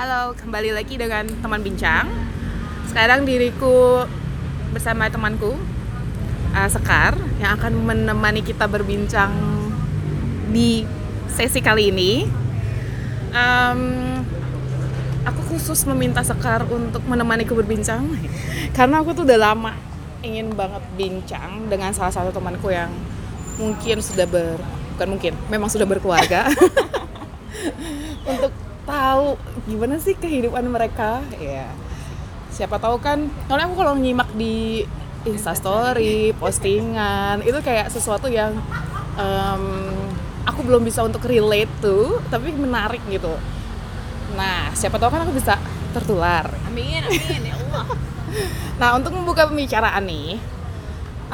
Halo, 0.00 0.32
kembali 0.32 0.72
lagi 0.72 0.96
dengan 0.96 1.28
teman 1.44 1.60
bincang. 1.60 2.08
Sekarang 2.88 3.28
diriku 3.28 4.08
bersama 4.72 5.12
temanku 5.12 5.52
uh, 6.56 6.68
Sekar 6.72 7.20
yang 7.36 7.60
akan 7.60 7.84
menemani 7.84 8.40
kita 8.40 8.64
berbincang 8.64 9.28
di 10.56 10.88
sesi 11.28 11.60
kali 11.60 11.92
ini. 11.92 12.24
Um, 13.36 14.24
aku 15.28 15.52
khusus 15.52 15.84
meminta 15.84 16.24
Sekar 16.24 16.64
untuk 16.72 17.04
menemaniku 17.04 17.52
berbincang 17.52 18.08
karena 18.80 19.04
aku 19.04 19.12
tuh 19.12 19.28
udah 19.28 19.52
lama 19.52 19.76
ingin 20.24 20.56
banget 20.56 20.80
bincang 20.96 21.68
dengan 21.68 21.92
salah 21.92 22.08
satu 22.08 22.32
temanku 22.32 22.72
yang 22.72 22.88
mungkin 23.60 24.00
sudah 24.00 24.24
ber 24.24 24.56
bukan 24.96 25.08
mungkin 25.12 25.36
memang 25.52 25.68
sudah 25.68 25.84
berkeluarga 25.84 26.48
untuk 28.32 28.69
tahu 28.90 29.38
gimana 29.70 30.02
sih 30.02 30.18
kehidupan 30.18 30.66
mereka. 30.66 31.22
Ya 31.38 31.70
siapa 32.50 32.82
tahu 32.82 32.98
kan 32.98 33.30
soalnya 33.46 33.70
aku 33.70 33.76
kalau 33.78 33.94
nyimak 33.94 34.28
di 34.34 34.82
instastory 35.24 36.34
postingan 36.36 37.40
itu 37.46 37.56
kayak 37.62 37.88
sesuatu 37.88 38.26
yang 38.26 38.58
um, 39.14 39.64
aku 40.44 40.66
belum 40.66 40.82
bisa 40.82 41.06
untuk 41.06 41.22
relate 41.24 41.70
tuh 41.78 42.18
tapi 42.28 42.50
menarik 42.50 43.00
gitu. 43.06 43.30
Nah 44.34 44.74
siapa 44.74 44.98
tahu 44.98 45.08
kan 45.14 45.22
aku 45.24 45.32
bisa 45.38 45.56
tertular. 45.94 46.50
Amin 46.66 47.00
amin 47.06 47.42
ya 47.46 47.56
Allah. 47.56 47.86
Nah 48.80 48.94
untuk 48.94 49.10
membuka 49.10 49.50
pembicaraan 49.50 50.06
nih 50.06 50.38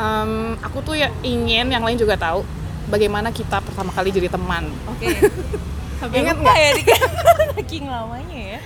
um, 0.01 0.57
aku 0.65 0.80
tuh 0.80 0.96
ya 0.96 1.12
ingin 1.20 1.68
yang 1.68 1.84
lain 1.84 2.01
juga 2.01 2.16
tahu 2.16 2.41
bagaimana 2.88 3.29
kita 3.30 3.60
pertama 3.60 3.93
kali 3.93 4.09
jadi 4.10 4.32
teman. 4.32 4.73
Oke. 4.88 5.12
okay. 5.12 5.16
Ingat 6.02 6.36
nggak? 6.36 6.56
ya 6.56 6.70
di 6.77 6.82
saking 7.56 7.84
lamanya 7.88 8.38
ya. 8.56 8.60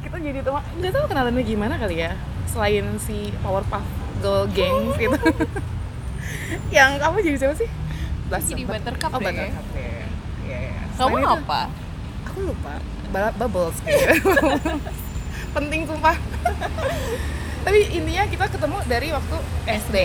Kita 0.00 0.16
jadi 0.16 0.40
teman 0.40 0.62
nggak 0.80 0.92
tahu 0.92 1.04
kenalannya 1.06 1.44
gimana 1.44 1.74
kali 1.76 1.96
ya 2.00 2.12
selain 2.48 2.86
si 2.98 3.30
Powerpuff 3.40 3.84
Girl 4.18 4.48
Gang 4.50 4.96
gitu. 4.96 5.16
Yang 6.76 6.90
kamu 6.98 7.16
jadi 7.22 7.36
siapa 7.38 7.54
sih? 7.54 7.68
Blas 8.26 8.44
jadi 8.46 8.62
Buttercup. 8.66 9.10
Oh, 9.12 9.20
Buttercup 9.20 9.66
ya 9.76 10.06
ya, 10.46 10.58
ya. 10.66 10.82
kamu 10.98 11.14
Selain 11.14 11.26
itu, 11.26 11.36
apa? 11.46 11.60
aku 12.26 12.38
lupa. 12.46 12.72
Ba- 13.10 13.34
bubbles. 13.34 13.76
Penting 15.56 15.82
sumpah. 15.82 16.14
Tapi 17.60 17.78
intinya 17.92 18.24
kita 18.24 18.46
ketemu 18.48 18.78
dari 18.86 19.08
waktu 19.10 19.36
SD 19.66 19.96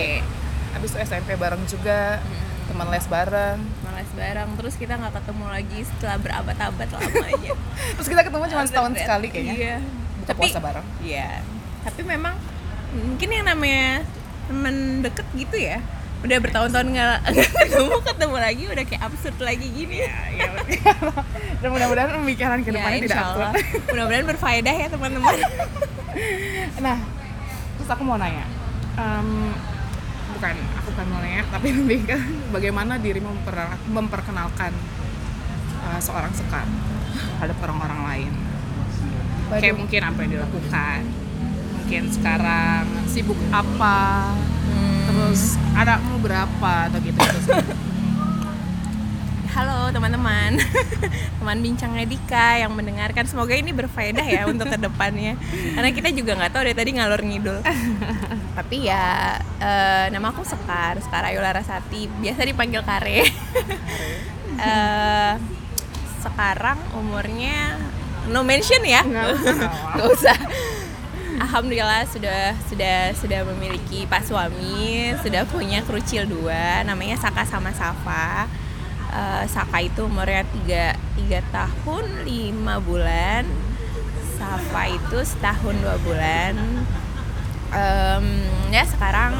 habis 0.76 0.92
itu 0.92 0.98
SMP 1.00 1.40
bareng 1.40 1.64
juga 1.64 2.20
teman 2.66 2.86
les 2.88 3.06
bareng. 3.06 3.58
Malas 3.80 4.10
bareng 4.12 4.48
terus 4.56 4.74
kita 4.74 4.94
nggak 4.94 5.14
ketemu 5.14 5.44
lagi 5.46 5.78
setelah 5.84 6.16
berabad-abad 6.18 6.88
lamanya 6.90 7.54
terus 7.94 8.08
kita 8.08 8.22
ketemu 8.22 8.44
cuma 8.46 8.64
setahun 8.64 8.90
Abad-abad. 8.90 9.02
sekali 9.06 9.26
kayaknya. 9.30 9.54
Iya. 9.54 9.76
Buka 10.18 10.26
Tapi- 10.28 10.40
puasa 10.42 10.58
bareng. 10.58 10.86
iya. 11.00 11.30
Tapi 11.82 12.00
memang 12.02 12.34
mungkin 12.92 13.28
yang 13.28 13.46
namanya 13.46 14.02
temen 14.46 14.74
deket 15.00 15.26
gitu 15.34 15.58
ya 15.58 15.78
udah 16.16 16.38
bertahun-tahun 16.40 16.88
nggak 16.90 17.18
ketemu 17.60 17.96
ketemu 18.02 18.36
lagi 18.36 18.64
udah 18.66 18.84
kayak 18.84 19.02
absurd 19.04 19.36
lagi 19.38 19.66
gini. 19.68 20.00
Ya, 20.00 20.16
ya. 20.32 20.50
dan 21.60 21.68
mudah-mudahan 21.70 22.08
pembicaraan 22.10 22.60
ke 22.60 22.72
depannya 22.72 22.98
ya, 22.98 23.04
tidak 23.04 23.18
absurd. 23.20 23.52
Mudah-mudahan 23.86 24.26
berfaedah 24.26 24.74
ya 24.74 24.86
teman-teman. 24.90 25.34
Nah 26.80 26.98
terus 27.78 27.88
aku 27.88 28.02
mau 28.02 28.16
nanya. 28.16 28.42
Em, 28.96 29.52
bukan 30.36 30.54
aku 30.76 30.88
bukan 30.92 31.06
mau 31.08 31.20
nanya 31.24 31.42
tapi 31.48 31.72
lebih 31.80 31.98
ke 32.04 32.18
bagaimana 32.52 33.00
dirimu 33.00 33.32
memper- 33.32 33.80
memperkenalkan 33.88 34.72
uh, 35.80 36.00
seorang 36.00 36.32
sekar 36.36 36.68
terhadap 37.40 37.56
orang-orang 37.64 38.00
lain. 38.04 38.32
Kayak 39.46 39.78
mungkin 39.78 40.00
apa 40.02 40.18
yang 40.26 40.32
dilakukan 40.36 41.00
mungkin 41.86 42.10
sekarang 42.10 42.82
sibuk 43.06 43.38
apa 43.54 44.34
terus 45.06 45.54
anakmu 45.78 46.18
berapa 46.18 46.90
atau 46.90 46.98
gitu 46.98 47.14
gitu 47.14 47.54
Halo 49.56 49.88
teman-teman, 49.88 50.60
teman 51.40 51.58
bincangnya 51.64 52.04
Dika 52.04 52.60
yang 52.60 52.76
mendengarkan. 52.76 53.24
Semoga 53.24 53.56
ini 53.56 53.72
berfaedah 53.72 54.28
ya 54.28 54.44
untuk 54.44 54.68
ke 54.68 54.76
depannya. 54.76 55.32
Karena 55.72 55.96
kita 55.96 56.12
juga 56.12 56.36
nggak 56.36 56.52
tahu 56.52 56.62
dari 56.68 56.76
tadi 56.76 56.90
ngalor 56.92 57.24
ngidul. 57.24 57.64
Tapi 58.60 58.76
ya 58.84 59.40
eh, 59.56 60.12
nama 60.12 60.28
aku 60.28 60.44
Sekar, 60.44 61.00
Sekar 61.00 61.24
Ayu 61.24 61.40
Larasati. 61.40 62.04
Biasa 62.20 62.44
dipanggil 62.44 62.84
Kare. 62.84 63.20
Eh, 64.56 65.34
sekarang 66.24 66.80
umurnya 66.96 67.76
no 68.32 68.40
mention 68.40 68.80
ya, 68.88 69.04
Nggak 69.04 69.36
usah. 69.36 69.56
nggak 69.92 70.08
usah. 70.16 70.38
Alhamdulillah 71.44 72.08
sudah 72.08 72.56
sudah 72.64 73.12
sudah 73.20 73.44
memiliki 73.52 74.08
pak 74.08 74.24
suami, 74.24 75.12
sudah 75.20 75.44
punya 75.44 75.84
kerucil 75.84 76.24
dua, 76.24 76.80
namanya 76.88 77.20
Saka 77.20 77.44
sama 77.44 77.68
Safa. 77.76 78.48
Eh, 79.16 79.44
Saka 79.48 79.80
itu 79.80 80.04
umurnya 80.04 80.44
tiga, 80.46 80.84
tiga 81.16 81.40
tahun 81.48 82.04
lima 82.22 82.76
bulan, 82.78 83.48
Safa 84.36 84.92
itu 84.92 85.18
setahun 85.24 85.72
dua 85.74 85.96
bulan. 85.98 86.52
Em, 87.66 88.26
ya 88.68 88.84
sekarang 88.84 89.32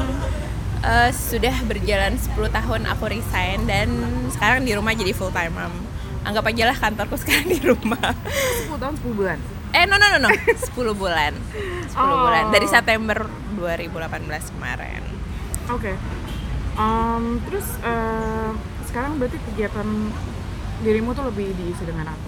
eh, 0.81 1.09
sudah 1.09 1.55
berjalan 1.63 2.17
10 2.17 2.33
tahun 2.49 2.81
aku 2.87 3.05
resign 3.07 3.63
dan 3.65 3.87
sekarang 4.29 4.61
di 4.61 4.73
rumah 4.73 4.91
jadi 4.91 5.13
full 5.13 5.29
time 5.29 5.53
mom. 5.53 5.73
Anggap 6.25 6.49
aja 6.49 6.63
lah 6.65 6.75
kantorku 6.75 7.15
sekarang 7.21 7.47
di 7.47 7.61
rumah. 7.61 8.11
10 8.65 8.73
tahun 8.75 8.95
10 8.99 9.13
bulan 9.13 9.37
Eh 9.69 9.83
no 9.83 9.95
no 9.95 10.07
no 10.09 10.17
no 10.17 10.31
10 10.31 10.57
bulan 10.93 11.35
10 11.35 11.93
Oh. 11.93 12.23
bulan 12.23 12.49
dari 12.49 12.65
September 12.65 13.27
2018 13.55 14.25
kemarin 14.49 15.03
Oke. 15.67 15.91
Em, 16.73 17.23
terus 17.43 17.67
eh, 17.79 18.49
sekarang 18.97 19.21
berarti 19.21 19.37
kegiatan 19.53 19.87
dirimu 20.81 21.13
tuh 21.13 21.29
lebih 21.29 21.53
diisi 21.53 21.85
dengan 21.85 22.17
apa? 22.17 22.25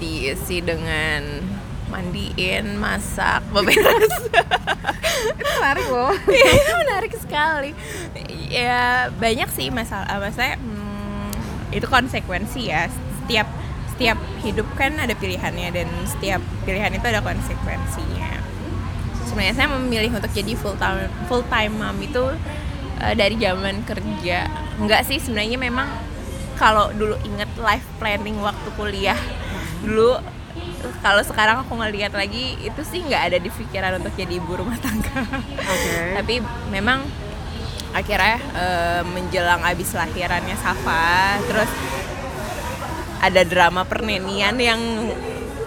diisi 0.00 0.64
dengan 0.64 1.44
mandiin, 1.92 2.80
masak, 2.80 3.44
beberes 3.52 4.16
Itu 5.36 5.44
menarik 5.60 5.86
loh. 5.92 6.16
Iya, 6.32 6.72
menarik 6.80 7.12
sekali 7.20 7.76
ya 8.48 9.12
banyak 9.12 9.52
sih 9.52 9.68
masalah 9.68 10.08
maksudnya 10.16 10.56
hmm, 10.56 11.76
itu 11.76 11.84
konsekuensi 11.84 12.72
ya 12.72 12.88
setiap 13.20 13.52
setiap 13.92 14.16
hidup 14.40 14.64
kan 14.80 14.96
ada 14.96 15.12
pilihannya 15.12 15.68
dan 15.68 15.88
setiap 16.08 16.40
pilihan 16.64 16.96
itu 16.96 17.04
ada 17.04 17.20
konsekuensinya 17.20 18.40
sebenarnya 19.28 19.52
saya 19.52 19.68
memilih 19.76 20.16
untuk 20.16 20.32
jadi 20.32 20.56
full 20.56 20.80
time 20.80 21.12
full 21.28 21.44
time 21.52 21.76
mom 21.76 22.00
itu 22.00 22.24
eh, 23.00 23.14
dari 23.16 23.36
zaman 23.40 23.82
kerja. 23.88 24.46
Enggak 24.76 25.08
sih 25.08 25.18
sebenarnya 25.18 25.56
memang 25.56 25.88
kalau 26.60 26.92
dulu 26.92 27.16
inget 27.24 27.48
life 27.56 27.88
planning 27.96 28.36
waktu 28.44 28.68
kuliah 28.76 29.16
dulu 29.80 30.20
kalau 31.00 31.24
sekarang 31.24 31.64
aku 31.64 31.72
ngeliat 31.72 32.12
lagi 32.12 32.52
itu 32.60 32.80
sih 32.84 33.00
nggak 33.00 33.32
ada 33.32 33.38
di 33.40 33.48
pikiran 33.48 33.96
untuk 33.96 34.12
jadi 34.12 34.36
ibu 34.36 34.60
rumah 34.60 34.76
tangga. 34.76 35.24
Oke. 35.56 35.96
tapi 36.20 36.34
memang 36.68 37.04
akhirnya 37.96 38.38
eh, 38.54 39.02
menjelang 39.08 39.64
abis 39.64 39.96
lahirannya 39.96 40.56
Safa 40.60 41.40
terus 41.48 41.70
ada 43.20 43.42
drama 43.44 43.84
pernenian 43.84 44.56
yang 44.56 44.80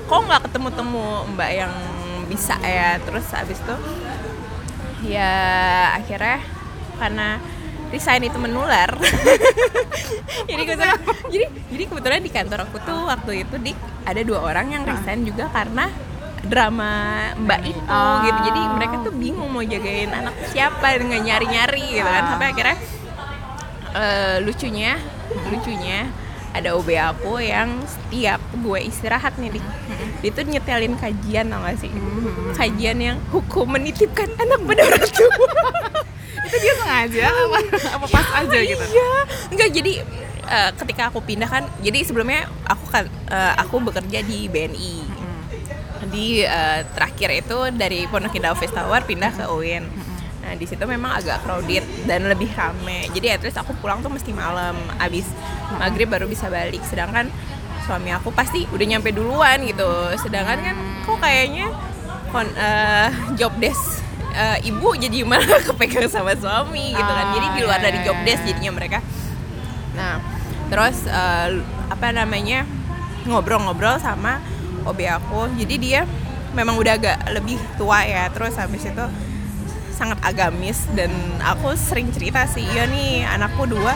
kok 0.05 0.21
nggak 0.25 0.49
ketemu 0.49 0.69
temu 0.73 1.07
mbak 1.33 1.51
yang 1.53 1.73
bisa 2.29 2.57
ya. 2.61 3.01
Terus 3.01 3.25
abis 3.33 3.57
itu 3.57 3.75
ya 5.09 5.33
akhirnya 5.97 6.39
karena 7.03 7.37
resign 7.91 8.23
itu 8.25 8.39
menular. 8.39 8.89
Jadi 10.49 10.61
kebetulan 10.65 10.97
jadi 11.29 11.45
jadi 11.71 11.83
kebetulan 11.87 12.19
di 12.25 12.31
kantor 12.33 12.59
aku 12.65 12.77
tuh 12.83 12.99
waktu 13.05 13.45
itu 13.45 13.55
di 13.61 13.71
ada 14.03 14.21
dua 14.25 14.39
orang 14.43 14.73
yang 14.73 14.83
resign 14.83 15.23
juga 15.23 15.47
karena 15.53 15.87
drama 16.43 16.91
mbak 17.37 17.59
itu 17.63 17.81
Ah. 17.87 18.25
gitu. 18.25 18.39
Jadi 18.51 18.61
mereka 18.75 18.95
tuh 19.05 19.13
bingung 19.13 19.49
mau 19.53 19.63
jagain 19.63 20.09
anak 20.11 20.35
siapa 20.49 20.97
dengan 20.97 21.21
nyari 21.21 21.47
nyari 21.47 21.85
gitu 22.01 22.09
kan. 22.09 22.23
Sampai 22.33 22.47
akhirnya 22.51 22.77
eh, 23.93 24.37
lucunya 24.41 24.93
lucunya 25.49 25.99
ada 26.53 26.77
OB 26.77 26.89
aku 26.93 27.41
yang 27.41 27.81
setiap 27.89 28.37
gue 28.61 28.79
istirahat 28.85 29.33
nih 29.41 29.57
di 29.57 29.59
dia 30.21 30.31
tuh 30.31 30.45
nyetelin 30.45 30.95
kajian 30.95 31.49
tau 31.49 31.65
gak 31.65 31.81
sih? 31.81 31.91
Kajian 32.53 32.97
yang 33.01 33.17
hukum 33.33 33.67
menitipkan 33.67 34.29
anak 34.37 34.61
pada 34.63 34.81
orang 34.87 35.09
tua. 35.09 35.47
Itu 36.47 36.55
dia 36.61 36.73
sengaja 36.77 37.25
apa, 37.33 37.59
apa 37.97 38.05
pas 38.07 38.27
aja 38.45 38.59
gitu? 38.61 38.83
Iya, 38.85 39.11
enggak 39.49 39.69
jadi 39.73 39.93
eh, 40.47 40.71
ketika 40.77 41.09
aku 41.09 41.19
pindah 41.25 41.49
kan, 41.49 41.65
jadi 41.81 41.99
sebelumnya 42.05 42.45
aku 42.69 42.85
kan 42.93 43.09
eh, 43.09 43.53
aku 43.57 43.81
bekerja 43.81 44.21
di 44.21 44.45
BNI. 44.47 44.95
Di 46.13 46.45
eh, 46.45 46.79
terakhir 46.93 47.29
itu 47.33 47.57
dari 47.73 48.05
Pondok 48.05 48.37
Indah 48.37 48.53
Office 48.53 48.71
Tower 48.71 49.01
pindah 49.03 49.33
ke 49.33 49.43
UIN. 49.49 50.12
Nah 50.43 50.53
di 50.59 50.65
situ 50.67 50.83
memang 50.83 51.15
agak 51.15 51.41
crowded 51.41 51.83
dan 52.03 52.27
lebih 52.27 52.51
rame. 52.53 53.07
Jadi 53.15 53.27
at 53.31 53.41
least 53.41 53.55
aku 53.55 53.71
pulang 53.79 54.03
tuh 54.03 54.11
mesti 54.11 54.35
malam, 54.35 54.75
abis 54.99 55.25
maghrib 55.79 56.11
baru 56.11 56.27
bisa 56.27 56.51
balik. 56.51 56.83
Sedangkan 56.83 57.31
suami 57.83 58.09
aku 58.15 58.31
pasti 58.31 58.63
udah 58.71 58.85
nyampe 58.87 59.11
duluan 59.11 59.59
gitu 59.67 60.15
sedangkan 60.15 60.57
kan 60.63 60.75
kok 61.03 61.19
kayaknya 61.19 61.67
kon 62.31 62.47
eh, 62.55 63.09
job 63.35 63.51
desk 63.59 63.99
eh, 64.33 64.57
ibu 64.71 64.95
jadi 64.95 65.23
malah 65.29 65.59
kepegang 65.59 66.07
sama 66.07 66.31
suami 66.39 66.95
gitu 66.95 67.11
kan 67.11 67.35
jadi 67.35 67.47
di 67.59 67.61
luar 67.67 67.79
Ah, 67.79 67.83
dari 67.83 67.99
iya, 67.99 68.05
job 68.07 68.17
iya, 68.23 68.25
desk 68.25 68.41
iya. 68.43 68.47
jadinya 68.55 68.71
mereka 68.71 68.99
nah 69.93 70.15
terus 70.71 70.97
eh, 71.05 71.59
apa 71.91 72.07
namanya 72.15 72.63
ngobrol-ngobrol 73.27 73.99
sama 73.99 74.39
OB 74.87 74.99
aku 75.03 75.51
jadi 75.59 75.75
dia 75.75 76.01
memang 76.55 76.79
udah 76.79 76.95
agak 76.95 77.17
lebih 77.35 77.59
tua 77.75 77.99
ya 78.07 78.31
terus 78.31 78.55
habis 78.55 78.87
itu 78.87 79.05
sangat 79.93 80.17
agamis 80.21 80.89
dan 80.91 81.09
aku 81.39 81.73
sering 81.73 82.09
cerita 82.09 82.43
sih 82.45 82.65
iya 82.65 82.83
nih 82.85 83.23
anakku 83.23 83.63
dua 83.65 83.93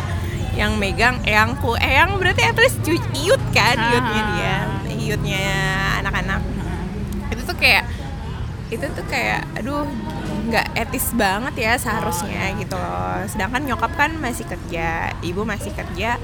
yang 0.53 0.73
megang 0.75 1.21
eyangku. 1.21 1.77
Eyang 1.77 2.17
berarti 2.17 2.41
at 2.41 2.57
least 2.57 2.81
iut 3.13 3.41
kan 3.53 3.77
Ah. 3.77 3.93
iutnya 3.93 4.21
dia 4.31 4.55
iutnya 4.97 5.45
anak-anak. 6.01 6.41
Itu 7.29 7.41
tuh 7.45 7.57
kayak 7.57 7.85
itu 8.67 8.83
tuh 8.83 9.05
kayak 9.07 9.45
aduh 9.55 9.85
nggak 10.47 10.75
etis 10.75 11.13
banget 11.13 11.53
ya 11.55 11.73
seharusnya 11.77 12.57
gitu 12.57 12.73
loh. 12.73 13.21
Sedangkan 13.29 13.63
nyokap 13.63 13.93
kan 13.93 14.17
masih 14.17 14.49
kerja 14.49 15.13
ibu 15.21 15.45
masih 15.45 15.71
kerja 15.71 16.17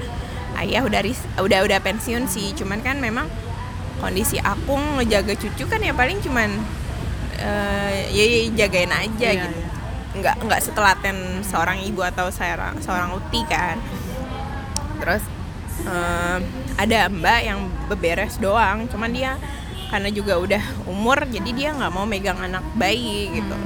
ayah 0.58 0.82
udah 0.82 1.00
ris- 1.00 1.30
udah 1.38 1.62
udah 1.62 1.78
pensiun 1.78 2.26
sih. 2.26 2.52
Cuman 2.58 2.82
kan 2.82 2.98
memang 2.98 3.30
kondisi 4.02 4.36
aku 4.36 4.74
ngejaga 4.98 5.38
cucu 5.38 5.64
kan 5.64 5.78
ya 5.78 5.94
paling 5.94 6.18
cuman 6.20 6.50
eh, 7.36 7.98
ya, 8.10 8.24
ya 8.24 8.38
jagain 8.54 8.92
aja 8.92 9.28
Iya, 9.30 9.44
gitu. 9.46 9.58
iya. 9.58 9.68
nggak 10.14 10.36
nggak 10.46 10.60
setelaten 10.62 11.16
seorang 11.42 11.82
ibu 11.82 11.98
atau 12.00 12.30
seorang 12.30 12.78
seorang 12.78 13.10
uti 13.12 13.42
kan. 13.50 13.82
Terus 15.02 15.22
em, 15.82 16.40
ada 16.78 16.98
mbak 17.10 17.40
yang 17.42 17.58
beberes 17.90 18.38
doang. 18.38 18.86
Cuman 18.86 19.10
dia 19.10 19.34
karena 19.90 20.08
juga 20.10 20.38
udah 20.38 20.62
umur 20.86 21.26
jadi 21.26 21.50
dia 21.50 21.68
nggak 21.74 21.92
mau 21.92 22.06
megang 22.06 22.38
anak 22.38 22.62
bayi 22.74 23.30
gitu. 23.34 23.56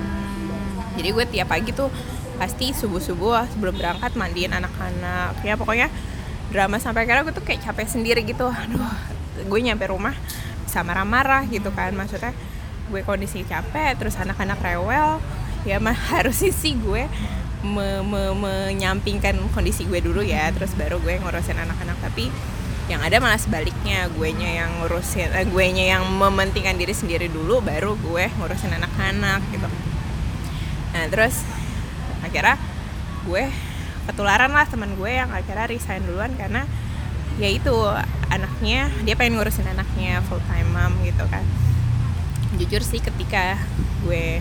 Jadi 0.97 1.09
gue 1.15 1.25
tiap 1.29 1.49
pagi 1.53 1.71
tuh 1.71 1.93
pasti 2.41 2.73
subuh 2.73 2.99
subuh 2.99 3.45
sebelum 3.53 3.77
berangkat 3.77 4.17
mandiin 4.17 4.51
anak-anak. 4.51 5.45
Ya 5.45 5.55
pokoknya 5.55 5.93
drama 6.49 6.81
sampai 6.81 7.05
akhirnya 7.05 7.29
gue 7.29 7.35
tuh 7.37 7.45
kayak 7.45 7.61
capek 7.61 7.87
sendiri 7.93 8.25
gitu. 8.25 8.49
Aduh 8.49 8.89
gue 9.39 9.61
nyampe 9.61 9.85
rumah 9.85 10.17
bisa 10.65 10.81
marah-marah 10.81 11.45
gitu 11.47 11.69
kan. 11.77 11.93
Maksudnya 11.93 12.33
gue 12.89 13.05
kondisi 13.05 13.45
capek 13.45 13.95
terus 14.01 14.17
anak-anak 14.17 14.59
rewel 14.65 15.21
ya 15.69 15.77
mah 15.79 15.97
harusnya 16.17 16.51
sih 16.51 16.75
gue 16.77 17.07
me- 17.63 18.05
me- 18.05 18.37
menyampingkan 18.39 19.37
kondisi 19.53 19.85
gue 19.85 20.01
dulu 20.01 20.23
ya 20.23 20.51
terus 20.55 20.73
baru 20.79 20.99
gue 21.03 21.19
ngurusin 21.21 21.59
anak-anak. 21.59 21.99
Tapi 22.01 22.31
yang 22.89 23.05
ada 23.05 23.21
malah 23.21 23.37
sebaliknya 23.37 24.09
gue 24.09 24.29
nya 24.33 24.65
yang 24.65 24.71
ngurusin 24.81 25.29
eh, 25.37 25.45
gue 25.45 25.65
nya 25.77 25.99
yang 25.99 26.09
mementingkan 26.09 26.81
diri 26.81 26.97
sendiri 26.97 27.29
dulu 27.29 27.61
baru 27.61 27.99
gue 28.01 28.33
ngurusin 28.41 28.73
anak-anak 28.73 29.45
gitu. 29.53 29.69
Nah 30.97 31.05
terus 31.13 31.45
akhirnya 32.25 32.57
gue 33.29 33.45
ketularan 34.09 34.57
lah 34.57 34.65
teman 34.65 34.97
gue 34.97 35.11
yang 35.13 35.29
akhirnya 35.29 35.69
resign 35.69 36.01
duluan 36.09 36.33
karena 36.33 36.65
ya 37.37 37.49
itu 37.53 37.77
anaknya 38.33 38.89
dia 39.05 39.15
pengen 39.15 39.37
ngurusin 39.37 39.69
anaknya 39.69 40.25
full 40.27 40.41
time 40.49 40.69
mom 40.73 40.97
gitu 41.05 41.23
kan 41.29 41.45
jujur 42.57 42.81
sih 42.81 43.03
ketika 43.03 43.61
gue 44.07 44.41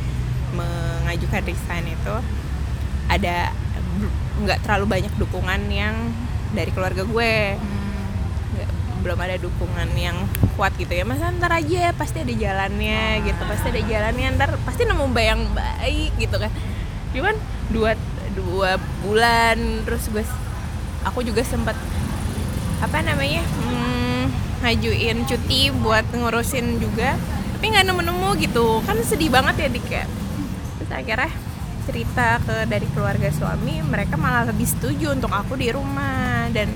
mengajukan 0.55 1.43
resign 1.43 1.91
itu 1.91 2.15
ada 3.11 3.51
nggak 4.37 4.63
terlalu 4.63 4.85
banyak 4.99 5.13
dukungan 5.19 5.61
yang 5.67 5.95
dari 6.55 6.71
keluarga 6.71 7.03
gue. 7.03 7.57
Nggak- 8.55 8.73
belum 8.97 9.19
ada 9.19 9.35
dukungan 9.39 9.89
yang 9.95 10.17
kuat 10.55 10.73
gitu 10.79 10.91
ya. 10.91 11.03
Masa 11.03 11.31
ntar 11.35 11.51
aja 11.51 11.91
pasti 11.95 12.23
ada 12.23 12.33
jalannya 12.33 13.23
gitu 13.27 13.41
pasti 13.43 13.67
ada 13.75 13.81
jalannya. 13.83 14.27
Ntar 14.39 14.49
pasti 14.63 14.87
nemu 14.87 15.05
mbak 15.11 15.25
yang 15.25 15.41
baik 15.51 16.11
gitu 16.21 16.35
kan. 16.39 16.51
Cuman 17.11 17.35
dua 17.71 17.91
dua 18.37 18.77
bulan 19.03 19.83
terus 19.83 20.07
gue 20.13 20.23
aku 21.03 21.25
juga 21.25 21.41
sempat 21.41 21.73
apa 22.77 23.01
namanya 23.01 23.41
hmm, 23.41 24.23
ngajuin 24.61 25.25
cuti 25.25 25.73
buat 25.73 26.05
ngurusin 26.13 26.77
juga 26.77 27.17
tapi 27.57 27.73
nggak 27.73 27.89
nemu-nemu 27.89 28.29
gitu. 28.37 28.85
Kan 28.85 29.01
sedih 29.01 29.33
banget 29.33 29.65
ya 29.65 29.67
dik 29.73 29.87
ya 29.89 30.05
terus 30.77 30.91
akhirnya 30.93 31.33
cerita 31.89 32.37
ke 32.45 32.69
dari 32.69 32.85
keluarga 32.93 33.33
suami 33.33 33.81
mereka 33.81 34.13
malah 34.13 34.45
lebih 34.45 34.69
setuju 34.69 35.17
untuk 35.17 35.33
aku 35.33 35.57
di 35.57 35.73
rumah. 35.73 36.45
Dan 36.53 36.69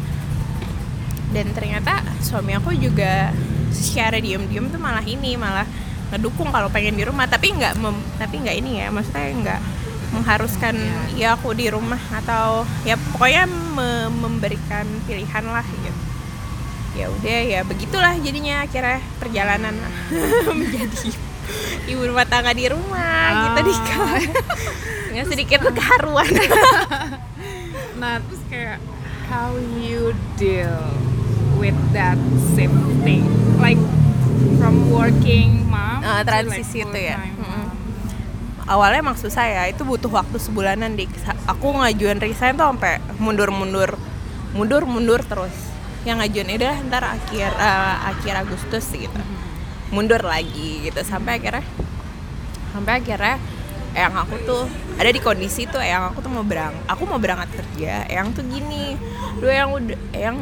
dan 1.30 1.46
ternyata 1.54 2.02
suami 2.26 2.58
aku 2.58 2.74
juga 2.74 3.30
secara 3.70 4.18
diem-diem 4.18 4.74
tuh 4.74 4.82
malah 4.82 5.06
ini 5.06 5.38
malah 5.38 5.70
ngedukung 6.10 6.50
kalau 6.50 6.74
pengen 6.74 6.98
di 6.98 7.06
rumah. 7.06 7.30
Tapi 7.30 7.54
nggak 7.54 7.78
tapi 8.18 8.42
nggak 8.42 8.56
ini 8.58 8.82
ya 8.82 8.90
maksudnya 8.90 9.30
nggak 9.38 9.62
mengharuskan 10.12 10.76
ya 11.16 11.40
aku 11.40 11.56
di 11.56 11.72
rumah 11.72 12.02
atau 12.12 12.68
ya 12.84 13.00
pokoknya 13.00 13.48
me- 13.48 14.12
memberikan 14.12 14.84
pilihan 15.08 15.46
lah 15.48 15.64
gitu 15.64 16.11
ya 16.92 17.08
udah 17.08 17.40
ya 17.48 17.60
begitulah 17.64 18.14
jadinya 18.20 18.64
akhirnya 18.64 19.00
perjalanan 19.16 19.76
menjadi 20.60 21.10
ibu 21.88 22.02
rumah 22.04 22.28
tangga 22.28 22.52
di 22.52 22.68
rumah 22.68 23.24
gitu 23.48 23.60
Ah. 23.60 23.64
di 23.64 23.74
dengan 25.10 25.26
sedikit 25.32 25.60
keharuan 25.68 26.28
Nah, 28.02 28.18
terus 28.18 28.42
kayak 28.50 28.82
how 29.30 29.54
you 29.78 30.10
deal 30.34 30.82
with 31.62 31.78
that 31.94 32.18
shifting, 32.58 33.30
like 33.62 33.78
from 34.58 34.90
working 34.90 35.70
mom 35.70 36.02
Ah, 36.02 36.26
to, 36.26 36.34
transisi 36.34 36.82
like, 36.82 36.90
itu 36.90 37.00
ya. 37.14 37.18
awalnya 38.66 39.06
emang 39.06 39.14
susah 39.14 39.46
ya 39.46 39.64
itu 39.70 39.86
butuh 39.86 40.10
waktu 40.10 40.42
sebulanan 40.42 40.98
dik. 40.98 41.14
Aku 41.46 41.78
ngajuin 41.78 42.18
resign 42.18 42.58
tuh 42.58 42.74
sampai 42.74 42.98
mundur-mundur 43.22 43.94
mundur-mundur 44.52 45.22
terus 45.22 45.54
yang 46.08 46.18
ngajuin 46.18 46.58
udah 46.58 46.76
ntar 46.90 47.04
akhir 47.06 47.50
eh, 47.52 47.96
akhir 48.16 48.34
Agustus 48.48 48.86
gitu. 48.94 49.22
Mundur 49.94 50.24
lagi 50.24 50.86
gitu. 50.88 51.02
Sampai 51.04 51.38
akhirnya 51.38 51.66
sampai 52.72 53.04
akhirnya 53.04 53.36
yang 53.92 54.16
aku 54.16 54.40
tuh 54.48 54.64
ada 54.96 55.12
di 55.12 55.20
kondisi 55.20 55.68
tuh 55.68 55.84
yang 55.84 56.08
aku 56.08 56.24
tuh 56.24 56.32
mau 56.32 56.48
berang 56.48 56.72
aku 56.88 57.04
mau 57.04 57.20
berangkat 57.20 57.52
kerja 57.60 58.08
yang 58.08 58.32
tuh 58.32 58.48
gini 58.48 58.96
lu 59.44 59.52
yang 59.52 59.68
udah 59.68 60.00
yang 60.16 60.38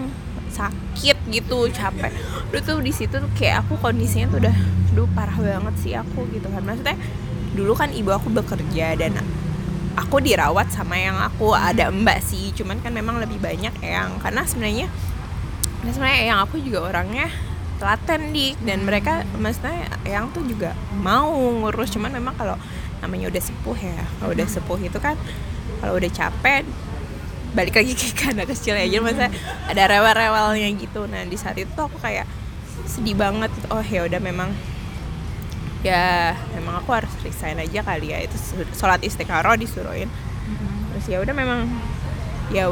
sakit 0.50 1.18
gitu 1.30 1.70
capek. 1.72 2.12
Lu 2.52 2.60
tuh 2.60 2.82
di 2.82 2.92
situ 2.92 3.16
tuh 3.22 3.32
kayak 3.38 3.64
aku 3.66 3.80
kondisinya 3.80 4.28
tuh 4.34 4.40
udah 4.44 4.56
duh 4.92 5.08
parah 5.14 5.38
banget 5.38 5.76
sih 5.80 5.94
aku 5.96 6.28
gitu 6.34 6.50
kan. 6.50 6.66
Maksudnya 6.66 6.98
dulu 7.54 7.74
kan 7.78 7.94
ibu 7.94 8.12
aku 8.12 8.34
bekerja 8.34 8.98
dan 9.00 9.16
aku 9.96 10.20
dirawat 10.20 10.74
sama 10.74 10.98
yang 10.98 11.16
aku 11.16 11.54
ada 11.56 11.94
mbak 11.94 12.20
sih. 12.20 12.52
Cuman 12.58 12.82
kan 12.84 12.92
memang 12.92 13.22
lebih 13.22 13.40
banyak 13.40 13.72
yang 13.80 14.20
karena 14.20 14.44
sebenarnya 14.44 14.88
karena 15.80 15.92
sebenarnya 15.96 16.24
yang 16.28 16.40
aku 16.44 16.60
juga 16.60 16.92
orangnya 16.92 17.32
telaten 17.80 18.36
dik 18.36 18.60
dan 18.68 18.84
mereka 18.84 19.24
maksudnya 19.40 19.88
yang 20.04 20.28
tuh 20.36 20.44
juga 20.44 20.76
mau 21.00 21.32
ngurus. 21.32 21.96
Cuman 21.96 22.12
memang 22.12 22.36
kalau 22.36 22.60
namanya 23.00 23.32
udah 23.32 23.40
sepuh 23.40 23.78
ya 23.80 24.04
kalau 24.20 24.36
udah 24.36 24.48
sepuh 24.52 24.80
itu 24.84 25.00
kan 25.00 25.16
kalau 25.80 25.96
udah 25.96 26.12
capek 26.12 26.68
balik 27.56 27.80
lagi 27.80 27.96
ke 27.96 28.28
anak 28.28 28.52
kecil 28.52 28.76
aja. 28.76 29.00
Maksudnya 29.00 29.32
ada 29.72 29.84
rewel-rewelnya 29.88 30.68
gitu. 30.76 31.08
Nah 31.08 31.24
di 31.24 31.40
saat 31.40 31.56
itu 31.56 31.80
aku 31.80 31.96
kayak 32.04 32.28
sedih 32.84 33.16
banget. 33.16 33.50
Oh 33.72 33.80
ya 33.80 34.04
udah 34.04 34.20
memang 34.20 34.52
ya 35.80 36.36
memang 36.60 36.84
aku 36.84 36.92
harus 36.92 37.14
resign 37.24 37.56
aja 37.56 37.80
kali 37.88 38.12
ya. 38.12 38.20
Itu 38.20 38.36
sholat 38.76 39.00
istiqoroh 39.00 39.56
disuruhin. 39.56 40.12
Terus 40.92 41.06
ya 41.08 41.24
udah 41.24 41.32
memang 41.32 41.72
ya 42.52 42.68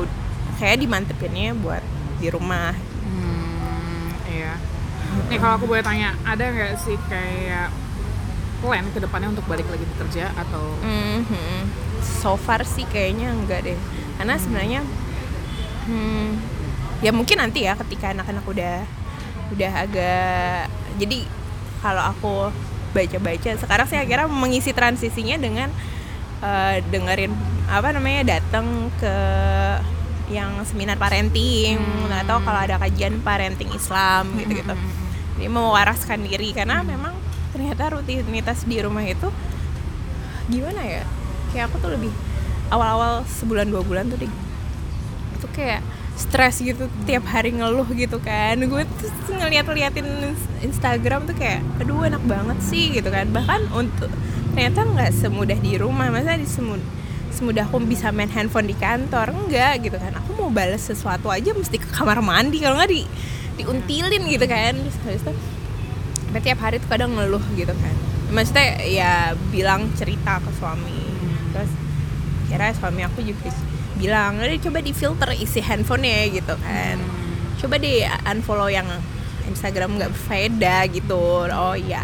kayak 0.59 0.83
dimantepinnya 0.83 1.55
buat 1.55 1.79
di 2.19 2.27
rumah 2.27 2.75
Hmm, 4.37 5.23
iya. 5.23 5.25
Nih 5.31 5.37
kalau 5.41 5.53
aku 5.57 5.65
boleh 5.65 5.81
tanya, 5.81 6.13
ada 6.21 6.45
nggak 6.45 6.73
sih 6.77 6.97
kayak 7.09 7.73
plan 8.57 8.85
ke 8.89 8.99
depannya 9.01 9.29
untuk 9.33 9.45
balik 9.45 9.69
lagi 9.69 9.85
bekerja 9.97 10.33
atau 10.33 10.73
Mhm. 10.81 11.69
So 12.01 12.37
far 12.37 12.65
sih 12.65 12.85
kayaknya 12.89 13.33
enggak 13.33 13.65
deh. 13.65 13.77
Karena 14.17 14.33
sebenarnya 14.37 14.81
hmm, 15.87 16.29
ya 17.05 17.11
mungkin 17.13 17.37
nanti 17.37 17.65
ya 17.65 17.77
ketika 17.77 18.11
anak-anak 18.13 18.45
udah 18.45 18.75
udah 19.53 19.71
agak 19.71 20.67
jadi 20.99 21.23
kalau 21.79 22.03
aku 22.03 22.33
baca-baca 22.91 23.53
sekarang 23.55 23.87
sih 23.87 23.95
akhirnya 24.01 24.27
mengisi 24.27 24.73
transisinya 24.73 25.37
dengan 25.37 25.69
eh, 26.41 26.81
dengerin 26.89 27.31
apa 27.69 27.93
namanya 27.93 28.39
datang 28.39 28.89
ke 28.97 29.15
yang 30.27 30.63
seminar 30.67 30.99
parenting. 30.99 31.79
Atau 32.11 32.43
kalau 32.43 32.59
ada 32.59 32.75
kajian 32.81 33.19
parenting 33.23 33.71
Islam 33.71 34.33
gitu-gitu. 34.35 34.75
Jadi 35.37 35.47
mewaraskan 35.53 36.25
diri 36.25 36.49
karena 36.51 36.81
memang 36.81 37.13
ternyata 37.53 37.93
rutinitas 37.93 38.65
di 38.65 38.81
rumah 38.81 39.05
itu 39.05 39.29
gimana 40.49 40.81
ya? 40.81 41.03
Kayak 41.53 41.71
aku 41.71 41.77
tuh 41.79 41.91
lebih 41.93 42.11
awal-awal 42.73 43.23
sebulan 43.23 43.71
dua 43.71 43.79
bulan 43.85 44.11
tuh 44.11 44.19
deh 44.19 44.31
itu 45.37 45.47
kayak 45.53 45.85
stres 46.17 46.65
gitu 46.65 46.89
tiap 47.05 47.29
hari 47.29 47.53
ngeluh 47.53 47.85
gitu 47.93 48.17
kan. 48.17 48.57
Gue 48.65 48.89
tuh 48.99 49.37
ngeliat-liatin 49.37 50.33
Instagram 50.65 51.29
tuh 51.29 51.37
kayak 51.37 51.61
aduh 51.77 52.01
enak 52.01 52.25
banget 52.25 52.57
sih 52.65 52.89
gitu 52.89 53.13
kan. 53.13 53.29
Bahkan 53.29 53.69
untuk 53.69 54.09
ternyata 54.57 54.81
nggak 54.81 55.13
semudah 55.13 55.59
di 55.61 55.77
rumah 55.77 56.09
masa 56.09 56.33
di 56.33 56.49
semud 56.49 56.81
semudah 57.37 57.69
aku 57.69 57.77
bisa 57.85 58.09
main 58.09 58.27
handphone 58.33 58.65
di 58.65 58.73
kantor. 58.73 59.29
Enggak 59.29 59.85
gitu 59.85 59.97
kan. 60.01 60.17
Aku 60.17 60.33
mau 60.33 60.49
balas 60.49 60.81
sesuatu 60.81 61.29
aja 61.29 61.53
mesti 61.53 61.77
ke 61.77 61.85
kamar 61.93 62.17
mandi. 62.25 62.57
Kalau 62.57 62.81
nggak 62.81 62.89
di 62.89 63.05
diuntilin 63.61 64.25
gitu 64.25 64.45
kan. 64.49 64.73
Terus 64.73 64.97
habis 65.05 65.23
sampai 66.25 66.41
tiap 66.41 66.59
hari 66.59 66.81
tuh 66.81 66.89
kadang 66.89 67.13
ngeluh 67.13 67.43
gitu 67.53 67.71
kan. 67.71 67.95
Maksudnya 68.33 68.67
ya 68.89 69.11
bilang 69.53 69.87
cerita 69.93 70.41
ke 70.41 70.49
suami. 70.57 71.01
Terus 71.53 71.71
kira 72.49 72.73
suami 72.73 73.05
aku 73.05 73.21
juga 73.21 73.53
bilang 73.97 74.41
"Udah, 74.41 74.57
coba 74.61 74.79
di 74.81 74.91
filter 74.91 75.29
isi 75.37 75.61
handphonenya 75.61 76.23
gitu 76.33 76.53
kan. 76.57 76.97
Coba 77.61 77.77
di 77.77 78.01
unfollow 78.05 78.69
yang 78.69 78.85
Instagram 79.47 79.97
nggak 80.01 80.11
berfaedah 80.13 80.81
gitu. 80.91 81.47
Oh 81.47 81.77
iya 81.77 82.03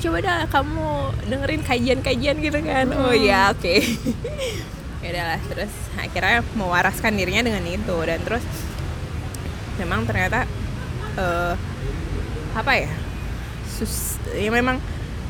coba 0.00 0.18
dah 0.24 0.40
kamu 0.48 0.86
dengerin 1.28 1.62
kajian-kajian 1.62 2.36
gitu 2.40 2.58
kan. 2.64 2.86
Oh 2.96 3.12
iya 3.12 3.52
oke. 3.52 3.74
Ya 5.00 5.16
udahlah 5.16 5.40
terus 5.48 5.72
akhirnya 5.96 6.44
mewaraskan 6.52 7.16
dirinya 7.16 7.40
dengan 7.40 7.64
itu 7.64 7.96
dan 8.04 8.20
terus 8.20 8.44
memang 9.80 10.04
ternyata 10.04 10.44
eh, 11.16 11.56
apa 12.52 12.72
ya 12.76 12.92
sus 13.64 14.20
ya 14.36 14.52
memang 14.52 14.76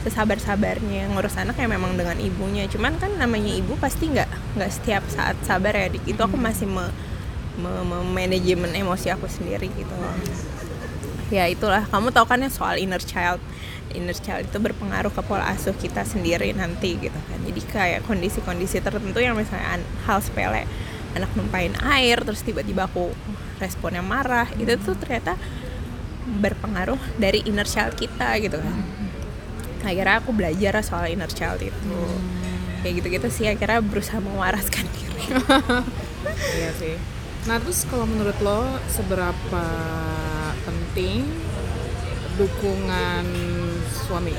sesabar 0.03 0.43
sabarnya 0.43 1.07
ngurus 1.15 1.39
anak 1.39 1.55
ya 1.55 1.71
memang 1.71 1.95
dengan 1.95 2.19
ibunya. 2.19 2.67
Cuman 2.67 2.99
kan 2.99 3.15
namanya 3.15 3.55
ibu 3.55 3.79
pasti 3.79 4.11
nggak 4.11 4.59
nggak 4.59 4.71
setiap 4.75 5.07
saat 5.07 5.39
sabar 5.47 5.71
ya. 5.71 5.87
Dik 5.87 6.03
itu 6.03 6.19
aku 6.19 6.35
masih 6.35 6.67
me, 6.67 6.91
me- 7.63 7.87
me- 7.87 8.11
manajemen 8.11 8.75
emosi 8.75 9.15
aku 9.15 9.31
sendiri 9.31 9.71
gitu. 9.71 9.95
Ya 11.31 11.47
itulah 11.47 11.87
kamu 11.87 12.11
tahu 12.11 12.27
kan 12.27 12.43
ya 12.43 12.51
soal 12.51 12.75
inner 12.83 12.99
child 12.99 13.39
inner 13.93 14.15
child 14.15 14.47
itu 14.47 14.59
berpengaruh 14.59 15.11
ke 15.11 15.23
pola 15.23 15.51
asuh 15.51 15.75
kita 15.75 16.03
sendiri 16.03 16.51
nanti 16.53 16.95
gitu 16.97 17.17
kan. 17.17 17.39
Jadi 17.43 17.61
kayak 17.65 18.01
kondisi-kondisi 18.05 18.79
tertentu 18.79 19.19
yang 19.19 19.35
misalnya 19.35 19.79
an- 19.79 19.89
hal 20.07 20.19
sepele 20.19 20.65
anak 21.11 21.31
numpain 21.35 21.75
air 21.91 22.23
terus 22.23 22.41
tiba-tiba 22.41 22.87
aku 22.87 23.11
responnya 23.59 23.99
marah 23.99 24.47
itu 24.55 24.79
tuh 24.79 24.95
ternyata 24.95 25.35
berpengaruh 26.31 26.99
dari 27.19 27.43
inner 27.43 27.67
child 27.67 27.99
kita 27.99 28.39
gitu 28.39 28.57
kan. 28.57 28.79
Akhirnya 29.83 30.21
aku 30.23 30.31
belajar 30.31 30.79
soal 30.87 31.11
inner 31.11 31.27
child 31.27 31.59
itu. 31.59 31.99
Kayak 32.81 33.03
gitu-gitu 33.03 33.29
sih 33.29 33.47
akhirnya 33.51 33.83
berusaha 33.83 34.23
mewaraskan 34.23 34.87
diri. 34.95 35.25
Iya 36.57 36.71
sih. 36.79 36.95
Nah 37.49 37.57
terus 37.59 37.89
kalau 37.89 38.05
menurut 38.07 38.37
lo 38.39 38.63
seberapa 38.87 39.65
penting 40.63 41.25
dukungan 42.37 43.27
suami 44.11 44.35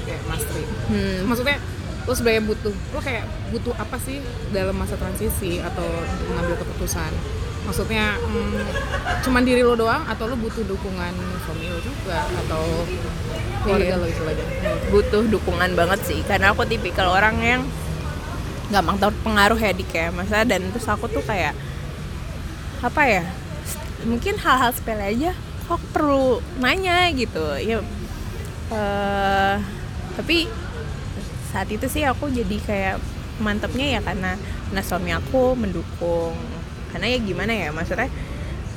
kayak 0.00 0.22
Mas 0.24 0.42
Tri? 0.44 0.62
Hmm. 0.88 1.26
Maksudnya 1.26 1.58
lo 2.06 2.12
sebenarnya 2.14 2.44
butuh 2.46 2.72
lo 2.72 2.98
kayak 2.98 3.24
butuh 3.50 3.74
apa 3.74 3.98
sih 3.98 4.22
dalam 4.48 4.72
masa 4.72 4.94
transisi 4.94 5.58
atau 5.58 5.84
mengambil 6.24 6.54
keputusan? 6.56 7.10
Maksudnya 7.66 8.16
hmm, 8.16 8.64
cuman 9.20 9.42
diri 9.42 9.60
lo 9.60 9.74
doang 9.74 10.06
atau 10.06 10.24
lo 10.24 10.38
butuh 10.38 10.62
dukungan 10.62 11.12
suami 11.42 11.66
lo 11.66 11.82
juga 11.82 12.24
atau 12.38 12.62
keluarga 13.60 13.90
Iya. 13.90 14.00
lo 14.00 14.06
istilahnya? 14.06 14.46
butuh 14.88 15.22
dukungan 15.26 15.70
banget 15.74 16.00
sih 16.06 16.22
karena 16.22 16.54
aku 16.54 16.64
tipikal 16.64 17.10
orang 17.10 17.36
yang 17.38 17.62
gampang 18.68 18.96
terpengaruh 18.96 19.58
ya 19.58 19.72
dik 19.72 19.90
ya 19.90 20.08
masa 20.08 20.44
dan 20.44 20.64
terus 20.70 20.86
aku 20.86 21.08
tuh 21.08 21.20
kayak 21.20 21.52
apa 22.78 23.02
ya 23.02 23.24
mungkin 24.04 24.38
hal-hal 24.38 24.70
sepele 24.70 25.02
aja 25.02 25.32
kok 25.66 25.80
perlu 25.90 26.38
nanya 26.56 27.10
gitu 27.12 27.42
ya 27.58 27.82
eh, 28.72 29.56
tapi 30.18 30.50
saat 31.48 31.68
itu 31.72 31.86
sih 31.88 32.04
aku 32.04 32.28
jadi 32.28 32.56
kayak 32.60 32.96
mantepnya 33.40 33.98
ya 33.98 34.00
karena 34.04 34.36
karena 34.68 34.82
suami 34.84 35.10
aku 35.14 35.56
mendukung. 35.56 36.36
Karena 36.92 37.06
ya 37.08 37.18
gimana 37.20 37.52
ya 37.54 37.68
maksudnya 37.72 38.10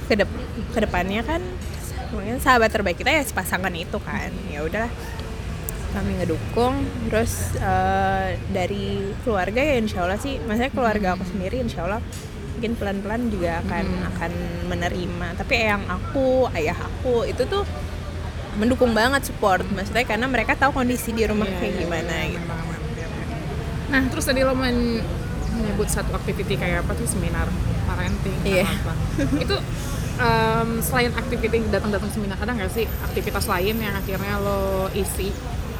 kedep 0.07 0.27
ke 0.75 0.79
depannya 0.83 1.23
kan 1.23 1.39
mungkin 2.11 2.43
sahabat 2.43 2.75
terbaik 2.75 2.99
kita 2.99 3.11
ya 3.11 3.23
si 3.23 3.33
pasangan 3.35 3.73
itu 3.75 3.97
kan. 3.99 4.31
Ya 4.47 4.63
udahlah 4.63 4.91
kami 5.91 6.21
ngedukung. 6.23 6.87
Terus 7.11 7.57
eh, 7.59 8.39
dari 8.55 9.11
keluarga 9.27 9.59
ya 9.59 9.75
insya 9.81 10.07
Allah 10.07 10.19
sih 10.21 10.39
maksudnya 10.43 10.71
keluarga 10.71 11.19
aku 11.19 11.27
sendiri 11.27 11.59
insya 11.59 11.83
Allah 11.89 12.01
mungkin 12.55 12.77
pelan-pelan 12.77 13.33
juga 13.33 13.59
akan 13.65 13.85
akan 14.15 14.31
menerima. 14.71 15.27
Tapi 15.35 15.53
yang 15.57 15.83
aku 15.89 16.47
ayah 16.55 16.77
aku 16.77 17.25
itu 17.27 17.43
tuh 17.49 17.65
mendukung 18.55 18.91
banget 18.91 19.23
support 19.23 19.63
maksudnya 19.71 20.03
karena 20.03 20.27
mereka 20.27 20.55
tahu 20.55 20.75
kondisi 20.75 21.11
di 21.11 21.23
rumah 21.23 21.47
Iya, 21.47 21.55
kayak 21.55 21.71
iya, 21.71 21.79
gimana 21.79 22.15
iya, 22.17 22.31
gitu. 22.35 22.53
Nah, 23.91 24.01
terus 24.07 24.23
tadi 24.23 24.39
lo 24.41 24.55
men- 24.55 25.03
menyebut 25.51 25.87
satu 25.87 26.15
activity 26.15 26.55
kayak 26.55 26.87
apa 26.87 26.95
tuh 26.95 27.03
seminar 27.05 27.47
parenting 27.83 28.39
Iya. 28.43 28.63
apa 28.63 28.93
Itu 29.43 29.55
em, 30.15 30.69
selain 30.79 31.11
activity 31.11 31.63
datang-datang 31.67 32.07
seminar 32.09 32.39
ada 32.39 32.51
nggak 32.51 32.71
sih 32.71 32.87
aktivitas 33.03 33.45
lain 33.45 33.75
yang 33.77 33.91
akhirnya 33.91 34.39
lo 34.39 34.87
isi 34.91 35.31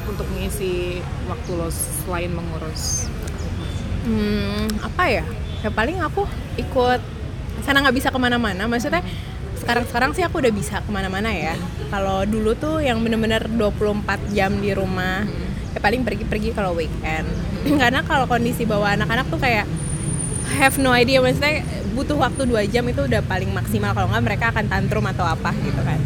untuk 0.04 0.28
mengisi 0.28 0.98
waktu 1.24 1.50
lo 1.54 1.68
selain 1.70 2.32
mengurus? 2.32 3.06
Hmm, 4.02 4.66
apa 4.82 5.04
ya? 5.08 5.24
Ya 5.62 5.70
paling 5.70 6.02
aku 6.02 6.26
ikut 6.58 7.00
karena 7.62 7.78
nggak 7.86 7.96
bisa 7.96 8.08
ke 8.10 8.18
mana-mana. 8.18 8.66
Maksudnya 8.66 9.00
sekarang-sekarang 9.62 10.10
sih 10.18 10.26
aku 10.26 10.42
udah 10.42 10.52
bisa 10.52 10.82
ke 10.82 10.90
mana-mana 10.90 11.30
ya. 11.30 11.54
Kalau 11.86 12.26
dulu 12.26 12.58
tuh 12.58 12.82
yang 12.82 12.98
bener-bener 12.98 13.46
24 13.46 14.34
jam 14.34 14.50
di 14.58 14.74
rumah, 14.74 15.22
ya 15.72 15.78
paling 15.78 16.02
pergi-pergi 16.02 16.50
kalau 16.50 16.74
weekend. 16.74 17.30
karena 17.80 18.02
kalau 18.02 18.26
kondisi 18.26 18.66
bawa 18.66 18.98
anak-anak 18.98 19.30
tuh 19.30 19.38
kayak 19.38 19.70
have 20.58 20.74
no 20.82 20.90
idea. 20.90 21.22
Maksudnya 21.22 21.62
butuh 21.94 22.18
waktu 22.18 22.42
dua 22.50 22.66
jam 22.66 22.82
itu 22.90 23.06
udah 23.06 23.22
paling 23.22 23.54
maksimal. 23.54 23.94
Kalau 23.94 24.10
nggak 24.10 24.24
mereka 24.26 24.44
akan 24.50 24.66
tantrum 24.66 25.06
atau 25.06 25.22
apa 25.22 25.54
gitu 25.62 25.80
kan. 25.80 25.98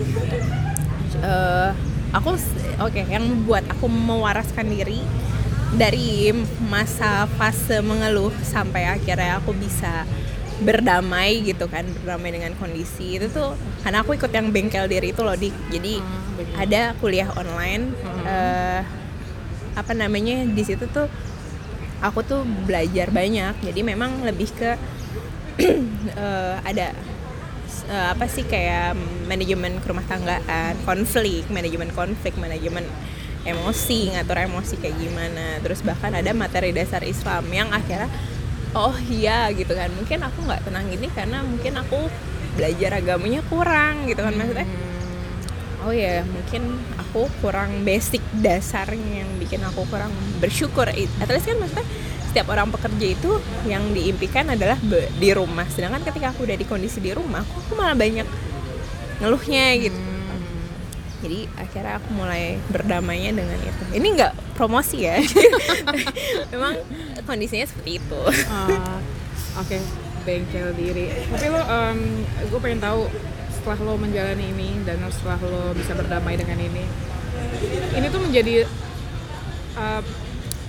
Eh, 1.17 1.71
aku 2.13 2.37
oke 2.85 3.03
yang 3.09 3.25
membuat 3.25 3.65
aku 3.73 3.89
mewaraskan 3.89 4.69
diri 4.69 5.01
dari 5.75 6.31
masa 6.69 7.27
fase 7.37 7.83
mengeluh 7.83 8.33
sampai 8.45 8.87
akhirnya 8.87 9.41
aku 9.43 9.53
bisa 9.57 10.07
berdamai 10.57 11.45
gitu 11.45 11.69
kan 11.69 11.85
berdamai 12.01 12.33
dengan 12.33 12.53
kondisi 12.57 13.21
itu 13.21 13.29
tuh 13.29 13.53
karena 13.85 14.01
aku 14.01 14.17
ikut 14.17 14.33
yang 14.33 14.49
bengkel 14.49 14.89
diri 14.89 15.13
itu 15.13 15.21
loh 15.21 15.37
dik 15.37 15.53
jadi 15.69 16.01
Hmm, 16.01 16.61
ada 16.61 16.93
kuliah 17.01 17.33
online 17.33 17.97
Hmm. 18.05 18.25
eh, 18.29 18.81
apa 19.73 19.93
namanya 19.93 20.45
di 20.45 20.63
situ 20.65 20.85
tuh 20.89 21.09
aku 22.01 22.21
tuh 22.25 22.45
belajar 22.65 23.09
banyak 23.09 23.57
jadi 23.61 23.81
memang 23.81 24.21
lebih 24.25 24.53
ke 24.53 24.77
eh, 26.25 26.55
ada 26.61 26.93
eh, 27.89 28.07
apa 28.13 28.25
sih 28.29 28.45
kayak 28.45 28.97
manajemen 29.25 29.81
kerumah 29.81 30.05
tanggaan, 30.05 30.77
konflik, 30.85 31.49
manajemen 31.49 31.89
konflik, 31.93 32.37
manajemen 32.37 32.85
emosi, 33.47 34.13
ngatur 34.13 34.43
emosi 34.43 34.75
kayak 34.77 34.97
gimana. 34.99 35.63
Terus 35.63 35.81
bahkan 35.87 36.11
ada 36.13 36.35
materi 36.35 36.75
dasar 36.75 37.01
Islam 37.07 37.47
yang 37.49 37.71
akhirnya 37.71 38.11
oh 38.77 38.97
iya 39.09 39.49
gitu 39.57 39.73
kan. 39.73 39.89
Mungkin 39.97 40.21
aku 40.21 40.45
nggak 40.45 40.69
tenang 40.69 40.85
gini 40.93 41.09
karena 41.09 41.41
mungkin 41.41 41.81
aku 41.81 42.13
belajar 42.57 43.01
agamanya 43.01 43.41
kurang 43.49 44.05
gitu 44.05 44.21
kan 44.21 44.37
maksudnya. 44.37 44.69
Oh 45.87 45.95
ya, 45.95 46.27
mungkin 46.27 46.83
aku 46.99 47.31
kurang 47.39 47.87
basic 47.87 48.19
dasarnya 48.43 49.23
yang 49.23 49.31
bikin 49.39 49.63
aku 49.63 49.87
kurang 49.87 50.11
bersyukur. 50.43 50.91
At 50.91 51.29
least 51.31 51.47
kan 51.47 51.57
maksudnya 51.63 51.87
setiap 52.27 52.53
orang 52.53 52.69
pekerja 52.75 53.07
itu 53.17 53.39
yang 53.65 53.95
diimpikan 53.95 54.51
adalah 54.53 54.77
di 55.17 55.31
rumah. 55.31 55.65
Sedangkan 55.71 56.03
ketika 56.05 56.35
aku 56.35 56.45
udah 56.45 56.59
di 56.59 56.67
kondisi 56.67 56.99
di 57.01 57.15
rumah, 57.15 57.41
aku, 57.41 57.55
aku 57.65 57.73
malah 57.79 57.95
banyak 57.95 58.27
ngeluhnya 59.23 59.67
gitu. 59.79 60.16
Jadi 61.27 61.51
akhirnya 61.59 61.99
aku 61.99 62.09
mulai 62.15 62.55
berdamainya 62.71 63.35
dengan 63.35 63.59
itu. 63.59 63.83
Ini 63.99 64.07
nggak 64.15 64.33
promosi 64.55 65.11
ya. 65.11 65.19
Memang 66.55 66.79
kondisinya 67.27 67.67
seperti 67.67 67.99
itu. 67.99 68.21
Ah, 68.47 69.03
Oke, 69.59 69.83
bengkel 70.23 70.71
diri. 70.79 71.11
Tapi 71.33 71.51
lo, 71.51 71.61
gue 72.47 72.61
pengen 72.63 72.79
tahu 72.79 73.11
setelah 73.51 73.79
lo 73.83 73.95
menjalani 73.99 74.55
ini 74.55 74.79
dan 74.87 75.03
setelah 75.11 75.43
lo 75.43 75.75
bisa 75.75 75.99
berdamai 75.99 76.39
dengan 76.39 76.63
ini, 76.63 76.87
ini 77.99 78.07
tuh 78.07 78.23
menjadi 78.23 78.69
uh, 79.75 80.03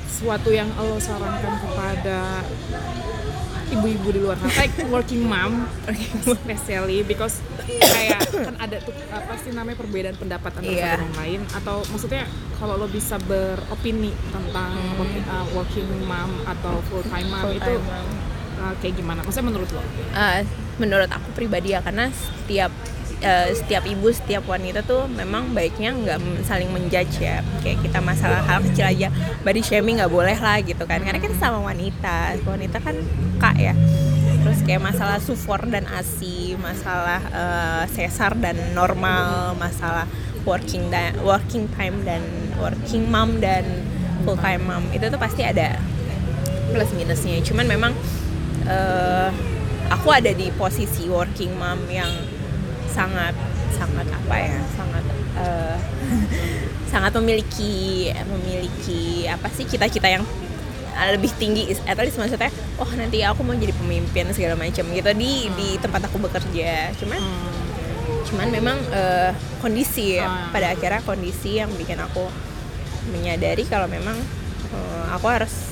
sesuatu 0.10 0.50
yang 0.50 0.72
lo 0.82 0.98
sarankan 0.98 1.54
kepada 1.62 2.42
ibu-ibu 3.70 4.08
di 4.10 4.20
luar 4.20 4.36
sana, 4.36 4.54
like 4.56 4.74
working 4.88 5.22
mom, 5.22 5.68
especially 6.24 7.04
because 7.04 7.44
kayak 7.68 8.20
kan 8.26 8.56
ada 8.58 8.78
tuh 8.80 8.96
apa 9.10 9.34
sih 9.38 9.52
namanya 9.52 9.78
perbedaan 9.78 10.16
pendapat 10.16 10.52
antara 10.54 10.72
Iya. 10.72 10.94
satu 10.96 11.08
lain 11.16 11.42
atau 11.54 11.78
maksudnya 11.88 12.24
kalau 12.56 12.74
lo 12.76 12.88
bisa 12.88 13.20
beropini 13.22 14.10
tentang 14.28 14.72
working, 14.96 15.26
uh, 15.26 15.46
working 15.52 15.88
mom 16.04 16.32
atau 16.44 16.80
full 16.88 17.04
time 17.04 17.28
mom 17.28 17.44
itu 17.50 17.60
Full-time 17.60 17.84
mom. 17.84 18.08
uh, 18.62 18.74
kayak 18.78 18.94
gimana? 18.96 19.20
Maksudnya 19.22 19.48
menurut 19.48 19.70
lo? 19.70 19.82
Uh, 20.12 20.40
menurut 20.78 21.10
aku 21.10 21.28
pribadi 21.34 21.72
ya 21.72 21.82
karena 21.82 22.08
setiap 22.10 22.72
eh, 23.22 23.50
setiap 23.54 23.84
ibu 23.90 24.08
setiap 24.14 24.46
wanita 24.46 24.86
tuh 24.86 25.10
memang 25.10 25.54
baiknya 25.54 25.94
nggak 25.94 26.46
saling 26.46 26.70
menjudge 26.70 27.22
ya. 27.22 27.42
Kayak 27.66 27.86
kita 27.86 28.00
masalah 28.02 28.42
hal 28.46 28.62
kecil 28.66 28.86
aja 28.86 29.08
body 29.42 29.62
shaming 29.64 29.98
nggak 29.98 30.12
boleh 30.12 30.38
lah 30.38 30.62
gitu 30.62 30.84
kan. 30.86 31.02
Karena 31.02 31.18
kita 31.18 31.36
sama 31.38 31.62
wanita 31.62 32.38
wanita 32.46 32.78
kan 32.82 32.96
kak 33.42 33.58
ya. 33.58 33.74
Terus 34.46 34.60
kayak 34.64 34.82
masalah 34.86 35.20
sufor 35.20 35.66
dan 35.68 35.90
asi 35.92 36.56
masalah 36.62 37.22
eh, 37.34 37.84
sesar 37.92 38.38
dan 38.38 38.56
normal 38.78 39.58
masalah 39.58 40.06
working 40.48 40.88
da- 40.88 41.18
working 41.26 41.68
time 41.76 42.00
dan 42.08 42.24
working 42.62 43.10
mom 43.10 43.42
dan 43.44 43.66
full 44.24 44.40
time 44.40 44.64
mom. 44.64 44.84
Itu 44.94 45.10
tuh 45.12 45.20
pasti 45.20 45.44
ada 45.44 45.76
plus 46.72 46.92
minusnya. 46.96 47.42
Cuman 47.44 47.66
memang 47.66 47.92
eh, 48.70 49.30
aku 49.92 50.08
ada 50.12 50.32
di 50.32 50.52
posisi 50.56 51.08
working 51.08 51.56
mom 51.56 51.80
yang 51.92 52.37
sangat 52.98 53.34
sangat 53.70 54.08
apa 54.10 54.36
ya 54.42 54.58
sangat 54.74 55.04
eh, 55.38 55.77
sangat 56.92 57.12
memiliki 57.22 58.10
memiliki 58.25 59.30
apa 59.30 59.46
sih 59.54 59.70
cita-cita 59.70 60.10
yang 60.10 60.25
eh, 60.98 61.10
lebih 61.13 61.30
tinggi 61.38 61.77
at 61.86 61.94
least 62.01 62.18
maksudnya 62.18 62.50
oh 62.82 62.89
nanti 62.98 63.22
aku 63.22 63.46
mau 63.46 63.54
jadi 63.54 63.74
pemimpin 63.77 64.34
segala 64.34 64.58
macam 64.58 64.82
gitu 64.89 65.12
di 65.13 65.46
di 65.54 65.77
tempat 65.77 66.10
aku 66.10 66.18
bekerja. 66.18 66.89
Cuman 66.98 67.22
cuman 68.27 68.48
memang 68.50 68.77
eh, 68.89 69.32
kondisi 69.62 70.18
ya 70.18 70.25
Ah. 70.25 70.50
pada 70.50 70.74
akhirnya 70.74 71.00
kondisi 71.06 71.62
yang 71.62 71.70
bikin 71.77 72.01
aku 72.01 72.25
menyadari 73.13 73.63
kalau 73.70 73.86
memang 73.86 74.18
eh, 74.74 75.06
aku 75.13 75.27
harus 75.30 75.67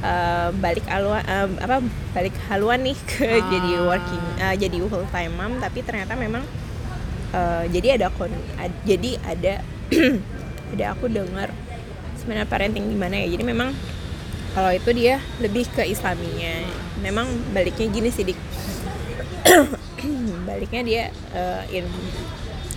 eh, 0.00 0.48
balik 0.56 0.86
haluan 0.86 1.22
eh, 1.22 1.48
apa 1.60 1.76
balik 2.10 2.34
haluan 2.48 2.80
nih 2.80 2.96
ke 3.00 3.26
Ah. 3.26 3.40
jadi 3.46 3.70
working 3.80 4.24
eh, 4.36 4.54
jadi 4.58 4.76
full 4.84 5.06
time 5.08 5.32
mom. 5.34 5.52
Tapi 5.58 5.80
ternyata 5.80 6.14
memang 6.14 6.42
eh, 7.30 7.64
jadi 7.68 8.00
ada 8.00 8.06
kon 8.10 8.32
ad- 8.56 8.82
jadi 8.84 9.16
ada 9.22 9.54
ada 10.72 10.84
aku 10.92 11.06
dengar 11.06 11.50
sebenarnya 12.16 12.46
parenting 12.46 12.86
gimana 12.86 13.16
ya. 13.20 13.26
Jadi 13.30 13.44
memang 13.44 13.70
kalau 14.50 14.70
itu 14.70 14.90
dia 14.92 15.18
lebih 15.38 15.66
ke 15.70 15.84
islaminya. 15.84 16.66
Memang 17.00 17.26
baliknya 17.50 17.86
gini 17.88 18.10
sih 18.10 18.26
dik. 18.26 18.38
Baliknya 20.48 20.82
dia 20.82 21.02
eh, 21.32 21.62
in- 21.74 22.08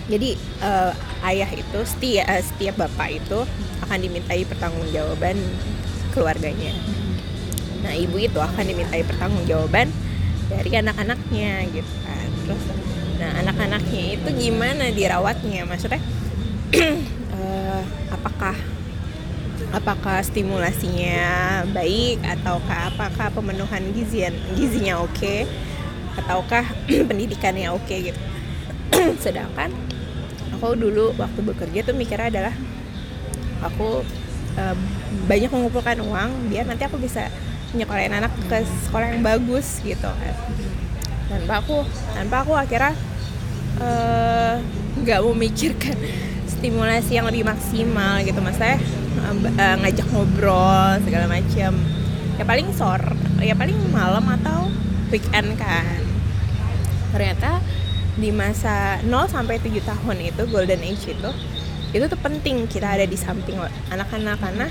jadi 0.04 0.36
eh, 0.60 0.92
ayah 1.24 1.50
itu 1.50 1.80
setiap 1.88 2.28
setiap 2.44 2.76
bapak 2.78 3.24
itu 3.24 3.40
akan 3.80 4.00
dimintai 4.00 4.44
pertanggungjawaban 4.44 5.40
keluarganya 6.12 6.76
nah 7.84 7.94
ibu 7.94 8.16
itu 8.16 8.40
akan 8.40 8.64
dimintai 8.64 9.04
pertanggungjawaban 9.04 9.92
dari 10.48 10.72
anak-anaknya 10.80 11.68
gitu 11.72 11.94
kan. 12.04 12.28
Terus 12.48 12.64
nah 13.20 13.32
anak-anaknya 13.46 14.04
itu 14.20 14.30
gimana 14.40 14.90
dirawatnya? 14.90 15.68
Maksudnya 15.68 16.02
eh, 17.38 17.82
apakah 18.10 18.56
apakah 19.74 20.22
stimulasinya 20.22 21.66
baik 21.74 22.22
ataukah 22.22 22.94
apakah 22.94 23.28
pemenuhan 23.34 23.82
gizian 23.94 24.34
gizinya 24.54 25.02
oke 25.02 25.50
ataukah 26.24 26.66
pendidikannya 27.10 27.74
oke 27.74 27.96
gitu. 28.12 28.22
Sedangkan 29.24 29.74
aku 30.54 30.78
dulu 30.78 31.12
waktu 31.18 31.40
bekerja 31.42 31.80
tuh 31.84 31.96
mikirnya 31.98 32.30
adalah 32.30 32.54
aku 33.66 34.06
eh, 34.60 34.76
banyak 35.26 35.50
mengumpulkan 35.50 36.00
uang 36.04 36.54
biar 36.54 36.70
nanti 36.70 36.86
aku 36.86 37.02
bisa 37.02 37.32
nyekolahin 37.74 38.14
anak 38.14 38.34
ke 38.50 38.62
sekolah 38.88 39.14
yang 39.14 39.22
bagus 39.26 39.82
gitu. 39.82 40.10
Kan 40.10 40.36
tanpa 41.30 41.66
aku 41.66 41.82
tanpa 42.14 42.36
aku 42.46 42.54
akhirnya 42.54 42.94
eh, 43.82 44.54
nggak 45.02 45.20
memikirkan 45.26 45.98
stimulasi 46.54 47.18
yang 47.18 47.26
lebih 47.28 47.44
maksimal 47.46 48.22
gitu. 48.22 48.40
Mas 48.40 48.58
saya 48.58 48.78
eh, 48.78 49.76
ngajak 49.82 50.08
ngobrol 50.14 51.02
segala 51.02 51.26
macam 51.28 51.74
ya 52.34 52.44
paling 52.50 52.74
sore 52.74 53.14
ya 53.46 53.54
paling 53.54 53.78
malam 53.90 54.24
atau 54.42 54.70
weekend 55.10 55.58
kan. 55.58 56.02
Ternyata 57.14 57.62
di 58.14 58.30
masa 58.30 59.02
0 59.02 59.26
sampai 59.26 59.58
7 59.58 59.74
tahun 59.82 60.18
itu 60.22 60.46
golden 60.54 60.86
age 60.86 61.18
itu 61.18 61.32
itu 61.94 62.06
tuh 62.10 62.20
penting 62.22 62.66
kita 62.70 62.98
ada 62.98 63.06
di 63.06 63.18
samping 63.18 63.58
anak-anak 63.90 64.38
karena 64.38 64.68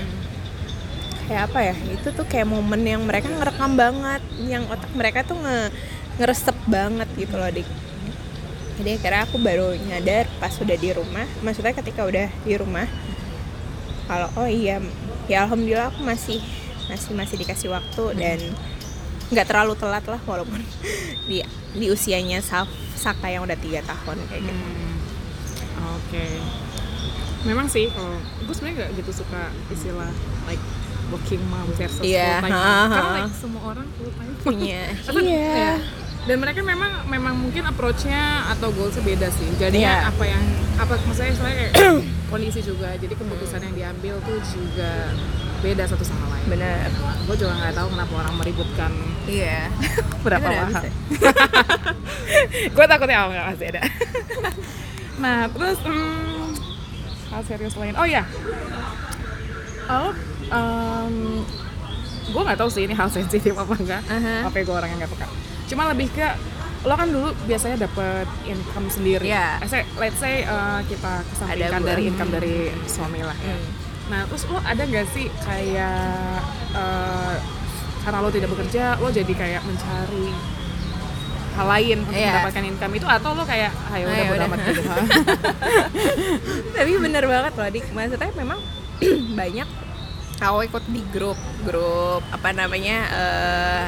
kayak 1.27 1.43
apa 1.51 1.59
ya 1.71 1.75
itu 1.91 2.07
tuh 2.11 2.25
kayak 2.27 2.47
momen 2.47 2.81
yang 2.83 3.01
mereka 3.03 3.31
ngerekam 3.31 3.73
banget 3.75 4.21
yang 4.43 4.63
otak 4.67 4.91
mereka 4.95 5.19
tuh 5.23 5.39
nge 5.39 5.71
ngeresep 6.21 6.57
banget 6.69 7.09
gitu 7.17 7.35
loh 7.39 7.49
dik. 7.49 7.67
Jadi 8.73 8.89
akhirnya 8.97 9.21
aku 9.29 9.37
baru 9.37 9.67
nyadar 9.77 10.25
pas 10.41 10.53
udah 10.57 10.77
di 10.77 10.89
rumah 10.93 11.25
maksudnya 11.45 11.73
ketika 11.77 12.05
udah 12.05 12.27
di 12.43 12.53
rumah 12.57 12.85
kalau 14.09 14.29
oh 14.35 14.49
iya 14.49 14.81
ya 15.31 15.47
alhamdulillah 15.47 15.93
aku 15.93 16.03
masih 16.03 16.41
masih 16.91 17.15
masih 17.15 17.35
dikasih 17.39 17.69
waktu 17.71 18.03
dan 18.19 18.39
nggak 19.31 19.47
terlalu 19.47 19.73
telat 19.79 20.03
lah 20.05 20.21
walaupun 20.27 20.59
di 21.29 21.41
di 21.73 21.89
usianya 21.89 22.37
Saf, 22.43 22.69
Saka 22.93 23.33
yang 23.33 23.49
udah 23.49 23.57
tiga 23.57 23.81
tahun 23.81 24.17
kayak 24.29 24.41
gitu. 24.45 24.53
Hmm, 24.53 24.95
Oke. 25.97 26.25
Memang 27.43 27.67
sih 27.67 27.89
kalau 27.91 28.15
gue 28.45 28.53
sebenarnya 28.55 28.87
gak 28.87 28.91
gitu 29.03 29.11
suka 29.25 29.51
istilah 29.73 30.11
like 30.47 30.61
working 31.09 31.43
mom 31.45 31.67
versus 31.71 31.99
Iya, 32.01 32.39
full 32.39 32.47
time. 32.47 32.53
ha. 32.53 32.87
Karena 32.87 33.11
like 33.19 33.33
semua 33.33 33.61
orang 33.65 33.87
full 33.93 34.11
time. 34.11 34.31
punya 34.39 34.81
Atau- 35.01 35.19
iya 35.19 35.47
ya. 35.49 35.75
Dan 36.23 36.39
mereka 36.39 36.59
memang 36.61 37.03
memang 37.05 37.35
mungkin 37.35 37.63
approach-nya 37.65 38.23
atau 38.49 38.71
goals-nya 38.71 39.03
beda 39.03 39.27
sih. 39.29 39.47
Jadinya 39.57 39.93
Iya. 39.99 40.09
apa 40.09 40.23
yang 40.23 40.43
apa 40.75 40.93
maksudnya 41.01 41.35
kayak 41.35 41.71
kondisi 42.31 42.59
juga. 42.61 42.95
Jadi 42.95 43.11
keputusan 43.11 43.59
yang 43.61 43.73
diambil 43.73 44.15
tuh 44.21 44.39
juga 44.45 45.11
beda 45.59 45.83
satu 45.85 46.03
sama 46.03 46.27
lain. 46.27 46.43
benar 46.45 46.91
Gue 47.23 47.35
juga 47.35 47.55
nggak 47.55 47.71
tahu 47.73 47.87
kenapa 47.89 48.13
orang 48.17 48.35
meributkan 48.35 48.91
iya 49.23 49.71
berapa 50.25 50.43
Bener, 50.43 50.59
mahal. 50.61 50.83
bisa. 50.83 50.89
gue 52.75 52.85
takutnya 52.85 53.17
oh 53.17 53.29
nggak 53.29 53.45
masih 53.49 53.67
ada. 53.69 53.81
nah 55.23 55.47
terus 55.47 55.79
hmm, 55.79 56.47
hal 57.29 57.41
serius 57.43 57.75
lain. 57.75 57.95
Oh 57.95 58.03
ya, 58.03 58.27
oh, 59.87 60.11
gue 62.23 62.41
nggak 62.41 62.57
tahu 62.57 62.69
sih 62.69 62.83
ini 62.83 62.93
hal 62.93 63.09
sensitif 63.09 63.53
apa 63.53 63.73
enggak. 63.73 64.01
Aha. 64.05 64.47
Apa 64.47 64.55
gue 64.57 64.73
orang 64.73 64.89
yang 64.89 64.99
nggak 64.99 65.11
peka. 65.11 65.27
Cuma 65.67 65.87
lebih 65.87 66.09
ke 66.09 66.27
lo 66.83 66.93
kan 66.93 67.07
dulu 67.07 67.31
biasanya 67.45 67.87
dapat 67.87 68.27
income 68.43 68.87
sendiri. 68.87 69.23
Iya. 69.23 69.59
Let's 69.59 69.71
say, 69.71 69.83
let's 69.95 70.19
say 70.19 70.35
uh, 70.43 70.83
kita 70.83 71.23
kesampingkan 71.25 71.79
Ada 71.79 71.87
dari 71.87 72.03
income 72.07 72.31
dari 72.31 72.55
suami 72.83 73.23
lah. 73.23 73.35
ya. 73.37 73.55
Hmm. 73.55 73.67
Nah, 74.03 74.21
terus 74.27 74.43
lo 74.45 74.59
ada 74.59 74.83
gak 74.83 75.07
sih 75.15 75.31
kayak 75.39 76.43
eh, 76.75 77.35
karena 78.03 78.19
lo 78.19 78.27
tidak 78.27 78.51
bekerja, 78.51 78.99
lo 78.99 79.07
jadi 79.07 79.31
kayak 79.31 79.63
mencari 79.63 80.27
hal 81.53 81.67
lain 81.69 81.97
untuk 82.03 82.11
Iya. 82.11 82.27
mendapatkan 82.35 82.63
income 82.67 82.93
itu 82.99 83.07
atau 83.07 83.29
lo 83.31 83.47
kayak 83.47 83.71
ayo 83.95 84.03
udah 84.03 84.17
Ayo, 84.19 84.25
bodo 84.27 84.35
udah." 84.35 84.47
amat 84.49 84.59
gitu. 84.67 84.81
tapi 86.75 86.91
bener 86.97 87.23
banget 87.23 87.53
loh 87.53 87.67
dik 87.69 87.85
maksudnya 87.93 88.29
memang 88.33 88.59
banyak 89.39 89.67
aku 90.51 90.59
ikut 90.67 90.83
di 90.91 91.01
grup 91.13 91.39
grup 91.63 92.23
apa 92.29 92.49
namanya 92.51 92.97
eh, 93.13 93.85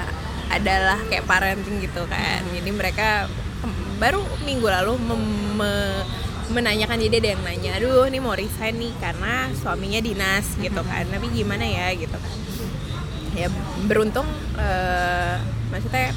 adalah 0.53 1.01
kayak 1.09 1.25
parenting 1.25 1.81
gitu 1.81 2.05
kan. 2.07 2.41
Jadi 2.53 2.69
mereka 2.71 3.27
baru 3.97 4.21
minggu 4.43 4.67
lalu 4.67 4.93
mem- 5.01 5.53
me- 5.57 6.05
menanyakan 6.45 7.01
jadi 7.01 7.15
ada 7.17 7.29
yang 7.33 7.41
nanya 7.41 7.71
aduh 7.81 8.05
ini 8.05 8.21
mau 8.21 8.37
resign 8.37 8.77
nih 8.77 8.93
karena 9.01 9.49
suaminya 9.57 9.99
dinas 9.99 10.45
gitu 10.61 10.81
kan. 10.85 11.03
Tapi 11.09 11.25
gimana 11.33 11.65
ya? 11.65 11.89
gitu 11.97 12.13
kan. 12.13 12.37
Ya 13.35 13.47
beruntung 13.89 14.27
eh, 14.55 15.35
maksudnya 15.73 16.13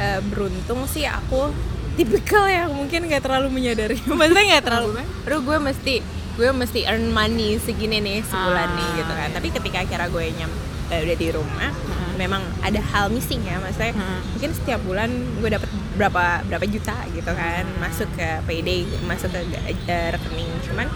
eh, 0.00 0.20
beruntung 0.26 0.88
sih 0.88 1.04
aku 1.04 1.52
tipikal 1.94 2.50
yang 2.50 2.74
mungkin 2.74 3.06
nggak 3.06 3.22
terlalu 3.22 3.48
menyadari. 3.54 3.94
Maksudnya 4.18 4.58
nggak 4.58 4.64
terlalu 4.66 4.98
aduh 5.24 5.40
gue 5.40 5.58
mesti 5.62 5.94
gue 6.34 6.48
mesti 6.50 6.82
earn 6.82 7.08
money 7.08 7.56
segini 7.56 7.98
nih 7.98 8.18
sebulan 8.22 8.66
Ah, 8.66 8.74
nih 8.74 8.88
gitu 8.96 9.12
kan 9.12 9.28
iya. 9.28 9.34
tapi 9.34 9.48
ketika 9.50 9.78
akhirnya 9.80 10.08
gue 10.08 10.24
nyam 10.34 10.50
eh, 10.88 11.00
udah 11.00 11.16
di 11.16 11.28
rumah 11.30 11.70
Heeh. 11.70 12.10
memang 12.16 12.42
ada 12.60 12.80
hal 12.84 13.06
missing 13.08 13.40
ya 13.40 13.56
maksudnya 13.56 13.92
Heeh. 13.92 14.20
mungkin 14.32 14.50
setiap 14.52 14.80
bulan 14.82 15.10
gue 15.38 15.48
dapat 15.48 15.70
berapa 15.94 16.24
berapa 16.44 16.66
juta 16.66 16.96
gitu 17.08 17.30
kan 17.30 17.62
Hmm. 17.64 17.78
masuk 17.80 18.08
ke 18.12 18.28
payday 18.44 18.82
masuk 19.04 19.30
ke 19.30 19.40
eh, 19.84 20.08
rekening 20.10 20.50
cuman 20.64 20.86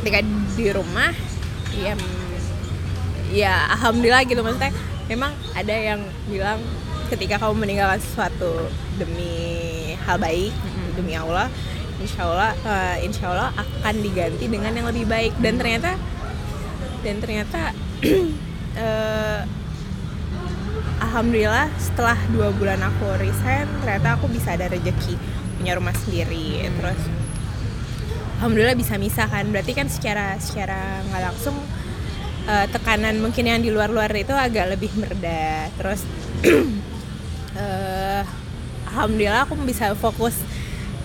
ketika 0.00 0.20
di 0.52 0.66
rumah 0.68 1.12
ya 1.72 1.94
mm, 1.94 2.34
ya 3.32 3.54
alhamdulillah 3.72 4.22
gitu 4.22 4.40
maksudnya 4.40 4.74
memang 5.06 5.32
ada 5.52 5.72
yang 5.72 6.00
bilang 6.26 6.60
ketika 7.08 7.36
kamu 7.38 7.54
meninggalkan 7.58 7.96
sesuatu 7.98 8.68
demi 8.96 9.32
hal 9.98 10.16
baik 10.16 10.52
Mm-mm. 10.52 10.88
demi 10.94 11.12
Allah 11.14 11.48
insya 12.02 12.26
Allah 12.26 12.52
eh, 12.58 12.96
insya 13.06 13.30
Allah 13.30 13.50
akan 13.54 13.94
diganti 14.02 14.50
dengan 14.50 14.74
yang 14.74 14.86
lebih 14.90 15.06
baik. 15.06 15.32
Dan 15.38 15.56
ternyata 15.56 15.94
dan 17.02 17.16
ternyata 17.18 17.74
eh, 18.82 19.40
alhamdulillah 21.02 21.70
setelah 21.78 22.18
dua 22.30 22.54
bulan 22.54 22.78
aku 22.82 23.18
resign 23.18 23.66
ternyata 23.82 24.18
aku 24.18 24.30
bisa 24.30 24.54
ada 24.54 24.66
rezeki 24.70 25.14
punya 25.58 25.78
rumah 25.78 25.94
sendiri. 25.94 26.66
Terus 26.66 27.00
alhamdulillah 28.38 28.74
bisa 28.74 28.98
misah 28.98 29.30
kan. 29.30 29.46
Berarti 29.50 29.72
kan 29.74 29.86
secara 29.86 30.34
secara 30.42 31.02
nggak 31.10 31.22
langsung 31.30 31.56
eh, 32.50 32.66
tekanan 32.70 33.22
mungkin 33.22 33.46
yang 33.46 33.62
di 33.62 33.70
luar-luar 33.70 34.10
itu 34.18 34.34
agak 34.34 34.74
lebih 34.74 34.90
mereda. 34.98 35.70
Terus 35.78 36.02
eh, 37.62 38.22
alhamdulillah 38.92 39.48
aku 39.48 39.56
bisa 39.64 39.96
fokus 39.96 40.36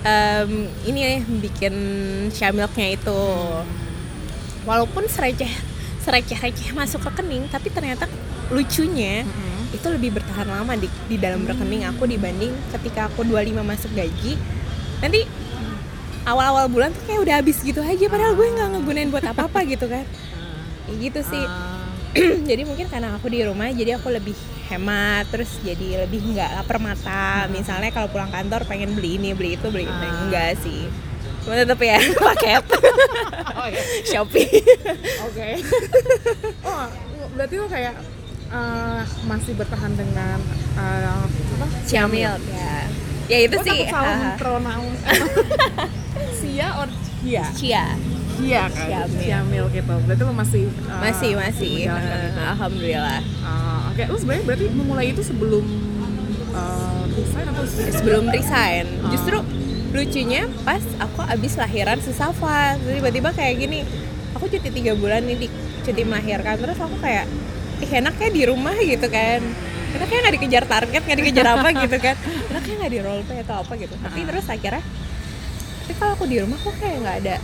em, 0.08 0.72
ini 0.88 1.20
bikin 1.43 1.76
syamilknya 2.32 2.96
itu. 2.96 3.22
Walaupun 4.63 5.08
sereceh 5.12 5.52
sereceh 6.04 6.39
receh 6.39 6.72
masuk 6.72 7.04
rekening 7.04 7.52
tapi 7.52 7.67
ternyata 7.67 8.08
lucunya 8.48 9.28
itu 9.76 9.88
lebih 9.91 10.15
bertahan 10.15 10.48
lama 10.48 10.80
di, 10.80 10.88
di 11.12 11.20
dalam 11.20 11.43
rekening 11.43 11.84
aku 11.84 12.08
dibanding 12.08 12.56
ketika 12.72 13.12
aku 13.12 13.28
25 13.28 13.60
masuk 13.60 13.91
gaji. 13.91 14.39
Nanti 15.04 15.28
awal-awal 16.24 16.72
bulan 16.72 16.96
tuh 16.96 17.04
kayak 17.04 17.22
udah 17.28 17.36
habis 17.43 17.60
gitu 17.60 17.84
aja 17.84 18.06
padahal 18.08 18.36
gue 18.39 18.48
nggak 18.48 18.70
ngegunain 18.80 19.10
buat 19.12 19.26
apa-apa 19.28 19.67
gitu 19.67 19.91
kan. 19.91 20.08
Kayak 20.88 20.98
gitu 21.04 21.20
sih. 21.36 21.43
Ah, 21.43 21.76
jadi 22.49 22.62
mungkin 22.63 22.88
karena 22.88 23.13
aku 23.13 23.27
di 23.27 23.41
rumah 23.41 23.69
jadi 23.69 23.95
aku 23.95 24.10
lebih 24.10 24.36
hemat 24.67 25.27
terus 25.27 25.49
jadi 25.62 26.03
lebih 26.03 26.21
nggak 26.27 26.49
lapar 26.56 26.77
mata 26.77 27.45
misalnya 27.47 27.89
kalau 27.89 28.08
pulang 28.08 28.27
kantor 28.27 28.65
pengen 28.65 28.93
beli 28.93 29.15
ini 29.15 29.32
beli 29.32 29.56
itu 29.56 29.67
beli 29.67 29.86
itu 29.86 29.93
Ah. 30.03 30.23
enggak 30.23 30.58
sih 30.60 30.86
cuma 31.41 31.56
tetap 31.56 31.80
ya 31.80 31.95
paket 32.27 32.63
oh 33.60 33.67
iya 33.67 33.82
shopee 34.03 34.49
Oke. 35.23 35.49
oh, 36.62 36.86
berarti 37.34 37.56
lo 37.56 37.67
kayak 37.67 37.95
eh, 38.47 39.01
masih 39.23 39.53
bertahan 39.53 39.93
dengan 39.93 40.38
eh, 40.75 41.08
apa? 41.08 41.67
Syamil 41.84 42.34
ya 42.47 42.75
ya 43.27 43.38
itu 43.43 43.56
Gua 43.56 43.65
sih 43.65 43.80
salah 43.88 44.15
haha. 44.15 44.39
pronoun. 44.39 44.93
Sia 46.39 46.67
or 46.80 46.88
Cia? 47.19 47.43
Cia 47.51 47.86
Cia 48.38 48.65
kan. 48.67 48.86
Syamil. 49.08 49.19
Syamil 49.19 49.65
gitu. 49.71 49.93
Berarti 50.00 50.21
lo 50.21 50.34
masih 50.34 50.63
eh, 50.65 51.00
masih 51.00 51.32
masih 51.36 51.71
itu. 51.84 52.41
alhamdulillah 52.45 53.19
Ah, 53.41 53.89
Oke, 53.89 54.04
lo 54.04 54.15
sebenarnya 54.15 54.45
berarti 54.45 54.65
memulai 54.71 55.08
itu 55.10 55.21
sebelum 55.21 55.65
eh, 56.52 57.02
resign 57.12 57.45
atau 57.47 57.63
sebelum 57.91 58.23
resign 58.28 58.86
Ah. 59.00 59.10
justru 59.10 59.38
lucunya 59.89 60.45
pas 60.62 60.84
aku 60.97 61.19
abis 61.23 61.54
lahiran 61.56 61.97
si 61.97 62.12
Safa 62.12 62.78
tiba-tiba 62.78 63.32
kayak 63.32 63.56
gini 63.58 63.82
aku 64.32 64.45
cuti 64.47 64.69
tiga 64.69 64.93
bulan 64.93 65.23
nih 65.23 65.38
di 65.38 65.47
cuti 65.82 66.04
melahirkan 66.04 66.56
terus 66.56 66.78
aku 66.78 66.93
kayak 67.00 67.26
ih 67.80 67.91
enaknya 67.95 68.30
di 68.30 68.43
rumah 68.43 68.76
gitu 68.76 69.08
kan 69.08 69.41
enaknya 69.89 70.17
nggak 70.19 70.36
dikejar 70.36 70.63
target 70.67 71.02
nggak 71.02 71.19
dikejar 71.19 71.45
apa 71.50 71.67
gitu 71.82 71.97
kan 71.97 72.15
enaknya 72.47 72.73
nggak 72.76 72.91
di 72.91 73.00
role 73.00 73.23
play 73.23 73.39
atau 73.41 73.56
apa 73.58 73.73
gitu 73.76 73.95
tapi 73.97 74.19
Ah. 74.19 74.26
terus 74.28 74.45
akhirnya 74.47 74.84
tapi 75.80 75.93
kalau 75.95 76.12
aku 76.13 76.26
di 76.26 76.38
rumah 76.38 76.58
kok 76.60 76.76
kayak 76.76 76.97
nggak 77.00 77.17
ada 77.23 77.36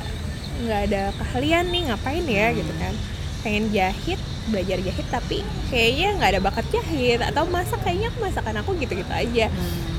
nggak 0.60 0.82
ada 0.88 1.02
keahlian 1.16 1.66
nih 1.68 1.82
ngapain 1.88 2.26
ya 2.26 2.48
Hmm. 2.50 2.58
gitu 2.58 2.74
kan. 2.76 2.94
Pengen 3.42 3.66
jahit 3.70 4.20
belajar 4.44 4.78
jahit 4.78 5.08
tapi 5.08 5.38
kayaknya 5.68 6.08
nggak 6.16 6.30
ada 6.36 6.42
bakat 6.42 6.66
jahit 6.70 7.20
atau 7.20 7.48
masak 7.48 7.80
kayaknya 7.82 8.12
aku 8.12 8.20
masakan 8.22 8.56
aku 8.60 8.72
gitu-gitu 8.78 9.10
aja. 9.10 9.48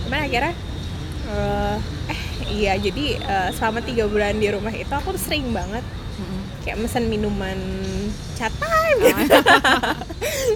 Cuman 0.04 0.20
akhirnya 0.22 0.52
eh, 1.24 1.76
eh 2.08 2.20
iya 2.52 2.72
jadi 2.76 3.04
eh, 3.18 3.48
selama 3.52 3.80
tiga 3.80 4.04
bulan 4.04 4.36
di 4.36 4.48
rumah 4.48 4.70
itu 4.70 4.90
aku 4.90 5.16
sering 5.16 5.50
banget 5.50 5.82
kayak 6.64 6.80
mesen 6.80 7.12
minuman 7.12 7.60
chat 8.34 8.48
time 8.56 8.96
gitu. 9.04 9.36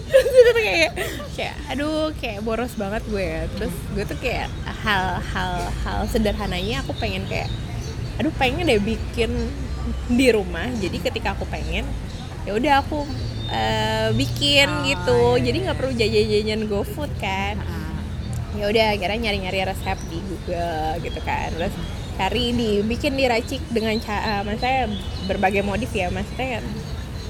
terus 0.08 0.56
kayak 0.56 0.92
kayak 1.37 1.54
aduh 1.68 2.08
kayak 2.16 2.40
boros 2.40 2.72
banget 2.74 3.04
gue. 3.06 3.20
Ya 3.20 3.42
terus 3.52 3.74
gue 3.92 4.04
tuh 4.04 4.16
kayak 4.16 4.48
hal-hal 4.64 5.52
hal 5.84 5.98
sederhananya 6.08 6.80
aku 6.80 6.96
pengen 6.96 7.28
kayak 7.28 7.52
aduh 8.16 8.32
pengen 8.34 8.66
deh 8.66 8.80
bikin 8.80 9.52
di 10.09 10.27
rumah. 10.33 10.68
Jadi 10.77 10.98
ketika 11.01 11.35
aku 11.35 11.44
pengen 11.48 11.85
ya 12.46 12.57
udah 12.57 12.74
aku 12.81 13.05
eh, 13.53 14.09
bikin 14.16 14.68
Oh, 14.68 14.85
gitu. 14.85 15.18
iya, 15.37 15.44
jadi 15.51 15.57
nggak 15.68 15.77
perlu 15.77 15.92
jajan-jajan 15.92 16.61
GoFood 16.68 17.12
kan. 17.20 17.57
Ya 18.57 18.64
udah 18.66 18.85
akhirnya 18.96 19.29
nyari-nyari 19.29 19.61
resep 19.68 19.98
di 20.09 20.18
Google 20.24 20.98
gitu 21.05 21.20
kan. 21.22 21.53
Terus 21.55 21.74
cari 22.18 22.51
di 22.51 22.83
bikin 22.83 23.14
diracik 23.14 23.62
dengan 23.70 23.94
cara 24.03 24.42
maksudnya 24.42 24.90
berbagai 25.31 25.62
modif 25.62 25.92
ya. 25.92 26.09
Maksudnya 26.11 26.64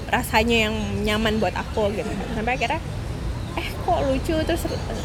rasanya 0.09 0.71
yang 0.71 0.75
nyaman 1.05 1.37
buat 1.37 1.53
aku 1.53 1.93
gitu. 1.93 2.09
Sampai 2.33 2.57
akhirnya 2.57 2.81
eh 3.59 3.69
kok 3.85 3.99
lucu? 4.09 4.35
Terus 4.41 4.63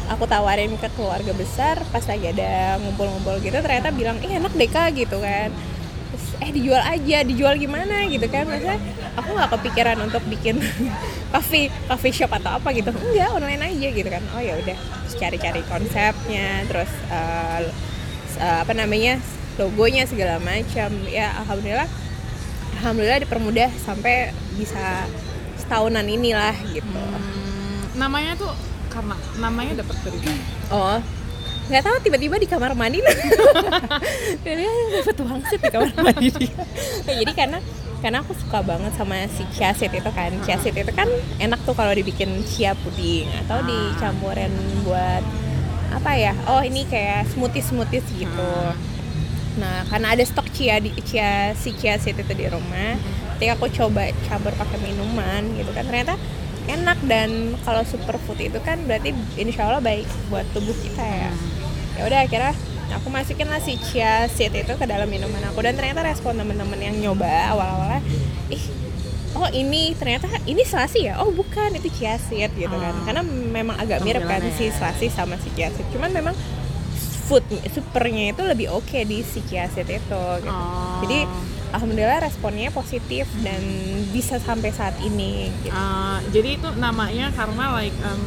aku 0.09 0.25
tawarin 0.25 0.73
ke 0.79 0.89
keluarga 0.97 1.35
besar 1.35 1.77
pas 1.93 2.01
lagi 2.07 2.31
ada 2.33 2.79
ngumpul-ngumpul 2.81 3.37
gitu. 3.43 3.59
Ternyata 3.61 3.93
bilang 3.93 4.17
ih 4.23 4.39
enak 4.39 4.55
deh 4.55 4.69
kak 4.71 4.95
gitu 4.97 5.19
kan 5.21 5.51
eh 6.37 6.49
dijual 6.49 6.79
aja 6.79 7.17
dijual 7.21 7.55
gimana 7.55 8.05
gitu 8.07 8.25
kan. 8.25 8.43
Maksudnya 8.43 8.79
aku 9.13 9.29
nggak 9.31 9.51
kepikiran 9.55 9.97
untuk 9.99 10.23
bikin 10.25 10.59
coffee 11.33 11.67
coffee 11.85 12.11
shop 12.11 12.31
atau 12.33 12.57
apa 12.57 12.71
gitu. 12.71 12.89
Enggak 12.89 13.29
online 13.31 13.61
aja 13.65 13.87
gitu 13.89 14.07
kan. 14.07 14.23
Oh 14.31 14.41
ya 14.41 14.55
udah 14.55 14.77
cari-cari 15.15 15.61
konsepnya 15.65 16.63
terus 16.65 16.91
s- 18.25 18.37
eh, 18.37 18.57
apa 18.59 18.71
namanya 18.71 19.19
logonya 19.55 20.03
segala 20.03 20.37
macam. 20.37 20.89
Ya 21.07 21.31
alhamdulillah 21.39 21.87
alhamdulillah 22.79 23.19
dipermudah 23.21 23.69
sampai 23.79 24.29
bisa 24.55 25.07
setahunan 25.55 26.03
inilah 26.03 26.53
gitu. 26.69 26.83
Hmm, 26.99 27.95
namanya 27.95 28.35
tuh 28.35 28.51
karena 28.91 29.15
namanya 29.37 29.83
dapat 29.83 29.95
dari 30.03 30.19
oh 30.69 30.99
nggak 31.65 31.83
tahu 31.83 31.95
tiba-tiba 32.05 32.35
di 32.37 32.47
kamar 32.47 32.77
mandi. 32.77 33.01
Dia 34.45 34.53
dapat 35.01 35.17
wangsit 35.25 35.59
di 35.61 35.69
kamar 35.71 35.91
mandi. 35.97 36.29
Dia 36.29 36.53
Nah, 37.05 37.13
jadi 37.21 37.33
karena 37.33 37.57
karena 38.01 38.17
aku 38.21 38.37
suka 38.37 38.61
banget 38.61 38.93
sama 38.93 39.25
si 39.33 39.43
chia 39.53 39.73
seed 39.73 39.93
itu 39.93 40.11
kan. 40.13 40.31
Chia 40.45 40.57
seed 40.61 40.77
itu 40.77 40.93
kan 40.93 41.09
enak 41.41 41.59
tuh 41.65 41.73
kalau 41.73 41.93
dibikin 41.93 42.45
chia 42.45 42.77
puding 42.77 43.25
atau 43.45 43.61
dicampurin 43.65 44.53
buat 44.85 45.23
apa 45.93 46.11
ya? 46.17 46.33
Oh 46.45 46.61
ini 46.61 46.85
kayak 46.85 47.29
smoothies 47.33 47.73
smoothies 47.73 48.05
gitu 48.13 48.53
nah 49.55 49.87
karena 49.87 50.11
ada 50.11 50.23
stok 50.27 50.51
chia 50.51 50.83
di 50.83 50.91
chia 50.99 51.55
si 51.55 51.71
chia 51.79 51.95
seed 51.95 52.19
itu 52.19 52.33
di 52.35 52.45
rumah 52.51 52.99
ketika 53.35 53.55
aku 53.55 53.71
coba 53.71 54.11
campur 54.27 54.51
pakai 54.55 54.79
minuman 54.83 55.47
gitu 55.55 55.71
kan 55.71 55.87
ternyata 55.87 56.19
enak 56.67 56.99
dan 57.07 57.55
kalau 57.63 57.83
superfood 57.87 58.39
itu 58.41 58.59
kan 58.59 58.83
berarti 58.83 59.15
insya 59.39 59.69
Allah 59.69 59.83
baik 59.83 60.07
buat 60.27 60.43
tubuh 60.51 60.75
kita 60.83 61.03
ya 61.03 61.31
ya 61.95 62.03
udah 62.07 62.19
akhirnya 62.27 62.53
aku 62.93 63.07
masukin 63.09 63.47
lah 63.49 63.59
si 63.59 63.75
chia 63.81 64.27
seed 64.29 64.53
itu 64.53 64.73
ke 64.77 64.85
dalam 64.85 65.07
minuman 65.09 65.41
aku 65.49 65.59
dan 65.63 65.73
ternyata 65.75 66.05
respon 66.05 66.37
temen-temen 66.37 66.79
yang 66.79 66.95
nyoba 67.01 67.55
awal-awalnya 67.55 68.01
ih 68.51 68.63
oh 69.35 69.49
ini 69.51 69.91
ternyata 69.99 70.31
ini 70.47 70.63
selasi 70.63 71.11
ya 71.11 71.19
oh 71.19 71.31
bukan 71.31 71.75
itu 71.75 71.91
chia 71.91 72.15
seed 72.15 72.51
gitu 72.55 72.71
kan 72.71 72.93
Oh. 72.95 73.03
karena 73.03 73.21
memang 73.27 73.75
agak 73.75 73.99
mirip 74.05 74.23
kan 74.23 74.39
si 74.55 74.69
ya. 74.69 74.75
selasi 74.75 75.11
sama 75.11 75.35
si 75.41 75.51
chia 75.55 75.71
seed 75.73 75.87
cuman 75.91 76.11
memang 76.13 76.35
food 77.25 77.41
supernya 77.73 78.31
itu 78.37 78.41
lebih 78.45 78.67
oke 78.69 78.99
di 79.03 79.25
si 79.25 79.41
chia 79.43 79.65
seed 79.67 79.89
itu 79.89 79.99
gitu. 79.99 80.47
Oh. 80.47 81.01
jadi 81.03 81.25
alhamdulillah 81.75 82.23
responnya 82.23 82.71
positif 82.71 83.27
dan 83.43 83.59
bisa 84.15 84.39
sampai 84.39 84.71
saat 84.71 84.95
ini 85.03 85.51
gitu. 85.65 85.75
Ah, 85.75 86.23
jadi 86.31 86.55
itu 86.55 86.71
namanya 86.79 87.35
karena 87.35 87.75
like 87.75 87.97
um, 88.07 88.21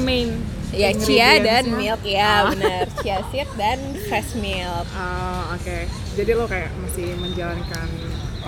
main 0.00 0.40
ya 0.76 0.90
chia 0.92 1.30
dan 1.38 1.64
milk 1.72 2.02
ya 2.02 2.22
Ah. 2.42 2.50
bener 2.50 2.84
chia 2.96 3.18
seed 3.26 3.48
dan 3.54 3.78
fresh 4.04 4.34
milk 4.36 4.86
Ah, 4.96 5.52
oke. 5.52 5.78
Jadi 6.12 6.30
lo 6.32 6.44
kayak 6.44 6.70
masih 6.76 7.14
menjalankan. 7.14 7.88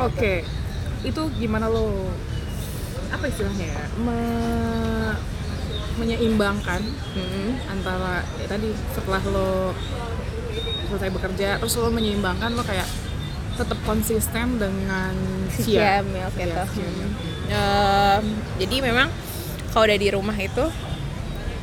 Oke. 0.00 0.42
Itu 1.02 1.30
gimana 1.32 1.66
lo? 1.66 2.06
Apa 3.08 3.24
istilahnya 3.24 3.66
ya? 3.68 3.84
Me- 3.96 5.18
menyeimbangkan 5.96 6.82
Mm. 7.16 7.50
antara 7.70 8.20
ya 8.36 8.46
tadi 8.46 8.68
setelah 8.90 9.22
lo 9.26 9.72
selesai 10.86 11.08
bekerja 11.08 11.48
terus 11.56 11.74
lo 11.74 11.88
menyeimbangkan 11.88 12.52
lo 12.52 12.62
kayak 12.62 12.84
tetap 13.54 13.80
konsisten 13.82 14.56
dengan 14.56 15.14
chia 15.56 15.64
chia. 15.64 16.04
milk 16.04 16.34
itu 16.36 16.52
chia 16.74 16.88
milk. 16.92 17.12
Em, 17.46 18.24
jadi 18.58 18.76
memang 18.84 19.08
kalau 19.68 19.84
udah 19.86 19.98
di 19.98 20.08
rumah 20.10 20.36
itu 20.36 20.64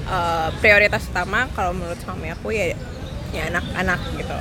eh, 0.05 0.49
prioritas 0.57 1.05
utama 1.05 1.47
kalau 1.51 1.71
menurut 1.71 1.97
suami 1.97 2.27
aku 2.27 2.49
ya 2.49 2.75
ya 3.29 3.49
anak-anak 3.49 3.99
gitu. 4.13 4.35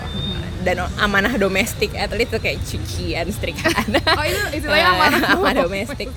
Dan 0.63 0.79
amanah 0.95 1.35
domestik 1.35 1.91
at 1.93 2.13
least 2.13 2.31
tuh 2.31 2.39
kayak 2.39 2.63
cucian 2.63 3.27
setrikaan. 3.27 3.99
Oh 4.13 4.23
itu 4.23 4.41
istilahnya 4.55 4.85
Eh, 4.85 4.95
amanah 4.95 5.21
amanah 5.33 5.63
domestik. 5.65 6.09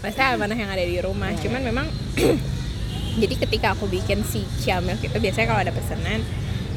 maksudnya 0.00 0.32
amanah 0.32 0.56
yang 0.56 0.70
ada 0.70 0.80
di 0.80 0.96
rumah. 0.98 1.28
Iya, 1.28 1.44
cuman 1.44 1.60
memang 1.62 1.86
jadi 3.20 3.34
ketika 3.36 3.74
aku 3.74 3.84
bikin 3.86 4.22
si 4.22 4.40
chia 4.58 4.80
milk 4.80 5.00
itu 5.00 5.12
biasanya 5.12 5.46
kalau 5.46 5.60
ada 5.60 5.68
pesanan 5.70 6.24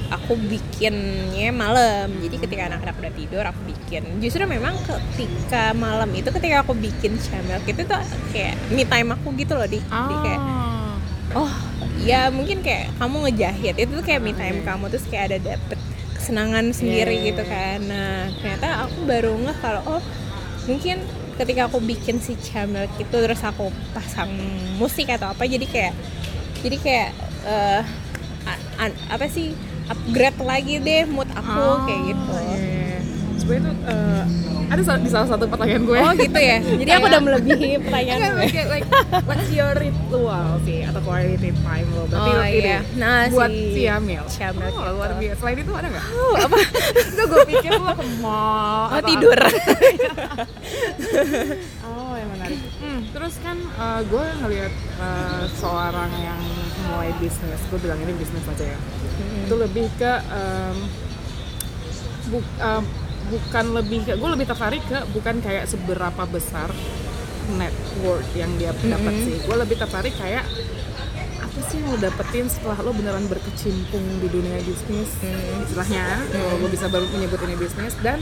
aku 0.10 0.36
bikinnya 0.38 1.50
malam. 1.50 2.12
Jadi 2.20 2.36
ketika 2.40 2.68
anak-anak 2.68 2.96
udah 2.98 3.14
tidur 3.14 3.44
aku 3.44 3.62
bikin. 3.64 4.04
Justru 4.20 4.44
memang 4.44 4.76
ketika 4.84 5.72
malam 5.74 6.12
itu 6.12 6.28
ketika 6.30 6.62
aku 6.62 6.76
bikin 6.76 7.16
chia 7.18 7.40
milk 7.42 7.64
itu 7.64 7.82
tuh 7.82 8.02
kayak 8.30 8.60
me 8.68 8.84
time 8.84 9.10
aku 9.10 9.32
gitu 9.34 9.54
loh 9.54 9.66
di, 9.66 9.80
di 9.80 10.16
kayak 10.20 10.42
Ah. 10.44 10.94
oh 11.40 11.54
ya 12.04 12.28
mungkin 12.30 12.60
kayak 12.60 12.92
kamu 12.96 13.16
ngejahit 13.24 13.76
itu 13.78 13.92
tuh 13.92 14.04
kayak 14.04 14.20
me 14.20 14.32
time 14.32 14.60
kamu 14.62 14.88
terus 14.88 15.06
kayak 15.06 15.24
ada 15.26 15.38
dapet 15.50 15.80
kesenangan 16.14 16.72
sendiri 16.72 17.16
Iya. 17.16 17.26
gitu 17.30 17.44
kan. 17.44 17.80
Nah 17.82 18.28
ternyata 18.34 18.68
aku 18.84 18.98
baru 19.04 19.32
ngeh 19.38 19.58
kalau 19.58 19.82
oh 19.90 20.02
mungkin 20.64 21.00
ketika 21.34 21.66
aku 21.66 21.80
bikin 21.80 22.20
si 22.20 22.38
channel 22.38 22.86
itu 22.94 23.10
terus 23.10 23.42
aku 23.42 23.68
pasang 23.92 24.30
musik 24.76 25.10
atau 25.10 25.28
apa 25.28 25.44
jadi 25.44 25.66
kayak 25.66 25.94
jadi 26.62 26.78
kayak 26.78 27.10
a- 28.78 29.00
apa 29.10 29.26
sih 29.28 29.52
upgrade 29.86 30.40
lagi 30.40 30.78
deh 30.78 31.04
mood 31.06 31.28
aku 31.30 31.60
kayak 31.84 32.02
gitu 32.08 32.36
Sebenarnya 33.44 33.68
tuh 33.68 33.76
eh, 33.92 34.24
ada 34.72 34.82
di 34.98 35.10
salah 35.12 35.28
satu 35.28 35.46
pertanyaan 35.46 35.84
gue. 35.84 36.00
oh 36.00 36.12
gitu 36.16 36.40
ya? 36.40 36.58
Jadi 36.82 36.92
aku 36.96 37.06
udah 37.12 37.22
melebihi 37.22 37.70
pertanyaan 37.84 38.40
gue. 38.40 38.48
kayak 38.50 38.70
like 38.72 38.88
what's 39.28 39.52
your 39.52 39.76
ritual 39.76 40.48
sih? 40.64 40.88
Atau 40.88 41.02
quality 41.04 41.52
time 41.52 41.88
lo? 41.92 42.08
Berarti 42.08 42.32
Oh, 42.32 42.46
iya. 42.48 42.80
Nah, 42.96 43.28
buat 43.30 43.52
si 43.52 43.76
si 43.76 43.82
Amil 43.86 44.24
Syamil 44.32 44.72
oh, 44.72 44.96
luar 44.96 45.12
biasa. 45.20 45.38
Selain 45.44 45.58
itu 45.60 45.72
ada 45.76 45.88
nggak? 45.92 46.06
Oh, 46.10 46.36
apa? 46.40 46.58
Enggak 47.12 47.26
gue 47.28 47.42
pikir 47.52 47.72
lo 47.76 47.94
ke 47.94 48.06
mall 48.24 48.88
oh 48.96 49.02
tidur. 49.04 49.40
Oh, 51.84 52.14
yang 52.18 52.30
menarik. 52.34 52.60
Hmm, 52.82 53.00
terus 53.14 53.36
kan 53.44 53.58
gue 54.08 54.26
ngelihat 54.42 54.74
eh, 54.98 55.44
seorang 55.60 56.10
yang 56.18 56.40
mulai 56.90 57.12
bisnis, 57.20 57.62
gue 57.70 57.80
bilang 57.80 58.00
ini 58.02 58.14
bisnis 58.18 58.44
aja 58.48 58.66
ya. 58.66 58.78
Itu 59.46 59.56
lebih 59.60 59.86
ke 60.02 60.14
em, 60.24 60.76
bu- 62.30 62.54
em, 62.58 62.84
bukan 63.34 63.66
lebih 63.74 64.06
ke, 64.06 64.14
gue 64.14 64.30
lebih 64.30 64.46
tertarik 64.46 64.84
ke 64.84 65.02
bukan 65.10 65.42
kayak 65.42 65.66
seberapa 65.66 66.24
besar 66.26 66.70
network 67.52 68.24
yang 68.34 68.54
dia 68.56 68.72
dapat 68.78 69.10
Mhm. 69.12 69.24
sih. 69.24 69.36
Gue 69.42 69.56
lebih 69.56 69.76
tertarik 69.76 70.14
kayak 70.14 70.46
apa 71.36 71.60
sih 71.64 71.78
yang 71.78 71.88
lo 71.88 71.98
dapetin 72.00 72.46
setelah 72.48 72.78
lo 72.80 72.92
beneran 72.92 73.26
berkecimpung 73.26 74.02
di 74.18 74.28
dunia 74.28 74.58
bisnis 74.60 75.10
Hmm. 75.20 75.62
istilahnya 75.62 76.06
kalau 76.32 76.58
gue 76.58 76.70
bisa 76.72 76.88
baru 76.88 77.06
menyebut 77.08 77.38
ini 77.44 77.56
bisnis 77.56 77.94
dan 78.00 78.22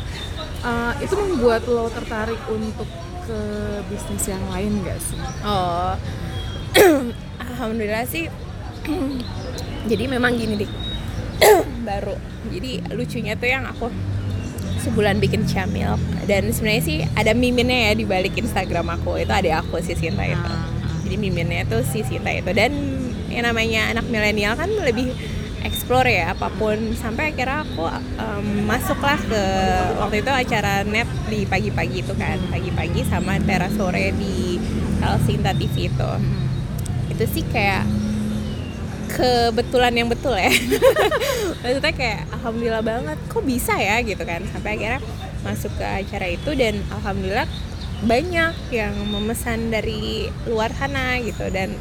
uh, 0.62 0.92
itu 0.98 1.14
membuat 1.14 1.64
lo 1.64 1.88
tertarik 1.88 2.40
untuk 2.50 2.88
ke 3.22 3.40
bisnis 3.88 4.26
yang 4.28 4.44
lain 4.50 4.82
gak 4.82 5.00
sih? 5.00 5.16
Oh, 5.44 5.96
alhamdulillah 7.46 8.04
sih. 8.04 8.28
Jadi 9.88 10.04
memang 10.06 10.36
gini 10.36 10.58
dik, 10.58 10.72
baru. 11.88 12.18
Jadi 12.50 12.72
lucunya 12.92 13.34
tuh 13.34 13.48
yang 13.48 13.64
aku 13.64 13.88
sebulan 14.82 15.22
bikin 15.22 15.46
camil 15.46 15.96
dan 16.26 16.50
sebenarnya 16.50 16.84
sih 16.84 16.98
ada 17.14 17.32
miminnya 17.38 17.92
ya 17.92 17.94
di 17.94 18.06
balik 18.06 18.34
Instagram 18.38 18.90
aku. 18.98 19.22
Itu 19.22 19.34
ada 19.34 19.62
aku 19.62 19.78
si 19.84 19.94
Sinta 19.94 20.26
itu. 20.26 20.42
Ah. 20.42 20.66
Jadi 21.06 21.16
miminnya 21.18 21.68
tuh 21.70 21.86
si 21.86 22.02
Sinta 22.02 22.34
itu. 22.34 22.50
Dan 22.52 22.72
yang 23.30 23.48
namanya 23.48 23.94
anak 23.96 24.10
milenial 24.10 24.58
kan 24.58 24.68
lebih 24.68 25.14
explore 25.62 26.10
ya 26.10 26.34
apa 26.34 26.50
pun. 26.58 26.98
Sampai 26.98 27.36
akhirnya 27.36 27.68
aku 27.68 27.86
em, 28.18 28.66
masuklah 28.66 29.20
ke 29.22 29.44
waktu 30.02 30.26
itu 30.26 30.32
acara 30.34 30.82
net 30.88 31.10
di 31.30 31.46
pagi-pagi 31.46 32.02
itu 32.02 32.14
kan. 32.18 32.42
Pagi-pagi 32.50 33.06
sama 33.06 33.38
teras 33.44 33.76
sore 33.78 34.16
di 34.18 34.58
El 35.02 35.18
Sinta 35.28 35.54
TV 35.54 35.92
itu. 35.92 36.12
Itu 37.12 37.24
sih 37.30 37.46
kayak 37.50 38.01
kebetulan 39.12 39.94
yang 39.94 40.08
betul 40.08 40.34
ya. 40.34 40.52
Maksudnya 41.64 41.94
kayak 41.94 42.22
alhamdulillah 42.40 42.84
banget 42.84 43.18
kok 43.28 43.44
bisa 43.44 43.76
ya? 43.78 44.00
Gitu 44.02 44.22
kan. 44.24 44.42
Sampai 44.50 44.80
akhirnya 44.80 45.02
masuk 45.42 45.74
ke 45.76 45.86
acara 45.86 46.28
itu 46.30 46.52
dan 46.54 46.80
alhamdulillah 46.94 47.50
banyak 48.02 48.54
yang 48.74 48.94
memesan 49.12 49.70
dari 49.70 50.32
luar 50.48 50.72
sana 50.74 51.20
gitu. 51.20 51.46
Dan 51.52 51.76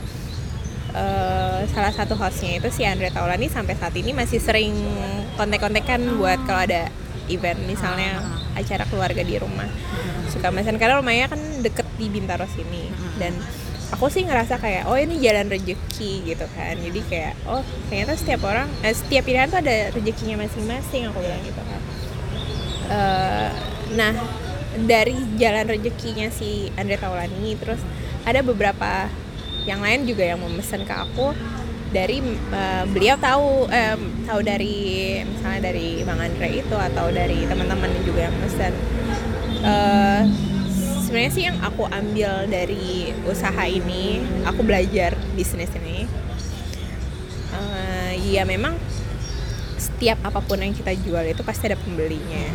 eh, 0.92 1.60
salah 1.70 1.92
satu 1.94 2.18
hostnya 2.18 2.58
itu 2.58 2.68
si 2.74 2.82
Andre 2.82 3.14
Taulani 3.14 3.46
sampai 3.46 3.78
saat 3.78 3.94
ini 3.94 4.10
masih 4.10 4.42
sering 4.42 4.74
kontek-kontekan 5.38 6.02
buat 6.18 6.42
kalau 6.44 6.66
ada 6.66 6.90
event 7.30 7.62
misalnya 7.64 8.20
acara 8.58 8.84
keluarga 8.90 9.22
di 9.22 9.38
rumah. 9.38 9.70
Suka 10.30 10.50
mesan 10.50 10.78
karena 10.78 10.98
rumahnya 10.98 11.30
kan 11.30 11.40
deket 11.62 11.86
di 11.96 12.06
Bintaro 12.10 12.46
sini. 12.50 12.90
Dan 13.16 13.34
aku 13.90 14.06
sih 14.08 14.22
ngerasa 14.26 14.58
kayak 14.58 14.86
oh 14.86 14.96
ini 14.96 15.18
jalan 15.18 15.50
rezeki 15.50 16.12
gitu 16.34 16.46
kan. 16.54 16.74
Jadi 16.78 17.00
kayak 17.06 17.34
oh 17.46 17.62
ternyata 17.90 18.14
setiap 18.16 18.42
orang 18.46 18.68
eh, 18.82 18.94
setiap 18.94 19.26
pilihan 19.26 19.50
tuh 19.50 19.60
ada 19.60 19.90
rezekinya 19.94 20.46
masing-masing 20.46 21.10
aku 21.10 21.18
bilang 21.20 21.42
gitu 21.42 21.62
kan. 21.62 21.80
Eh, 22.90 23.50
nah 23.94 24.12
dari 24.86 25.18
jalan 25.36 25.66
rezekinya 25.66 26.30
si 26.30 26.70
Andre 26.78 26.96
Taulani 26.96 27.58
terus 27.58 27.82
ada 28.22 28.40
beberapa 28.40 29.10
yang 29.66 29.82
lain 29.84 30.08
juga 30.08 30.24
yang 30.24 30.40
memesan 30.40 30.86
ke 30.86 30.94
aku 30.94 31.34
dari 31.90 32.22
eh, 32.54 32.84
beliau 32.86 33.18
tahu 33.18 33.66
eh, 33.68 33.98
tahu 34.24 34.40
dari 34.46 34.78
misalnya 35.26 35.74
dari 35.74 36.06
Bang 36.06 36.22
Andre 36.22 36.62
itu 36.62 36.76
atau 36.78 37.10
dari 37.10 37.44
teman-teman 37.44 37.90
juga 38.06 38.30
yang 38.30 38.36
pesan 38.38 38.72
Eh, 39.60 40.22
sebenarnya 41.10 41.32
sih 41.34 41.42
yang 41.42 41.58
aku 41.58 41.90
ambil 41.90 42.46
dari 42.46 43.10
usaha 43.26 43.66
ini 43.66 44.22
aku 44.46 44.62
belajar 44.62 45.18
bisnis 45.34 45.74
ini 45.74 46.06
eh, 47.50 48.14
ya 48.30 48.46
memang 48.46 48.78
setiap 49.80 50.20
apa 50.28 50.44
pun 50.44 50.60
yang 50.60 50.76
kita 50.76 50.92
jual 50.92 51.24
itu 51.24 51.40
pasti 51.40 51.72
ada 51.72 51.76
pembelinya. 51.80 52.46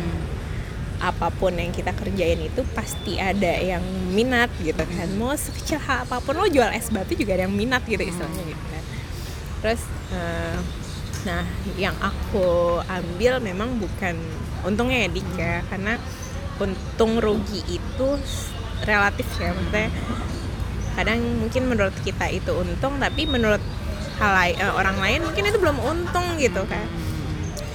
Apa 0.96 1.28
pun 1.28 1.52
yang 1.52 1.74
kita 1.76 1.92
kerjain 1.92 2.40
itu 2.40 2.64
pasti 2.72 3.20
ada 3.20 3.54
yang 3.60 3.82
minat 4.14 4.48
gitu 4.62 4.80
kan. 4.80 5.06
Mau 5.14 5.30
sekecil 5.34 5.76
hal 5.82 6.06
apa 6.06 6.22
pun 6.22 6.38
lo 6.38 6.46
jual 6.48 6.70
es 6.72 6.88
batu 6.88 7.12
juga 7.12 7.36
ada 7.36 7.44
yang 7.44 7.54
minat 7.54 7.84
gitu 7.84 8.00
istilahnya 8.00 8.44
gitu 8.46 8.64
kan. 8.72 8.82
Terus 9.60 9.82
eh, 10.14 10.58
nah 11.26 11.44
yang 11.74 11.94
aku 11.98 12.78
ambil 12.86 13.42
memang 13.42 13.82
bukan 13.82 14.14
untungnya 14.62 15.04
ya 15.04 15.08
Dik 15.10 15.28
ya 15.34 15.54
karena 15.66 15.98
untung 16.56 17.20
rugi 17.20 17.60
itu 17.68 18.08
relatif 18.84 19.26
ya 19.40 19.52
maksudnya 19.52 19.88
kadang 20.96 21.20
mungkin 21.40 21.68
menurut 21.68 21.92
kita 22.00 22.32
itu 22.32 22.56
untung 22.56 22.96
tapi 22.96 23.28
menurut 23.28 23.60
hal 24.16 24.32
lai- 24.32 24.56
eh, 24.56 24.72
orang 24.72 24.96
lain 24.96 25.20
mungkin 25.28 25.44
itu 25.44 25.58
belum 25.60 25.76
untung 25.76 26.40
gitu 26.40 26.64
kan. 26.64 26.88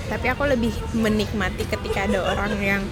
Tapi 0.10 0.26
aku 0.28 0.44
lebih 0.50 0.74
menikmati 0.98 1.64
ketika 1.70 2.10
ada 2.10 2.20
orang 2.26 2.58
yang 2.60 2.84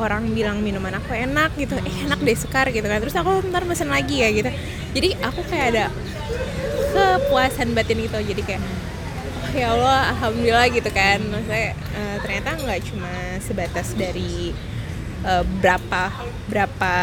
orang 0.00 0.32
bilang 0.32 0.64
minuman 0.64 0.96
aku 0.96 1.12
enak 1.12 1.52
gitu 1.60 1.76
eh 1.76 1.96
enak 2.06 2.22
deh 2.22 2.38
sekar 2.38 2.70
gitu 2.70 2.86
kan. 2.86 3.02
Terus 3.02 3.18
aku 3.18 3.42
ntar 3.50 3.66
pesen 3.66 3.90
lagi 3.90 4.22
ya 4.22 4.30
gitu. 4.30 4.50
Jadi 4.94 5.18
aku 5.18 5.42
kayak 5.50 5.66
ada 5.74 5.84
kepuasan 6.94 7.74
batin 7.74 8.02
gitu 8.02 8.18
jadi 8.18 8.42
kayak 8.42 8.62
oh 9.40 9.52
ya 9.52 9.66
Allah 9.74 10.14
alhamdulillah 10.14 10.70
gitu 10.70 10.90
kan. 10.94 11.18
Maksudnya 11.26 11.74
eh, 11.74 12.16
ternyata 12.22 12.48
nggak 12.54 12.80
cuma 12.86 13.12
sebatas 13.42 13.98
dari 13.98 14.54
eh, 15.26 15.44
berapa 15.60 16.02
berapa 16.50 16.94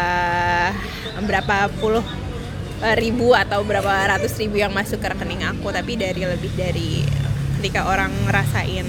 berapa 1.24 1.56
puluh 1.80 2.04
eh, 2.84 2.96
ribu 2.98 3.32
atau 3.34 3.64
berapa 3.64 4.16
ratus 4.16 4.38
ribu 4.38 4.58
yang 4.60 4.70
masuk 4.74 4.98
ke 5.02 5.08
rekening 5.10 5.42
aku. 5.46 5.70
Tapi 5.70 5.98
dari 5.98 6.22
lebih 6.22 6.52
dari 6.54 7.02
ketika 7.58 7.90
orang 7.90 8.14
ngerasain 8.26 8.86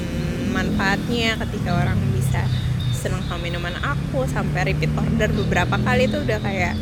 manfaatnya 0.49 1.37
ketika 1.45 1.77
orang 1.77 1.97
bisa 2.13 2.41
seneng 2.93 3.23
sama 3.25 3.39
minuman 3.41 3.73
aku 3.79 4.27
sampai 4.27 4.73
repeat 4.73 4.91
order 4.97 5.29
beberapa 5.31 5.79
kali 5.79 6.09
itu 6.09 6.19
udah 6.19 6.39
kayak 6.41 6.73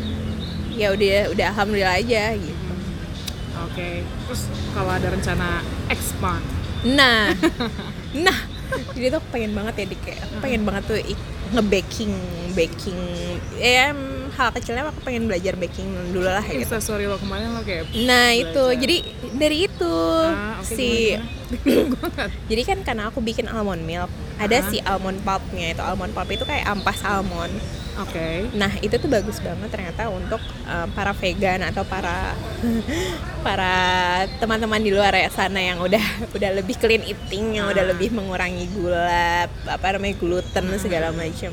ya 0.74 0.90
udah 0.94 1.30
udah 1.36 1.46
alhamdulillah 1.54 1.96
aja 2.00 2.34
gitu. 2.34 2.66
Oke, 3.58 4.06
terus 4.06 4.42
kalau 4.78 4.94
ada 4.94 5.10
rencana 5.10 5.66
expand, 5.90 6.46
nah 6.86 7.34
nah 8.26 8.38
jadi 8.94 9.18
tuh 9.18 9.24
pengen 9.34 9.58
banget 9.58 9.74
ya 9.82 9.86
di 9.90 9.98
kayak 9.98 10.20
aku 10.30 10.36
pengen 10.46 10.62
banget 10.62 10.84
tuh 10.86 11.00
ik- 11.02 11.30
nge-baking 11.50 12.14
baking 12.52 13.00
ya 13.56 13.94
hal 14.34 14.50
kecilnya 14.52 14.86
aku 14.86 15.02
pengen 15.02 15.26
belajar 15.26 15.54
baking 15.54 15.86
dulu 16.10 16.26
lah 16.26 16.42
gitu. 16.42 16.62
Instastory 16.64 17.06
lo 17.06 17.18
kemarin 17.18 17.52
lo 17.52 17.62
kayak 17.62 17.90
nah 18.00 18.30
itu. 18.32 18.50
belajar. 18.50 18.78
jadi 18.78 18.98
dari 19.34 19.58
itu 19.66 19.96
Ah, 20.24 20.58
oke, 20.58 20.68
si 20.68 21.14
jadi 22.50 22.62
kan 22.64 22.78
karena 22.84 23.04
aku 23.08 23.20
bikin 23.20 23.48
almond 23.48 23.82
milk 23.82 24.10
ada 24.38 24.56
Ah. 24.56 24.68
si 24.68 24.78
almond 24.82 25.22
pulpnya 25.22 25.72
itu. 25.72 25.82
Almond 25.82 26.12
pulp 26.12 26.30
itu 26.30 26.44
kayak 26.44 26.66
ampas 26.68 27.02
almond 27.02 27.54
Oke. 27.98 28.46
Nah 28.54 28.70
itu 28.78 28.94
tuh 28.94 29.08
bagus 29.08 29.42
banget 29.42 29.68
ternyata 29.68 30.06
untuk 30.08 30.38
uh, 30.64 30.86
para 30.92 31.12
vegan 31.12 31.66
atau 31.66 31.82
para 31.82 32.38
para 33.46 33.74
teman-teman 34.38 34.78
di 34.78 34.94
luar 34.94 35.14
ya 35.14 35.30
sana 35.30 35.58
yang 35.58 35.82
udah 35.82 36.02
udah 36.30 36.50
lebih 36.54 36.78
clean 36.78 37.02
eating, 37.04 37.58
yang 37.58 37.68
udah 37.68 37.84
Ah. 37.84 37.90
lebih 37.90 38.10
mengurangi 38.12 38.66
gula, 38.70 39.46
apa 39.66 39.86
namanya 39.94 40.16
gluten 40.16 40.66
segala 40.78 41.10
macam. 41.10 41.52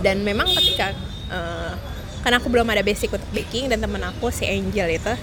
Dan 0.00 0.22
memang 0.22 0.46
ketika 0.48 0.94
uh, 1.28 1.74
karena 2.22 2.38
aku 2.38 2.46
belum 2.46 2.68
ada 2.68 2.82
basic 2.82 3.10
untuk 3.10 3.30
baking 3.30 3.66
dan 3.66 3.78
temen 3.78 3.98
aku 4.00 4.30
si 4.30 4.46
Angel 4.46 4.86
itu 4.88 5.14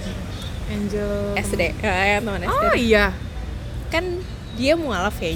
Angel. 0.68 1.34
SD, 1.36 1.62
eh, 1.80 2.20
teman 2.20 2.44
SD 2.44 2.66
Oh 2.66 2.76
iya. 2.76 3.16
kan 3.90 4.04
dia 4.54 4.76
mualaf 4.76 5.18
ya 5.18 5.34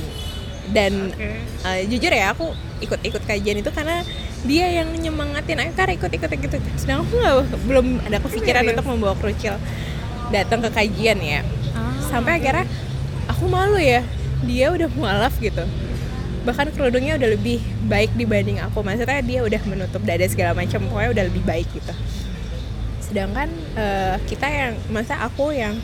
dan 0.70 1.10
Oke. 1.10 1.30
uh, 1.64 1.80
jujur 1.88 2.08
ya 2.08 2.32
aku 2.32 2.52
ikut-ikut 2.80 3.24
kajian 3.24 3.58
itu 3.58 3.72
karena 3.72 4.04
dia 4.44 4.68
yang 4.70 4.92
nyemangatin. 4.92 5.60
Ayo 5.60 5.72
kar 5.76 5.90
ikut-ikut 5.92 6.30
gitu. 6.30 6.58
Sedang 6.76 7.08
aku 7.08 7.16
nggak 7.16 7.36
belum 7.68 7.88
ada 8.04 8.18
kepikiran 8.20 8.64
Serius? 8.68 8.74
untuk 8.76 8.86
membawa 8.92 9.16
kerucil 9.16 9.56
datang 10.32 10.60
ke 10.64 10.70
kajian 10.72 11.20
ya. 11.20 11.42
Ah. 11.74 11.98
sampai 12.12 12.38
akhirnya 12.38 12.68
aku 13.28 13.48
malu 13.48 13.80
ya. 13.80 14.04
Dia 14.44 14.76
udah 14.76 14.92
mualaf 14.92 15.40
gitu. 15.40 15.64
Bahkan 16.44 16.76
kerudungnya 16.76 17.16
udah 17.16 17.30
lebih 17.40 17.64
baik 17.88 18.12
dibanding 18.20 18.60
aku. 18.60 18.84
Maksudnya 18.84 19.24
dia 19.24 19.40
udah 19.48 19.62
menutup 19.64 20.04
dada 20.04 20.28
segala 20.28 20.52
macam. 20.52 20.84
Pokoknya 20.92 21.10
udah 21.16 21.26
lebih 21.32 21.44
baik 21.48 21.68
gitu. 21.72 21.94
Sedangkan 23.00 23.48
eh, 23.80 24.16
kita 24.28 24.48
yang 24.52 24.74
masa 24.92 25.24
aku 25.24 25.56
yang 25.56 25.80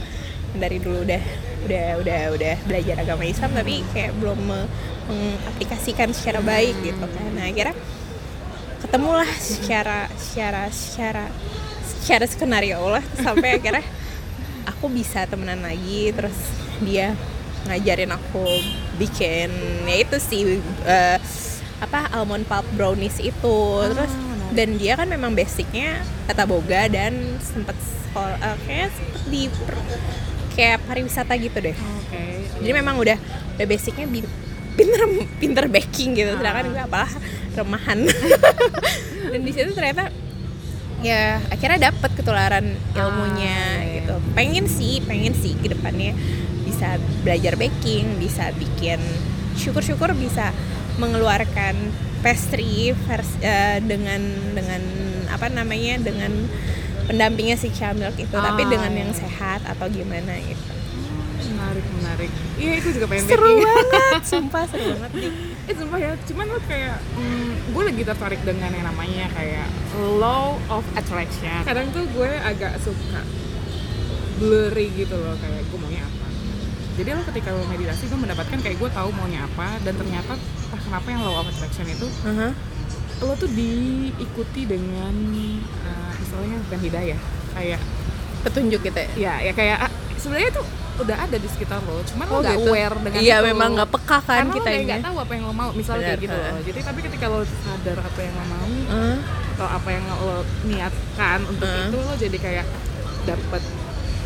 dari 0.60 0.82
dulu 0.82 1.06
udah 1.08 1.22
udah 1.60 1.86
udah 2.02 2.22
udah 2.36 2.56
belajar 2.65 2.95
agama 3.04 3.24
Islam 3.28 3.52
tapi 3.54 3.86
kayak 3.93 4.15
belum 4.17 4.39
me- 4.48 4.69
mengaplikasikan 5.08 6.12
secara 6.12 6.43
baik 6.43 6.76
gitu 6.84 7.06
kan. 7.06 7.30
Nah 7.36 7.48
akhirnya 7.48 7.76
ketemulah 8.80 9.30
secara 9.38 10.08
secara 10.15 10.72
secara 10.72 11.26
secara 11.84 12.26
skenario 12.26 12.80
lah 12.88 13.04
sampai 13.20 13.60
akhirnya 13.60 13.86
aku 14.68 14.88
bisa 14.88 15.28
temenan 15.28 15.60
lagi 15.60 16.15
terus 16.15 16.36
dia 16.80 17.13
ngajarin 17.68 18.12
aku 18.15 18.46
bikin 18.96 19.52
ya 19.84 19.96
itu 20.00 20.18
sih 20.18 20.63
eh, 20.88 21.18
apa 21.80 22.08
almond 22.15 22.48
pulp 22.48 22.65
brownies 22.76 23.20
itu 23.20 23.60
terus 23.92 24.12
menarik. 24.12 24.56
dan 24.56 24.70
dia 24.80 24.94
kan 24.96 25.08
memang 25.08 25.32
basicnya 25.36 26.00
tata 26.28 26.48
boga 26.48 26.88
dan 26.88 27.36
sempet 27.44 27.76
sekolah 27.76 28.39
eh, 28.39 28.58
kayaknya 28.63 28.89
sempet 28.96 29.22
di 29.28 29.42
kayak 30.56 30.80
pariwisata 30.88 31.34
gitu 31.36 31.58
deh 31.60 31.76
oke 31.76 32.24
jadi 32.63 32.72
memang 32.76 32.96
udah 33.00 33.18
udah 33.60 33.68
basicnya 33.68 34.08
pinter 34.80 35.04
pinter 35.38 35.65
baking 35.68 36.15
gitu 36.15 36.32
sedangkan 36.36 36.72
gue 36.72 36.80
apalah 36.82 37.12
remahan 37.52 38.00
dan 39.36 39.42
di 39.44 39.52
situ 39.52 39.76
ternyata 39.76 40.08
ya 41.00 41.44
akhirnya 41.48 41.92
dapat 41.92 42.12
ketularan 42.15 42.65
ilmunya 42.94 43.60
Ah, 43.60 43.84
iya. 43.84 43.96
gitu 44.00 44.15
pengen 44.32 44.65
sih 44.65 45.04
pengen 45.04 45.36
sih 45.36 45.56
ke 45.56 45.68
depannya 45.70 46.15
bisa 46.63 46.96
belajar 47.22 47.56
baking 47.56 48.15
bisa 48.18 48.56
bikin 48.56 49.00
syukur-syukur 49.56 50.15
bisa 50.15 50.56
mengeluarkan 50.96 51.76
pastry 52.20 52.92
vers- 53.08 53.39
eh, 53.39 53.80
dengan 53.80 54.20
dengan 54.52 54.82
apa 55.28 55.48
namanya 55.48 56.00
dengan 56.00 56.32
pendampingnya 57.08 57.56
si 57.56 57.72
Chamilk 57.72 58.15
itu 58.15 58.36
tapi 58.36 58.63
Ah, 58.63 58.70
dengan 58.70 58.92
yang 58.92 59.12
iya. 59.12 59.20
sehat 59.20 59.63
atau 59.65 59.88
gimana 59.88 60.36
gitu 60.38 60.68
menarik 61.69 61.86
menarik 62.01 62.29
iya 62.58 62.73
itu 62.82 62.89
juga 62.97 63.05
pengen 63.13 63.25
seru 63.29 63.53
banget 63.62 64.21
sumpah 64.34 64.63
seru 64.65 64.89
banget. 64.97 65.12
Nih 65.13 65.32
eh 65.69 65.75
sumpah 65.77 65.99
ya 66.01 66.12
cuman 66.25 66.45
lo 66.49 66.60
kayak 66.65 66.97
hmm, 67.13 67.49
gue 67.69 67.84
lagi 67.86 68.01
tertarik 68.01 68.41
dengan 68.41 68.73
yang 68.73 68.86
namanya 68.89 69.29
kayak 69.38 69.69
law 70.17 70.58
of 70.73 70.82
attraction. 70.97 71.62
Kadang 71.62 71.93
tuh 71.93 72.10
gue 72.10 72.32
agak 72.41 72.82
suka 72.82 73.21
blurry 74.41 74.89
gitu 74.97 75.13
loh 75.13 75.38
kayak 75.38 75.62
gue 75.69 75.77
maunya 75.77 76.01
apa. 76.01 76.27
Jadi 76.97 77.10
lo 77.13 77.21
ketika 77.21 77.53
lo 77.53 77.62
meditasi 77.69 78.10
gue 78.10 78.17
mendapatkan 78.17 78.58
kayak 78.65 78.77
gue 78.82 78.89
tahu 78.89 79.10
maunya 79.13 79.45
apa 79.45 79.77
dan 79.86 79.93
ternyata 79.93 80.34
entah 80.41 80.82
kenapa 80.82 81.08
yang 81.13 81.21
law 81.21 81.38
of 81.38 81.45
attraction 81.53 81.86
itu 81.86 82.10
Aha. 82.25 82.49
lo 83.21 83.34
tuh 83.38 83.49
diikuti 83.53 84.65
dengan 84.65 85.13
uh, 85.86 86.13
misalnya 86.17 86.58
bukan 86.65 86.79
hidayah 86.82 87.19
kayak 87.53 87.82
petunjuk 88.41 88.82
gitu 88.82 88.97
ya? 88.97 89.10
Ya 89.13 89.34
ya 89.45 89.53
kayak 89.53 89.77
ah, 89.86 89.91
sebenarnya 90.19 90.51
tuh 90.53 90.65
udah 90.99 91.17
ada 91.17 91.36
di 91.36 91.47
sekitar 91.47 91.79
lo 91.82 92.03
cuman 92.03 92.25
lo 92.25 92.32
Oh, 92.32 92.39
nggak 92.39 92.58
gitu. 92.60 92.67
aware 92.67 92.95
dengan 92.99 93.19
iya 93.19 93.38
itu. 93.39 93.47
memang 93.47 93.69
nggak 93.73 93.89
peka 93.89 94.17
kan 94.19 94.36
karena 94.38 94.51
kita 94.51 94.60
lo 94.60 94.65
kayak 94.65 94.77
ini 94.77 94.88
nggak 94.89 95.01
tahu 95.01 95.17
apa 95.17 95.32
yang 95.32 95.43
lo 95.43 95.53
mau 95.53 95.69
misalnya 95.71 96.03
kayak 96.05 96.19
Benar, 96.19 96.25
gitu 96.27 96.38
loh 96.38 96.60
jadi 96.62 96.79
tapi 96.84 96.99
ketika 97.01 97.25
lo 97.25 97.39
sadar 97.41 97.97
apa 97.99 98.19
yang 98.19 98.34
lo 98.34 98.45
mau 98.45 98.67
Hah? 98.89 99.17
atau 99.49 99.67
apa 99.69 99.89
yang 99.89 100.03
lo 100.05 100.38
niatkan 100.65 101.39
untuk 101.45 101.65
Heeh. 101.65 101.86
itu 101.86 101.97
lo 101.97 102.13
jadi 102.15 102.38
kayak 102.38 102.65
dapet 103.21 103.63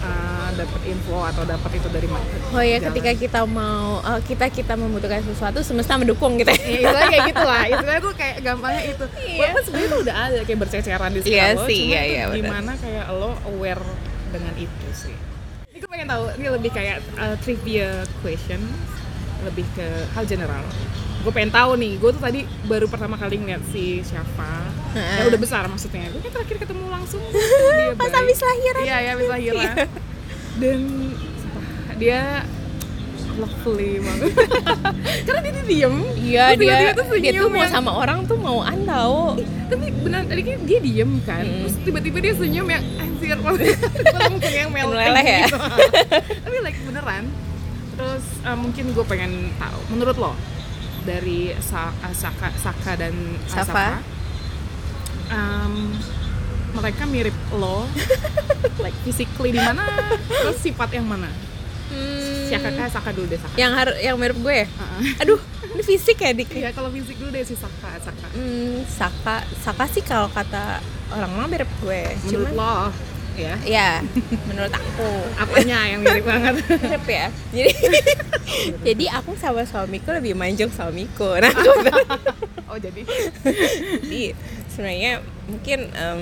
uh, 0.01 0.49
dapet 0.53 0.81
info 0.85 1.17
atau 1.19 1.43
dapat 1.43 1.71
itu 1.73 1.87
dari 1.89 2.07
mana 2.07 2.25
oh 2.49 2.61
ya 2.61 2.77
Jalan. 2.77 2.85
ketika 2.91 3.11
kita 3.15 3.39
mau 3.43 4.01
eh, 4.01 4.21
kita 4.23 4.45
kita 4.49 4.73
membutuhkan 4.73 5.21
sesuatu 5.23 5.59
semesta 5.61 5.95
mendukung 5.95 6.37
gitu 6.37 6.49
Ya, 6.49 6.57
istilahnya 6.83 7.09
kayak 7.11 7.27
gitu 7.29 7.43
lah 7.43 7.63
tuh 7.99 8.13
kayak 8.13 8.35
gampangnya 8.41 8.83
itu 8.87 9.05
Iya. 9.15 9.37
walaupun 9.39 9.61
sebenarnya 9.63 9.89
tuh 9.89 9.99
udah 10.01 10.15
ada 10.19 10.39
kayak 10.43 10.59
berceceran 10.59 11.09
di 11.11 11.19
sekitar 11.21 11.33
Iya 11.33 11.47
lo 11.53 11.63
sih, 11.65 11.79
cuma 11.79 11.89
iya, 11.89 12.01
itu 12.01 12.13
iya, 12.13 12.23
gimana 12.33 12.71
kayak 12.77 13.05
lo 13.13 13.31
aware 13.47 13.83
dengan 14.29 14.53
itu 14.57 14.87
sih 14.93 15.15
pengen 16.03 16.19
tahu 16.19 16.25
ini 16.35 16.47
lebih 16.51 16.71
kayak 16.75 16.99
uh, 17.15 17.35
trivia 17.39 18.03
question 18.19 18.59
lebih 19.47 19.63
ke 19.71 19.87
hal 20.11 20.27
general. 20.27 20.59
Gue 21.23 21.31
pengen 21.31 21.55
tahu 21.55 21.79
nih 21.79 21.95
gue 21.95 22.11
tuh 22.11 22.19
tadi 22.19 22.43
baru 22.67 22.91
pertama 22.91 23.15
kali 23.15 23.39
ngeliat 23.39 23.63
si 23.71 24.03
Syafa. 24.03 24.67
Yang 24.91 25.31
udah 25.31 25.39
besar 25.39 25.63
maksudnya. 25.71 26.11
Gue 26.11 26.19
kan 26.19 26.31
terakhir 26.35 26.67
ketemu 26.67 26.91
langsung. 26.91 27.23
Dia 27.79 27.95
pas 27.95 28.11
habis 28.11 28.35
lahiran 28.43 28.83
iya 28.83 28.97
ya 28.99 29.09
habis 29.15 29.27
lahiran 29.31 29.75
dan 30.53 30.79
sumpah, 31.39 31.65
dia 31.97 32.45
lovely 33.37 34.01
banget. 34.01 34.31
Karena 35.25 35.39
dia 35.41 35.53
tuh 35.53 35.65
diem. 35.65 35.95
Iya 36.19 36.45
dia 36.53 36.57
tiba-tiba 36.57 37.01
tuh 37.01 37.17
dia 37.19 37.31
tuh 37.35 37.49
mau 37.49 37.65
sama 37.67 37.91
orang 37.93 38.19
tuh 38.29 38.37
mau 38.37 38.61
tahu 38.63 39.41
tapi 39.71 39.89
benar 40.05 40.21
tadi 40.29 40.41
kan 40.45 40.59
dia 40.69 40.79
diem 40.83 41.11
kan. 41.25 41.41
Hmm. 41.41 41.65
terus 41.65 41.75
tiba-tiba 41.81 42.17
dia 42.21 42.33
senyum 42.37 42.67
yang 42.69 42.83
anjir. 43.01 43.37
Mungkin 44.33 44.51
yang 44.51 44.69
Meleleh 44.69 45.25
ya? 45.25 45.45
gitu. 45.47 45.57
tapi 46.45 46.57
like 46.61 46.79
beneran. 46.85 47.25
Terus 47.93 48.25
uh, 48.45 48.57
mungkin 48.57 48.93
gue 48.93 49.05
pengen 49.05 49.53
tahu 49.61 49.79
menurut 49.93 50.17
lo 50.17 50.33
dari 51.03 51.53
Sa- 51.61 51.93
uh, 51.93 52.15
Saka 52.15 52.49
Saka 52.57 52.97
dan 52.97 53.13
Safa. 53.45 54.01
um, 55.29 55.93
mereka 56.73 57.05
mirip 57.05 57.37
lo 57.53 57.85
like 58.81 58.97
physically 59.05 59.53
di 59.53 59.61
mana? 59.61 59.85
Terus 60.25 60.57
sifat 60.61 60.89
yang 60.97 61.05
mana? 61.05 61.29
Hmm, 61.93 62.32
Saka 62.59 62.83
eh, 62.83 62.91
Saka 62.91 63.09
dulu 63.15 63.25
deh 63.29 63.39
Saka. 63.39 63.55
Yang 63.55 63.71
har 63.73 63.89
yang 64.01 64.15
mirip 64.19 64.37
gue 64.37 64.55
ya? 64.65 64.67
Uh-uh. 64.67 65.21
aduh 65.21 65.39
ini 65.73 65.83
fisik 65.85 66.17
ya 66.21 66.31
dik? 66.37 66.49
Iya 66.53 66.69
kalau 66.75 66.89
fisik 66.93 67.17
dulu 67.17 67.29
deh 67.33 67.41
si 67.47 67.55
Saka 67.57 67.89
Saka. 67.97 68.27
Hmm, 68.35 68.85
Saka 68.85 69.35
Saka 69.63 69.83
sih 69.89 70.03
kalau 70.05 70.29
kata 70.29 70.83
orang-orang 71.09 71.49
mirip 71.49 71.71
gue. 71.81 72.01
Menurut 72.29 72.29
cuman 72.29 72.53
lo 72.53 72.75
ya? 73.33 73.53
Ya 73.65 73.91
menurut 74.45 74.73
aku. 74.73 75.09
Apanya 75.41 75.77
yang 75.89 76.01
mirip 76.05 76.25
banget. 76.25 76.55
Mirip 76.85 77.05
ya. 77.09 77.25
Jadi 77.49 77.73
jadi 78.87 79.05
aku 79.17 79.33
sama 79.37 79.65
suamiku 79.65 80.13
lebih 80.13 80.37
manjung 80.37 80.69
suamiku. 80.69 81.37
Nah 81.41 81.53
oh 82.69 82.77
jadi? 82.77 83.01
Jadi 84.05 84.23
sebenarnya 84.69 85.21
mungkin 85.49 85.79
em, 85.93 86.21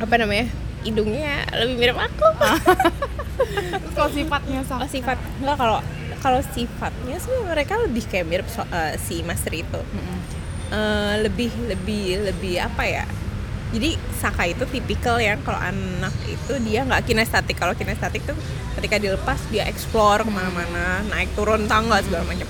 apa 0.00 0.14
namanya 0.20 0.48
hidungnya 0.84 1.48
lebih 1.56 1.76
mirip 1.80 1.98
aku. 1.98 2.28
Terus 3.82 3.94
kalau 3.96 4.10
sifatnya 4.12 4.60
Saka 4.62 4.84
oh, 4.84 4.90
sifat. 4.90 5.16
Enggak 5.40 5.56
kalau 5.58 5.78
kalau 6.20 6.40
sifatnya 6.54 7.16
sih 7.20 7.32
mereka 7.44 7.74
lebih 7.80 8.04
kayak 8.08 8.26
mirip 8.28 8.48
so- 8.48 8.68
eh, 8.70 8.96
si 9.00 9.24
Master 9.24 9.52
itu. 9.52 9.80
Mm-mm. 9.80 10.18
Eh, 10.70 11.14
lebih 11.24 11.50
lebih 11.68 12.32
lebih 12.32 12.54
apa 12.62 12.84
ya? 12.84 13.04
Jadi 13.74 13.98
Saka 14.22 14.46
itu 14.46 14.64
tipikal 14.70 15.18
yang 15.18 15.42
kalau 15.42 15.58
anak 15.58 16.14
itu 16.30 16.52
dia 16.62 16.86
nggak 16.86 17.10
kinestetik 17.10 17.58
kalau 17.58 17.74
kinestetik 17.74 18.22
tuh 18.22 18.38
ketika 18.78 19.02
dilepas 19.02 19.40
dia 19.50 19.66
explore 19.66 20.22
ke 20.22 20.30
mana-mana 20.30 21.02
naik 21.10 21.34
turun 21.34 21.66
tangga 21.66 22.00
segala 22.04 22.24
macam. 22.28 22.46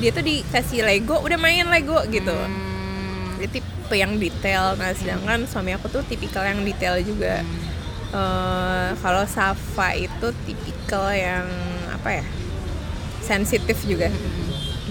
Dia 0.00 0.10
tuh 0.10 0.24
dikasih 0.26 0.82
Lego 0.82 1.20
udah 1.20 1.38
main 1.38 1.68
Lego 1.68 2.00
gitu. 2.10 2.34
Hmm. 2.34 2.73
Dia 3.38 3.48
tipe 3.50 3.94
yang 3.94 4.16
detail. 4.16 4.74
Nah 4.78 4.94
sedangkan 4.96 5.46
suami 5.50 5.74
aku 5.74 5.90
tuh 5.90 6.02
tipikal 6.06 6.42
yang 6.46 6.62
detail 6.62 6.98
juga. 7.02 7.42
Eh, 8.14 8.90
kalau 9.02 9.26
Safa 9.26 9.90
itu 9.98 10.30
tipikal 10.46 11.10
yang 11.10 11.46
apa 11.90 12.22
ya 12.22 12.24
sensitif 13.24 13.82
juga. 13.82 14.06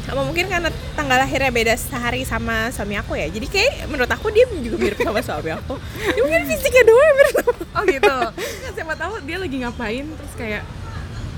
Apa 0.03 0.19
mungkin 0.27 0.51
karena 0.51 0.67
tanggal 0.99 1.15
lahirnya 1.15 1.47
beda 1.47 1.73
sehari 1.79 2.27
sama 2.27 2.67
suami 2.75 2.99
aku 2.99 3.15
ya. 3.15 3.31
Jadi 3.31 3.47
kayak 3.47 3.87
menurut 3.87 4.11
aku 4.11 4.27
dia 4.35 4.43
juga 4.59 4.75
mirip 4.75 4.99
sama 4.99 5.23
suami 5.23 5.55
aku. 5.55 5.79
Dia 6.11 6.21
mungkin 6.25 6.43
fisiknya 6.51 6.83
doang 6.83 7.13
mirip 7.15 7.33
sama 7.39 7.53
Oh 7.73 7.83
gitu. 7.87 8.15
Siapa 8.75 8.93
tahu 8.99 9.13
dia 9.23 9.37
lagi 9.39 9.55
ngapain 9.63 10.03
terus 10.03 10.33
kayak 10.35 10.63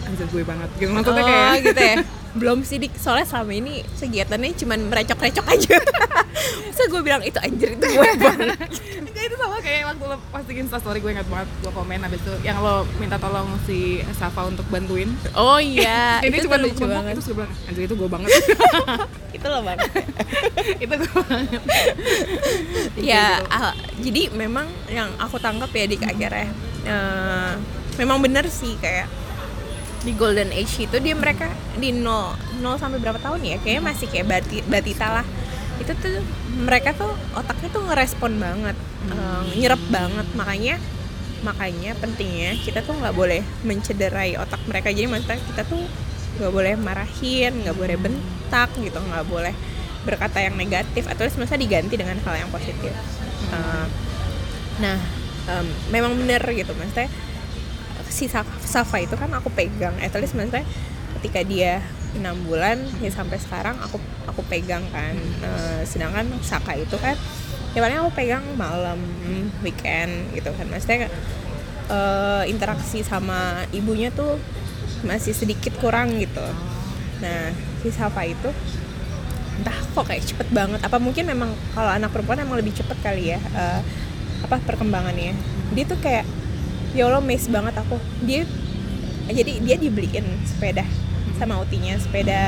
anjir 0.05 0.25
gue 0.25 0.43
banget 0.43 0.69
gitu. 0.77 0.91
Maksudnya 0.91 1.21
Oh, 1.21 1.27
kayak 1.27 1.61
gitu 1.63 1.81
ya 1.81 1.97
belum 2.35 2.67
sih 2.67 2.75
Dik. 2.77 2.99
soalnya 2.99 3.23
selama 3.23 3.55
ini 3.55 3.80
kegiatannya 3.95 4.59
cuman 4.59 4.91
merecok-recok 4.91 5.45
aja 5.47 5.80
Masa 6.67 6.84
gue 6.86 6.99
bilang 6.99 7.23
itu 7.23 7.39
anjir 7.39 7.80
itu 7.80 7.86
gue 7.88 8.11
banget 8.19 8.59
itu 9.15 9.36
sama 9.39 9.57
kayak 9.63 9.88
waktu 9.88 10.03
lo 10.03 10.19
posting 10.30 10.57
Insta 10.59 10.77
story 10.77 10.99
gue 10.99 11.15
ingat 11.15 11.23
banget 11.25 11.47
gue 11.63 11.71
komen 11.71 11.95
abis 12.03 12.19
itu 12.19 12.36
yang 12.43 12.59
lo 12.59 12.84
minta 12.99 13.15
tolong 13.15 13.47
si 13.63 14.03
Safa 14.11 14.45
untuk 14.45 14.67
bantuin. 14.67 15.15
oh 15.32 15.57
iya 15.57 16.19
Ini 16.27 16.36
itu 16.36 16.43
cuma 16.43 16.59
lucu 16.59 16.84
banget 16.84 17.15
Itu 17.15 17.23
gue 17.23 17.36
bilang 17.39 17.51
anjir 17.65 17.82
itu 17.82 17.95
gue 17.95 18.09
banget. 18.11 18.32
itu 19.32 19.47
loh 19.47 19.61
banget 19.63 19.88
itu 20.77 20.93
gue 20.93 21.11
banget. 21.23 21.61
ya 22.99 23.39
ah, 23.47 23.71
jadi 23.97 24.27
memang 24.32 24.67
yang 24.88 25.07
aku 25.15 25.39
tangkap 25.39 25.71
ya 25.71 25.86
di 25.86 25.95
akhirnya 25.97 26.51
eh, 26.84 27.51
memang 27.95 28.19
benar 28.19 28.43
sih 28.45 28.75
kayak 28.77 29.07
di 30.06 30.14
golden 30.14 30.53
age 30.53 30.86
itu 30.86 30.97
dia 31.01 31.18
mereka 31.18 31.49
di 31.82 31.89
0 31.89 32.62
0 32.62 32.78
sampai 32.78 33.01
berapa 33.01 33.18
tahun 33.18 33.41
ya 33.41 33.58
kayaknya 33.60 33.84
masih 33.84 34.08
kayak 34.08 34.28
bati, 34.30 34.58
batita 34.70 35.08
lah. 35.10 35.26
Itu 35.82 35.91
tuh 35.97 36.22
mereka 36.62 36.93
tuh 36.93 37.12
otaknya 37.34 37.70
tuh 37.74 37.84
ngerespon 37.89 38.38
banget 38.38 38.78
eh, 39.10 39.41
nyerap 39.58 39.82
banget. 39.89 40.28
Makanya 40.38 40.76
makanya 41.41 41.91
pentingnya 41.99 42.58
kita 42.62 42.86
tuh 42.86 42.95
nggak 42.95 43.18
boleh 43.18 43.41
mencederai 43.66 44.38
otak 44.38 44.62
mereka. 44.70 44.93
Jadi 44.93 45.10
maksudnya 45.10 45.41
kita 45.41 45.66
tuh 45.66 45.82
nggak 46.36 46.51
boleh 46.51 46.74
marahin 46.76 47.64
nggak 47.64 47.78
boleh 47.80 47.95
bentak 47.95 48.68
gitu 48.76 48.99
nggak 48.99 49.24
boleh 49.24 49.56
berkata 50.03 50.43
yang 50.43 50.60
negatif 50.60 51.08
atau 51.08 51.26
semasa 51.32 51.58
diganti 51.58 51.97
dengan 51.97 52.22
hal 52.22 52.45
yang 52.45 52.51
positif. 52.53 52.93
Uh, 53.49 53.89
nah 54.78 55.01
em, 55.49 55.66
memang 55.89 56.14
bener 56.14 56.45
gitu. 56.53 56.72
Maksudnya 56.78 57.10
si 58.16 58.32
Sa- 58.32 58.47
Safa 58.63 59.03
itu 59.03 59.20
kan 59.20 59.28
aku 59.36 59.51
pegang 59.51 59.91
at 59.99 60.16
least 60.16 60.39
maksudnya 60.39 60.63
ketika 61.20 61.43
dia 61.43 61.84
enam 62.16 62.39
bulan 62.47 62.80
ya 63.03 63.11
sampai 63.11 63.36
sekarang 63.36 63.76
aku 63.84 63.99
aku 64.32 64.41
pegang 64.47 64.84
kan. 64.95 65.16
Eh, 65.43 65.82
sedangkan 65.84 66.32
Saka 66.39 66.80
itu 66.80 66.95
kan 66.95 67.20
ya 67.76 67.84
paling 67.84 67.99
aku 67.99 68.11
pegang 68.16 68.45
malam 68.55 68.95
weekend 69.59 70.32
gitu 70.32 70.47
kan. 70.55 70.66
Maksudnya 70.72 71.11
eh, 71.91 72.43
interaksi 72.47 73.03
sama 73.03 73.68
ibunya 73.76 74.09
tuh 74.16 74.39
masih 75.03 75.36
sedikit 75.36 75.76
kurang 75.84 76.16
gitu. 76.18 76.43
Nah 77.20 77.51
si 77.84 77.91
Safa 77.91 78.24
itu 78.24 78.49
entah 79.59 79.76
kok 79.76 80.07
kayak 80.07 80.24
cepet 80.24 80.47
banget. 80.55 80.80
Apa 80.84 80.97
mungkin 81.03 81.28
memang 81.28 81.51
kalau 81.76 81.91
anak 81.91 82.16
perempuan 82.16 82.39
emang 82.39 82.55
lebih 82.59 82.72
cepet 82.72 82.95
kali 83.03 83.36
ya 83.36 83.39
eh, 83.43 83.82
apa 84.39 84.55
perkembangannya? 84.63 85.36
Dia 85.76 85.84
tuh 85.84 85.99
kayak 85.99 86.24
ya 86.95 87.11
Allah 87.11 87.21
mes 87.21 87.45
banget 87.51 87.75
aku. 87.75 87.99
Dia 88.23 88.47
jadi 89.27 89.53
dia 89.59 89.75
dibeliin 89.75 90.25
sepeda 90.47 90.87
sama 91.35 91.59
utinya 91.59 91.99
sepeda 91.99 92.41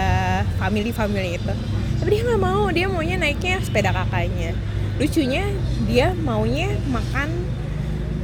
family 0.55 0.95
family 0.95 1.35
itu. 1.35 1.53
Tapi 1.99 2.09
dia 2.09 2.21
nggak 2.23 2.41
mau 2.41 2.71
dia 2.71 2.87
maunya 2.87 3.19
naiknya 3.19 3.59
sepeda 3.59 3.91
kakaknya. 3.91 4.55
Lucunya 4.97 5.43
dia 5.85 6.15
maunya 6.15 6.73
makan 6.87 7.29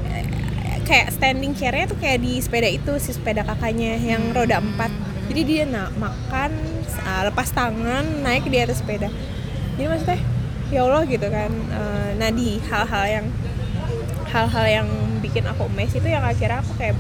eh, 0.08 0.26
kayak 0.88 1.12
standing 1.14 1.54
chairnya 1.54 1.92
tuh 1.92 2.00
kayak 2.00 2.24
di 2.24 2.40
sepeda 2.40 2.72
itu 2.72 2.96
si 3.04 3.12
sepeda 3.12 3.44
kakaknya 3.44 4.00
yang 4.00 4.32
roda 4.32 4.64
empat. 4.64 4.90
Jadi 5.28 5.42
dia 5.44 5.64
nak 5.64 5.96
makan 5.96 6.52
uh, 7.08 7.24
lepas 7.32 7.48
tangan 7.52 8.04
naik 8.24 8.48
di 8.48 8.60
atas 8.60 8.80
sepeda. 8.80 9.12
Jadi 9.76 9.88
maksudnya 9.88 10.20
ya 10.72 10.84
Allah 10.90 11.04
gitu 11.06 11.28
kan 11.30 11.52
Eh, 11.74 12.10
nah 12.22 12.30
di 12.30 12.62
hal-hal 12.70 13.06
yang 13.10 13.26
hal-hal 14.30 14.66
yang 14.70 14.90
bikin 15.34 15.50
aku 15.50 15.66
mes 15.74 15.90
itu 15.90 16.06
yang 16.06 16.22
akhirnya 16.22 16.62
aku 16.62 16.78
kayak 16.78 16.94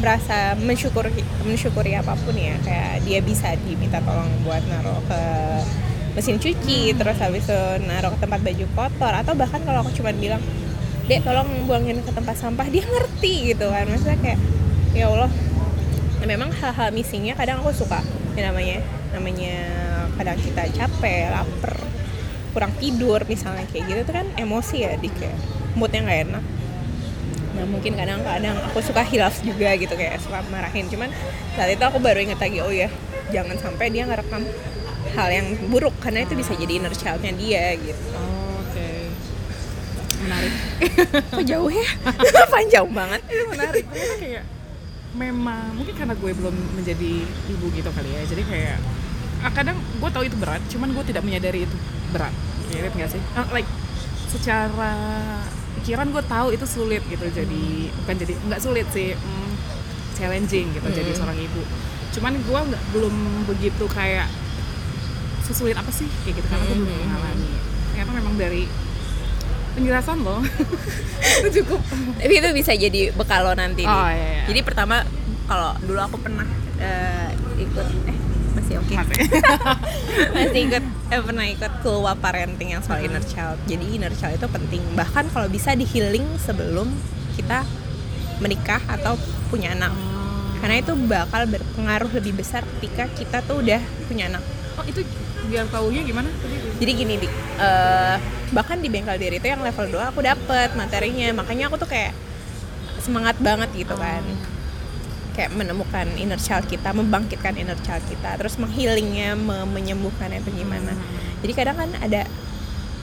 merasa 0.00 0.56
mensyukuri 0.56 1.12
mensyukuri 1.44 1.92
apa 1.92 2.16
pun 2.16 2.32
ya. 2.32 2.56
Kayak 2.64 3.04
dia 3.04 3.20
bisa 3.20 3.52
diminta 3.68 4.00
tolong 4.00 4.32
buat 4.48 4.64
naruh 4.64 4.96
ke 5.04 5.20
mesin 6.16 6.40
cuci 6.40 6.96
terus 6.96 7.20
habis 7.20 7.44
itu 7.44 7.60
naruh 7.84 8.16
ke 8.16 8.18
tempat 8.24 8.40
baju 8.40 8.66
kotor 8.72 9.12
atau 9.12 9.36
bahkan 9.36 9.60
kalau 9.60 9.84
aku 9.84 9.92
cuma 9.92 10.16
bilang 10.16 10.40
dek 11.04 11.20
tolong 11.20 11.68
buangin 11.68 12.00
ke 12.00 12.08
tempat 12.16 12.32
sampah 12.40 12.64
dia 12.72 12.80
ngerti 12.80 13.52
gitu 13.52 13.68
kan. 13.68 13.84
Maksudnya 13.92 14.16
kayak 14.24 14.40
ya 14.96 15.12
Allah. 15.12 15.28
Nah, 16.24 16.26
memang 16.32 16.48
hal-hal 16.48 16.88
missingnya 16.96 17.36
kadang 17.36 17.60
aku 17.60 17.76
suka. 17.76 18.00
Ya 18.40 18.48
namanya 18.48 18.80
namanya 19.12 19.60
kadang 20.16 20.40
kita 20.40 20.64
capek 20.72 21.28
lapar 21.28 21.76
kurang 22.56 22.72
tidur 22.80 23.20
misalnya 23.28 23.68
kayak 23.68 23.84
gitu 23.84 24.00
tuh 24.08 24.14
kan 24.16 24.26
emosi 24.38 24.76
ya 24.86 24.96
di 24.96 25.10
kayak 25.10 25.34
moodnya 25.74 26.06
nggak 26.06 26.20
enak 26.30 26.44
nah 27.54 27.64
mungkin 27.70 27.94
kadang-kadang 27.94 28.58
aku 28.66 28.82
suka 28.82 29.06
hilaf 29.06 29.38
juga 29.46 29.72
gitu 29.78 29.94
kayak 29.94 30.18
suka 30.18 30.42
marahin. 30.50 30.90
Cuman 30.90 31.10
saat 31.54 31.70
itu 31.70 31.84
aku 31.86 32.02
baru 32.02 32.18
inget 32.22 32.38
lagi 32.42 32.58
oh 32.58 32.72
ya 32.74 32.90
jangan 33.30 33.56
sampai 33.56 33.94
dia 33.94 34.04
ngerekam 34.04 34.42
hal 35.14 35.28
yang 35.30 35.46
buruk 35.70 35.94
karena 36.02 36.26
itu 36.26 36.34
bisa 36.34 36.52
jadi 36.58 36.82
inner 36.82 36.94
childnya 36.94 37.32
dia 37.38 37.78
gitu. 37.78 38.04
Oh, 38.18 38.58
oke. 38.58 38.86
Menarik. 40.26 40.52
Kok 41.38 41.44
jauh 41.46 41.70
ya? 41.70 41.86
Panjang 42.54 42.88
banget. 42.90 43.20
Itu 43.30 43.44
menarik. 43.54 43.84
Ternyata 43.86 44.16
kayak 44.18 44.44
memang 45.14 45.78
mungkin 45.78 45.94
karena 45.94 46.14
gue 46.18 46.30
belum 46.34 46.56
menjadi 46.74 47.12
ibu 47.46 47.66
gitu 47.70 47.86
kali 47.94 48.10
ya 48.10 48.26
jadi 48.26 48.42
kayak 48.50 48.78
ah, 49.46 49.52
kadang 49.54 49.78
gue 49.78 50.10
tahu 50.10 50.26
itu 50.26 50.34
berat 50.34 50.58
cuman 50.66 50.90
gue 50.90 51.04
tidak 51.06 51.22
menyadari 51.22 51.70
itu 51.70 51.76
berat. 52.10 52.34
Ngerti 52.74 52.96
nggak 52.98 53.10
sih? 53.14 53.22
Ah, 53.38 53.46
like 53.54 53.70
secara 54.26 54.90
pikiran 55.76 56.06
gue 56.08 56.22
tahu 56.24 56.48
itu 56.50 56.64
sulit 56.64 57.02
gitu 57.04 57.26
jadi 57.26 57.64
bukan 57.96 58.14
jadi 58.16 58.32
nggak 58.42 58.60
sulit 58.60 58.86
sih 58.88 59.12
mm, 59.12 59.50
challenging 60.14 60.70
gitu 60.70 60.88
jadi 60.88 61.06
Hmm. 61.06 61.18
seorang 61.18 61.38
ibu 61.38 61.62
cuman 62.10 62.32
gue 62.38 62.60
nggak 62.64 62.82
belum 62.90 63.14
begitu 63.44 63.84
kayak 63.88 64.30
sesulit 65.42 65.74
apa 65.74 65.90
sih 65.90 66.06
kayak 66.22 66.38
gitu 66.38 66.46
karena 66.46 66.64
gue 66.64 66.76
belum 66.76 66.88
Hmm. 66.88 67.02
mengalami 67.04 67.50
ternyata 67.88 68.10
memang 68.12 68.34
dari 68.34 68.62
penjelasan 69.74 70.18
loh 70.20 70.38
itu 71.40 71.60
cukup 71.60 71.80
tapi 72.16 72.32
itu 72.32 72.48
bisa 72.52 72.72
jadi 72.72 73.10
bekal 73.10 73.42
lo 73.42 73.52
nanti 73.52 73.82
nih. 73.82 73.90
Oh, 73.90 74.06
iya, 74.06 74.26
iya. 74.32 74.44
jadi 74.46 74.60
pertama 74.62 75.02
kalau 75.44 75.74
dulu 75.78 75.98
aku 76.00 76.16
pernah 76.18 76.46
eh, 76.78 77.28
ikut 77.58 77.86
eh 78.06 78.16
masih 78.54 78.74
oke 78.78 78.94
Masih. 78.94 79.18
masih 80.36 80.60
ikut 80.64 80.84
eh, 81.12 81.20
pernah 81.20 81.44
ikut 81.48 81.72
keluar 81.84 82.16
parenting 82.16 82.76
yang 82.76 82.82
soal 82.84 83.04
inner 83.04 83.24
child. 83.24 83.60
Jadi 83.68 83.84
inner 83.96 84.12
child 84.16 84.40
itu 84.40 84.48
penting. 84.48 84.82
Bahkan 84.96 85.32
kalau 85.32 85.48
bisa 85.50 85.76
di 85.76 85.84
healing 85.84 86.24
sebelum 86.40 86.88
kita 87.36 87.66
menikah 88.40 88.80
atau 88.88 89.18
punya 89.52 89.74
anak. 89.76 89.92
Karena 90.62 90.80
itu 90.80 90.92
bakal 91.04 91.44
berpengaruh 91.44 92.10
lebih 92.16 92.40
besar 92.40 92.64
ketika 92.78 93.04
kita 93.12 93.38
tuh 93.44 93.60
udah 93.60 93.82
punya 94.08 94.32
anak. 94.32 94.40
Oh 94.80 94.84
itu 94.88 95.04
biar 95.52 95.68
taunya 95.68 96.00
gimana? 96.00 96.32
Tadi 96.40 96.56
jadi 96.80 96.92
gini 96.96 97.14
dik. 97.20 97.32
Eh, 97.60 98.16
bahkan 98.56 98.80
di 98.80 98.88
bengkel 98.88 99.20
diri 99.20 99.36
itu 99.36 99.48
yang 99.50 99.60
level 99.60 99.92
2 99.92 100.10
aku 100.14 100.24
dapet 100.24 100.72
materinya. 100.72 101.44
Makanya 101.44 101.68
aku 101.68 101.76
tuh 101.76 101.90
kayak 101.90 102.16
semangat 103.04 103.36
banget 103.44 103.68
gitu 103.76 103.92
kan 104.00 104.24
kayak 105.34 105.50
menemukan 105.50 106.06
inner 106.14 106.38
child 106.38 106.64
kita 106.70 106.94
membangkitkan 106.94 107.58
inner 107.58 107.76
child 107.82 108.06
kita 108.06 108.38
terus 108.38 108.54
menghealingnya 108.54 109.34
me- 109.34 109.66
menyembuhkannya 109.66 110.38
itu 110.40 110.50
gimana. 110.62 110.94
Jadi 111.42 111.52
kadang 111.52 111.76
kan 111.76 111.90
ada 111.98 112.22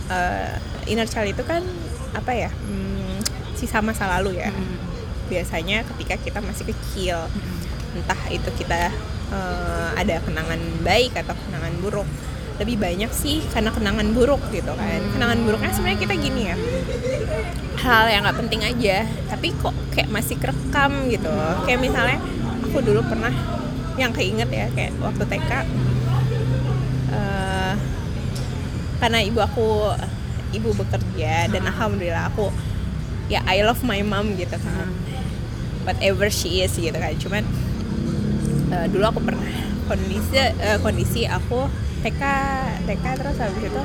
eh, 0.07 0.55
inner 0.87 1.05
child 1.05 1.27
itu 1.35 1.43
kan 1.43 1.59
apa 2.15 2.31
ya 2.31 2.49
hmm, 2.49 3.19
sisa 3.59 3.83
masa 3.83 4.07
lalu 4.17 4.39
ya. 4.39 4.49
Biasanya 5.27 5.83
ketika 5.95 6.15
kita 6.19 6.39
masih 6.39 6.71
kecil 6.71 7.19
entah 7.91 8.21
itu 8.31 8.49
kita 8.55 8.89
eh, 9.35 9.89
ada 9.99 10.23
kenangan 10.23 10.59
baik 10.87 11.11
atau 11.19 11.35
kenangan 11.35 11.75
buruk 11.83 12.07
lebih 12.63 12.77
banyak 12.77 13.09
sih 13.09 13.41
karena 13.51 13.75
kenangan 13.75 14.07
buruk 14.15 14.39
gitu 14.55 14.71
kan. 14.71 15.01
Kenangan 15.19 15.39
buruknya 15.43 15.71
sebenarnya 15.75 15.99
kita 15.99 16.15
gini 16.15 16.41
ya 16.47 16.55
hal 17.81 18.05
yang 18.13 18.21
nggak 18.21 18.37
penting 18.45 18.61
aja 18.61 19.09
tapi 19.25 19.55
kok 19.57 19.73
kayak 19.95 20.09
masih 20.13 20.37
kerekam 20.37 21.09
gitu. 21.09 21.31
Kayak 21.65 21.79
misalnya 21.81 22.17
aku 22.61 22.77
dulu 22.85 23.01
pernah 23.05 23.33
yang 23.99 24.13
keinget 24.15 24.47
ya 24.47 24.65
kayak 24.71 24.95
waktu 25.03 25.23
TK 25.27 25.51
eh, 27.11 27.73
karena 29.03 29.19
ibu 29.19 29.39
aku 29.43 29.91
ibu 30.55 30.69
bekerja 30.75 31.51
dan 31.51 31.63
alhamdulillah 31.67 32.31
aku 32.31 32.47
ya 33.27 33.43
I 33.47 33.63
love 33.65 33.81
my 33.83 33.99
mom 34.05 34.37
gitu 34.37 34.55
kan. 34.55 34.87
Whatever 35.81 36.29
she 36.29 36.61
is 36.61 36.77
gitu 36.77 36.93
kan. 36.93 37.17
Cuman 37.17 37.43
eh, 38.71 38.85
dulu 38.93 39.03
aku 39.09 39.19
pernah 39.25 39.49
kondisi 39.89 40.37
eh, 40.39 40.77
kondisi 40.79 41.25
aku 41.27 41.67
TK 42.01 42.23
TK 42.87 43.05
terus 43.19 43.37
habis 43.37 43.63
itu 43.67 43.83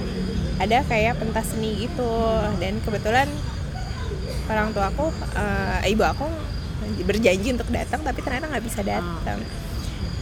ada 0.56 0.82
kayak 0.88 1.20
pentas 1.20 1.52
seni 1.52 1.86
gitu. 1.88 2.12
Dan 2.60 2.80
kebetulan 2.80 3.28
orang 4.46 4.70
tua 4.72 4.88
aku 4.90 5.10
eh, 5.36 5.90
ibu 5.92 6.04
aku 6.06 6.26
berjanji 7.02 7.50
untuk 7.50 7.68
datang 7.72 8.00
tapi 8.04 8.22
ternyata 8.22 8.46
nggak 8.46 8.64
bisa 8.64 8.80
datang. 8.84 9.38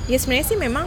Ya 0.09 0.17
sebenarnya 0.21 0.47
sih 0.49 0.59
memang 0.59 0.87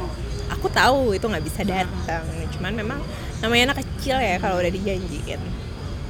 aku 0.49 0.67
tahu 0.71 1.13
itu 1.13 1.25
nggak 1.25 1.45
bisa 1.45 1.61
datang. 1.63 2.23
Cuman 2.57 2.73
memang 2.73 2.99
namanya 3.43 3.73
anak 3.73 3.85
kecil 3.85 4.17
ya 4.17 4.41
kalau 4.41 4.57
udah 4.57 4.71
dijanjiin. 4.71 5.41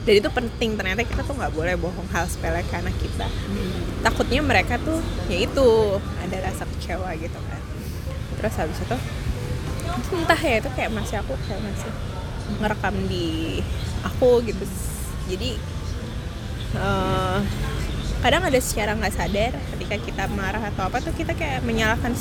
Dan 0.07 0.13
itu 0.23 0.29
penting 0.31 0.79
ternyata 0.79 1.03
kita 1.03 1.19
tuh 1.27 1.35
nggak 1.35 1.51
boleh 1.51 1.75
bohong 1.75 2.07
hal 2.15 2.23
sepele 2.31 2.63
ke 2.63 2.75
anak 2.79 2.95
kita. 2.95 3.27
Takutnya 3.99 4.39
mereka 4.39 4.79
tuh 4.79 5.03
ya 5.27 5.43
itu 5.43 5.99
ada 5.99 6.37
rasa 6.47 6.63
kecewa 6.63 7.11
gitu 7.19 7.35
kan. 7.35 7.61
Terus 8.39 8.53
habis 8.55 8.79
itu 8.79 8.97
entah 10.15 10.39
ya 10.39 10.63
itu 10.63 10.69
kayak 10.77 10.91
masih 10.95 11.19
aku 11.19 11.35
kayak 11.49 11.59
masih 11.59 11.91
ngerekam 12.59 12.95
di 13.07 13.59
aku 14.05 14.43
gitu. 14.45 14.63
Jadi 15.27 15.59
eh, 16.75 17.39
kadang 18.17 18.43
ada 18.43 18.59
secara 18.59 18.97
nggak 18.97 19.13
sadar 19.13 19.53
ketika 19.75 19.95
kita 20.01 20.23
marah 20.33 20.63
atau 20.73 20.89
apa 20.89 20.97
tuh 20.99 21.13
kita 21.13 21.37
kayak 21.37 21.61
menyalahkan 21.63 22.11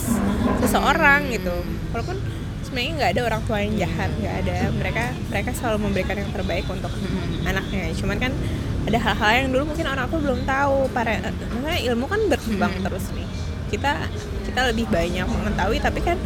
seseorang 0.60 1.32
gitu. 1.32 1.54
Walaupun 1.94 2.18
sebenarnya 2.66 2.92
nggak 2.98 3.10
ada 3.16 3.22
orang 3.24 3.42
tua 3.46 3.58
yang 3.62 3.74
jahat 3.80 4.10
nggak 4.18 4.36
ada. 4.46 4.58
Mereka 4.76 5.04
mereka 5.32 5.50
selalu 5.56 5.78
memberikan 5.88 6.16
yang 6.18 6.30
terbaik 6.34 6.66
untuk 6.68 6.92
anaknya. 7.46 7.94
Cuman 7.96 8.16
kan 8.20 8.32
ada 8.86 8.98
hal-hal 9.02 9.32
yang 9.46 9.48
dulu 9.50 9.74
mungkin 9.74 9.86
orang 9.88 10.06
tua 10.10 10.20
belum 10.20 10.40
tahu. 10.44 10.90
Para 10.92 11.22
makanya 11.54 11.80
ilmu 11.90 12.04
kan 12.06 12.20
berkembang 12.28 12.74
terus 12.84 13.06
nih. 13.14 13.28
Kita 13.66 13.92
kita 14.46 14.60
lebih 14.70 14.86
banyak 14.90 15.26
mengetahui 15.26 15.78
tapi 15.82 16.00
kan 16.04 16.18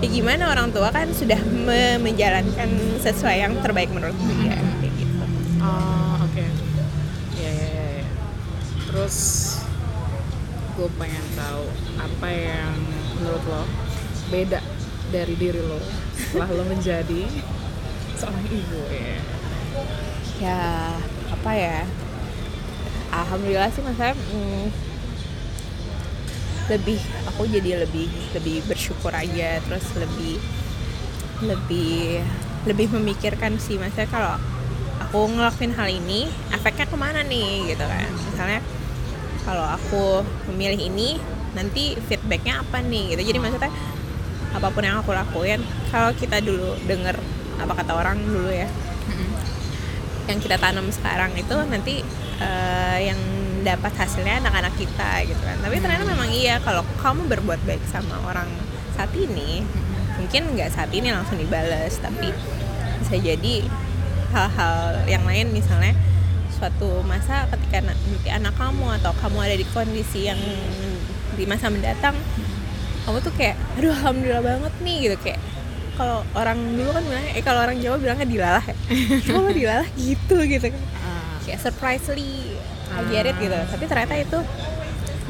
ya 0.00 0.08
gimana 0.08 0.48
orang 0.48 0.68
tua 0.70 0.88
kan 0.88 1.08
sudah 1.10 1.36
me- 1.42 2.00
menjalankan 2.00 2.70
sesuai 2.98 3.36
yang 3.38 3.52
terbaik 3.60 3.90
menurut 3.90 4.16
dia 4.16 4.56
kayak 4.80 4.94
gitu 4.96 5.16
Oh, 5.60 6.16
oke. 6.18 6.40
Iya, 7.36 7.50
iya, 7.52 7.68
iya. 7.68 7.86
iya. 8.00 8.06
Terus 8.82 9.16
gue 10.72 10.88
pengen 10.96 11.26
tahu 11.36 11.68
apa 12.00 12.28
yang 12.32 12.72
menurut 13.14 13.44
lo 13.44 13.62
beda 14.28 14.64
dari 15.10 15.36
diri 15.36 15.60
lo 15.60 15.76
setelah 16.16 16.48
lo 16.48 16.64
menjadi 16.64 17.28
seorang 18.16 18.46
ibu 18.48 18.80
ya 18.88 19.20
ya 20.40 20.60
apa 21.28 21.50
ya 21.52 21.78
alhamdulillah 23.12 23.68
sih 23.68 23.84
mas 23.84 24.00
saya 24.00 24.16
mm, 24.16 24.64
lebih 26.70 27.02
aku 27.26 27.50
jadi 27.50 27.82
lebih 27.82 28.06
lebih 28.38 28.62
bersyukur 28.70 29.10
aja 29.10 29.58
terus 29.66 29.84
lebih 29.98 30.38
lebih 31.42 32.22
lebih 32.68 32.86
memikirkan 32.94 33.58
sih 33.58 33.80
mas 33.80 33.96
saya 33.96 34.06
kalau 34.06 34.36
aku 35.00 35.26
ngelakuin 35.26 35.74
hal 35.74 35.90
ini 35.90 36.30
efeknya 36.54 36.86
ke 36.86 36.94
mana 36.94 37.26
nih 37.26 37.74
gitu 37.74 37.82
kan. 37.82 38.10
Misalnya 38.30 38.60
kalau 39.42 39.66
aku 39.66 40.22
memilih 40.52 40.86
ini 40.86 41.18
nanti 41.56 41.98
feedbacknya 42.06 42.62
apa 42.62 42.78
nih 42.84 43.18
gitu. 43.18 43.34
Jadi 43.34 43.38
maksudnya 43.42 43.72
apa 44.54 44.68
pun 44.70 44.82
yang 44.86 45.02
aku 45.02 45.10
lakuin 45.10 45.62
kalau 45.90 46.14
kita 46.14 46.38
dulu 46.38 46.78
denger 46.86 47.18
apa 47.58 47.72
kata 47.74 47.92
orang 47.94 48.18
dulu 48.18 48.50
ya 48.50 48.66
yang 50.26 50.38
kita 50.42 50.58
tanam 50.58 50.90
sekarang 50.90 51.34
itu 51.38 51.54
nanti 51.70 52.02
eh, 52.38 52.98
yang 53.10 53.18
dapat 53.62 53.92
hasilnya 53.96 54.40
anak-anak 54.44 54.74
kita 54.76 55.24
gitu 55.28 55.42
kan. 55.42 55.56
Tapi 55.60 55.76
ternyata 55.78 56.04
memang 56.04 56.28
iya 56.32 56.58
kalau 56.60 56.84
kamu 57.00 57.28
berbuat 57.28 57.60
baik 57.64 57.84
sama 57.88 58.16
orang 58.26 58.48
saat 58.96 59.12
ini 59.16 59.64
mungkin 60.20 60.52
nggak 60.52 60.68
saat 60.68 60.92
ini 60.92 61.08
langsung 61.08 61.40
dibales 61.40 61.96
tapi 61.96 62.28
bisa 63.00 63.16
jadi 63.16 63.64
hal-hal 64.36 65.08
yang 65.08 65.24
lain 65.24 65.48
misalnya 65.48 65.96
suatu 66.52 67.00
masa 67.08 67.48
ketika 67.48 67.80
anak 68.28 68.52
kamu 68.60 69.00
atau 69.00 69.16
kamu 69.16 69.38
ada 69.40 69.56
di 69.56 69.64
kondisi 69.72 70.28
yang 70.28 70.36
di 71.40 71.48
masa 71.48 71.72
mendatang 71.72 72.12
kamu 73.08 73.16
tuh 73.24 73.32
kayak 73.34 73.56
aduh 73.80 73.90
alhamdulillah 73.96 74.44
banget 74.44 74.72
nih 74.84 74.96
gitu. 75.08 75.16
Kayak 75.24 75.40
kalau 75.96 76.24
orang 76.36 76.58
dulu 76.76 76.90
kan 76.94 77.02
bilang 77.04 77.24
eh 77.32 77.42
kalau 77.44 77.60
orang 77.64 77.76
Jawa 77.80 77.96
bilangnya 77.96 78.26
dilalah 78.28 78.64
ya. 78.64 78.76
Cuma 79.26 79.50
dilalah 79.52 79.88
gitu 79.96 80.36
gitu 80.44 80.66
kan. 80.68 80.82
Kayak 81.48 81.60
surprisingly 81.64 82.49
I 82.90 83.00
get 83.08 83.26
it 83.30 83.36
gitu. 83.38 83.54
Tapi 83.54 83.84
ternyata 83.86 84.14
itu 84.18 84.38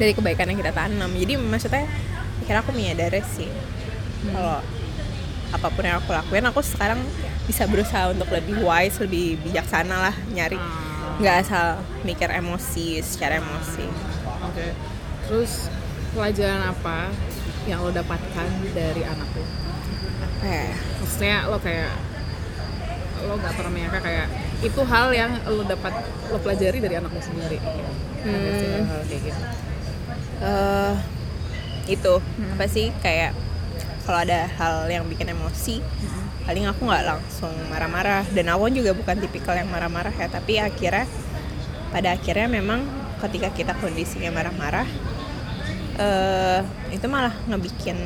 dari 0.01 0.11
kebaikan 0.17 0.49
yang 0.49 0.59
kita 0.59 0.73
tanam. 0.73 1.11
Jadi 1.13 1.33
maksudnya 1.37 1.85
akhirnya 2.41 2.61
aku 2.65 2.71
menyadari 2.73 3.21
sih 3.21 3.49
kalau 4.29 4.59
apa 5.51 5.67
pun 5.67 5.83
yang 5.83 5.99
aku 5.99 6.15
lakuin 6.15 6.45
aku 6.47 6.61
sekarang 6.63 6.99
bisa 7.45 7.67
berusaha 7.67 8.09
untuk 8.13 8.31
lebih 8.31 8.63
wise 8.63 8.97
lebih 9.03 9.35
bijaksana 9.43 10.09
lah 10.09 10.15
nyari 10.31 10.55
nggak 11.19 11.35
asal 11.45 11.77
mikir 12.01 12.31
emosi 12.33 13.03
secara 13.05 13.37
emosi. 13.37 13.85
Oke. 14.47 14.73
Terus 15.27 15.69
pelajaran 16.17 16.65
apa 16.65 17.13
yang 17.69 17.85
lo 17.85 17.93
dapatkan 17.93 18.47
dari 18.73 19.05
anak 19.05 19.29
lo? 19.37 19.45
Apa 20.25 20.45
ya 20.49 20.73
maksudnya 20.97 21.37
lo 21.45 21.57
kayak 21.61 21.93
lo 23.27 23.37
nggak 23.37 23.53
pernah 23.53 23.71
menyangka 23.71 23.99
kayak 24.01 24.27
itu 24.61 24.81
hal 24.85 25.09
yang 25.09 25.31
lo 25.49 25.65
dapat 25.65 25.93
lo 26.29 26.37
pelajari 26.37 26.77
dari 26.77 26.95
anak 26.97 27.11
lo 27.11 27.21
sendiri. 27.21 27.57
Ada 28.21 28.49
sih 28.53 28.67
Hmm. 28.69 28.85
hal 28.85 29.01
kayak 29.09 29.21
gitu. 29.25 29.41
Eh 30.45 30.95
itu. 31.89 32.13
Apa 32.53 32.65
sih? 32.69 32.93
Kayak 33.01 33.33
kalau 34.05 34.21
ada 34.21 34.45
hal 34.57 34.85
yang 34.89 35.05
bikin 35.09 35.33
emosi 35.33 35.81
paling 36.45 36.65
aku 36.65 36.85
nggak 36.89 37.05
langsung 37.05 37.53
marah-marah. 37.73 38.25
Dan 38.29 38.53
aku 38.53 38.69
juga 38.69 38.93
bukan 38.93 39.17
tipikal 39.17 39.57
yang 39.57 39.69
marah-marah 39.69 40.13
ya 40.13 40.29
tapi 40.29 40.61
akhirnya 40.61 41.09
pada 41.89 42.13
akhirnya 42.13 42.47
memang 42.47 42.85
ketika 43.21 43.49
kita 43.53 43.73
kondisinya 43.77 44.29
marah-marah 44.33 44.87
eh 46.01 46.61
itu 46.89 47.05
malah 47.05 47.35
ngebikin 47.45 47.97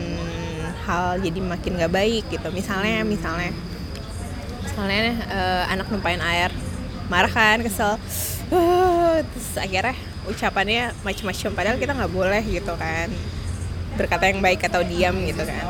hal 0.88 1.20
jadi 1.20 1.40
makin 1.40 1.72
nggak 1.80 1.94
baik 1.94 2.24
gitu. 2.32 2.48
Misalnya 2.56 3.04
misalnya 3.04 3.52
misalnya 4.66 5.14
eh, 5.30 5.64
anak 5.72 5.88
numpain 5.94 6.20
air. 6.20 6.50
Marah 7.06 7.30
kan 7.30 7.62
kesel. 7.62 8.02
"Uh," 8.50 9.22
terus 9.22 9.62
akhirnya 9.62 9.94
ucapannya 10.26 10.90
macam-macam 11.06 11.50
padahal 11.54 11.78
kita 11.78 11.94
nggak 11.94 12.14
boleh 12.14 12.44
gitu 12.50 12.74
kan. 12.74 13.14
Berkata 13.96 14.28
yang 14.28 14.42
baik 14.42 14.66
atau 14.66 14.82
diam 14.82 15.14
gitu 15.24 15.46
kan. 15.46 15.66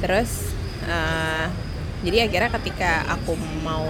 Terus 0.00 0.56
eh, 0.88 1.46
jadi 2.02 2.30
akhirnya 2.30 2.50
ketika 2.56 3.04
aku 3.12 3.36
mau 3.60 3.84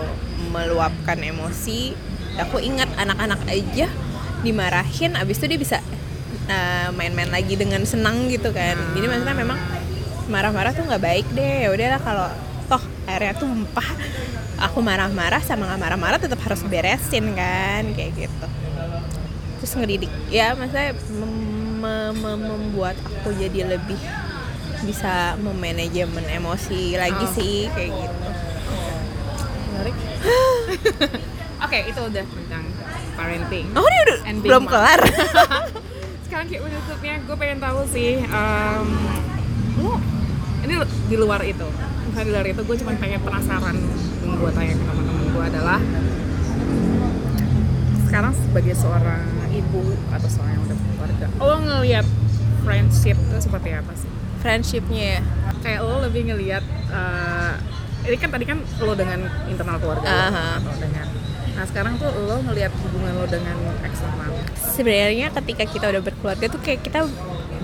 meluapkan 0.51 1.21
emosi 1.21 1.93
aku 2.39 2.63
ingat 2.63 2.89
anak-anak 2.95 3.43
aja 3.51 3.91
dimarahin 4.47 5.19
abis 5.19 5.43
itu 5.43 5.47
dia 5.51 5.61
bisa 5.61 5.79
main-main 6.97 7.29
lagi 7.29 7.61
dengan 7.61 7.85
senang 7.85 8.33
gitu 8.33 8.49
kan. 8.57 8.79
Jadi 8.97 9.05
maksudnya 9.05 9.37
memang 9.37 9.61
marah-marah 10.33 10.73
tuh 10.73 10.89
nggak 10.89 11.03
baik 11.05 11.27
deh. 11.37 11.67
Ya 11.67 11.69
udahlah 11.69 12.01
kalau 12.01 12.29
airnya 13.09 13.35
tumpah 13.35 13.89
aku 14.61 14.79
marah-marah 14.79 15.41
sama 15.41 15.65
nggak 15.67 15.81
marah-marah 15.81 16.19
tetap 16.19 16.39
harus 16.39 16.61
beresin 16.63 17.33
kan 17.33 17.89
kayak 17.91 18.13
gitu 18.19 18.47
terus 19.59 19.73
ngedidik 19.75 20.13
ya 20.29 20.53
maksudnya 20.53 20.93
mem- 21.11 21.49
mem- 21.79 22.17
mem- 22.17 22.47
membuat 22.47 22.95
aku 23.17 23.33
jadi 23.33 23.65
lebih 23.71 23.99
bisa 24.81 25.35
memanajemen 25.37 26.23
emosi 26.29 26.95
lagi 26.95 27.25
Oh. 27.25 27.35
sih 27.35 27.67
kayak 27.69 27.91
gitu 27.91 28.29
menarik 29.69 29.97
oke 31.65 31.79
itu 31.83 32.01
udah 32.05 32.25
tentang 32.25 32.65
parenting 33.15 33.67
oh 33.73 33.83
ini 33.83 33.99
udah 34.05 34.19
And 34.25 34.39
belum 34.39 34.63
mom. 34.63 34.71
kelar 34.71 35.01
sekarang 36.29 36.47
kayak 36.47 36.63
menutupnya 36.63 37.15
gue 37.19 37.37
pengen 37.37 37.59
tahu 37.59 37.81
sih 37.89 38.21
em, 38.21 38.89
lo 39.81 39.97
ini 40.61 40.75
di 41.09 41.17
luar 41.17 41.41
itu 41.43 41.67
bukan 42.09 42.25
luar 42.33 42.47
itu 42.49 42.61
gue 42.65 42.77
cuma 42.83 42.93
pengen 42.97 43.21
penasaran 43.21 43.77
yang 44.25 44.37
gue 44.37 44.51
tanya 44.57 44.75
ke 44.75 44.85
teman-teman 44.85 45.25
gue 45.29 45.45
adalah 45.45 45.81
sekarang 48.09 48.33
sebagai 48.33 48.75
seorang 48.75 49.25
ibu 49.53 49.83
atau 50.11 50.29
seorang 50.33 50.53
yang 50.57 50.63
udah 50.65 50.77
berkeluarga 50.77 51.27
lo 51.39 51.57
ngelihat 51.61 52.07
friendship 52.69 53.17
itu 53.17 53.37
seperti 53.41 53.69
apa 53.73 53.93
sih? 53.97 54.11
Friendshipnya 54.45 55.05
ya? 55.17 55.21
Kayak 55.65 55.81
lo 55.89 56.05
lebih 56.05 56.29
ngelihat 56.29 56.65
eh, 56.93 57.55
ini 58.05 58.17
kan 58.21 58.29
tadi 58.29 58.45
kan 58.45 58.59
lo 58.85 58.93
dengan 58.93 59.25
internal 59.49 59.81
keluarga 59.81 60.05
lo, 60.05 60.21
Aha. 60.29 60.49
atau 60.61 60.75
dengan 60.77 61.07
nah 61.59 61.67
sekarang 61.67 61.99
tuh 61.99 62.07
lo 62.13 62.39
ngelihat 62.47 62.71
hubungan 62.87 63.19
lo 63.19 63.27
dengan 63.27 63.57
eksternal. 63.83 64.31
Sebenarnya 64.55 65.35
ketika 65.35 65.65
kita 65.67 65.87
udah 65.91 66.03
berkeluarga 66.05 66.47
tuh 66.47 66.61
kayak 66.63 66.87
kita 66.87 67.09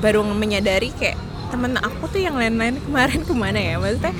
baru 0.03 0.26
menyadari 0.26 0.90
kayak 0.90 1.14
temen 1.55 1.78
aku 1.78 2.11
tuh 2.11 2.18
yang 2.18 2.34
lain-lain 2.34 2.82
kemarin 2.82 3.22
ke 3.28 3.34
mana 3.34 3.59
ya? 3.62 3.78
Maksudnya 3.78 4.11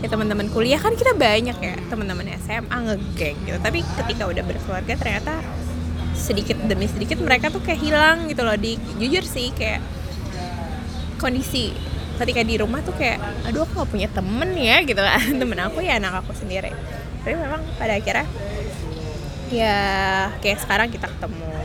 ya 0.00 0.08
teman-teman 0.08 0.48
kuliah 0.50 0.80
kan 0.80 0.96
kita 0.96 1.12
banyak 1.14 1.56
ya 1.60 1.74
teman-teman 1.86 2.26
SMA 2.42 2.76
ngegeng 2.90 3.38
gitu. 3.46 3.58
Tapi 3.62 3.86
ketika 3.86 4.26
udah 4.26 4.42
berkeluarga 4.42 4.94
ternyata 4.98 5.38
sedikit 6.18 6.58
demi 6.66 6.90
sedikit 6.90 7.22
mereka 7.22 7.48
tuh 7.48 7.62
kayak 7.62 7.78
hilang 7.78 8.26
gitu 8.26 8.42
loh. 8.42 8.58
Di 8.58 8.74
jujur 8.98 9.22
sih 9.22 9.54
kayak 9.54 9.78
kondisi 11.22 11.70
ketika 12.18 12.44
di 12.44 12.60
rumah 12.60 12.84
tuh 12.84 12.92
kayak 12.92 13.16
aduh 13.48 13.64
aku 13.64 13.80
gak 13.80 13.90
punya 13.94 14.08
temen 14.10 14.50
ya 14.58 14.82
gitu 14.82 14.98
kan. 14.98 15.22
Temen 15.40 15.58
aku 15.62 15.78
ya 15.86 16.02
anak 16.02 16.26
aku 16.26 16.34
sendiri. 16.34 16.74
Tapi 17.22 17.36
memang 17.38 17.62
pada 17.78 17.94
akhirnya 17.94 18.26
ya 19.50 19.76
kayak 20.42 20.62
sekarang 20.62 20.88
kita 20.88 21.10
ketemu 21.10 21.59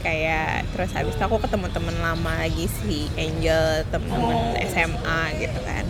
kayak 0.00 0.66
terus 0.74 0.90
habis 0.94 1.14
itu 1.14 1.22
aku 1.22 1.42
ketemu 1.42 1.66
temen 1.74 1.96
lama 1.98 2.32
lagi 2.38 2.66
si 2.70 3.10
Angel 3.18 3.84
temen-temen 3.90 4.56
SMA 4.70 5.20
gitu 5.42 5.60
kan. 5.62 5.84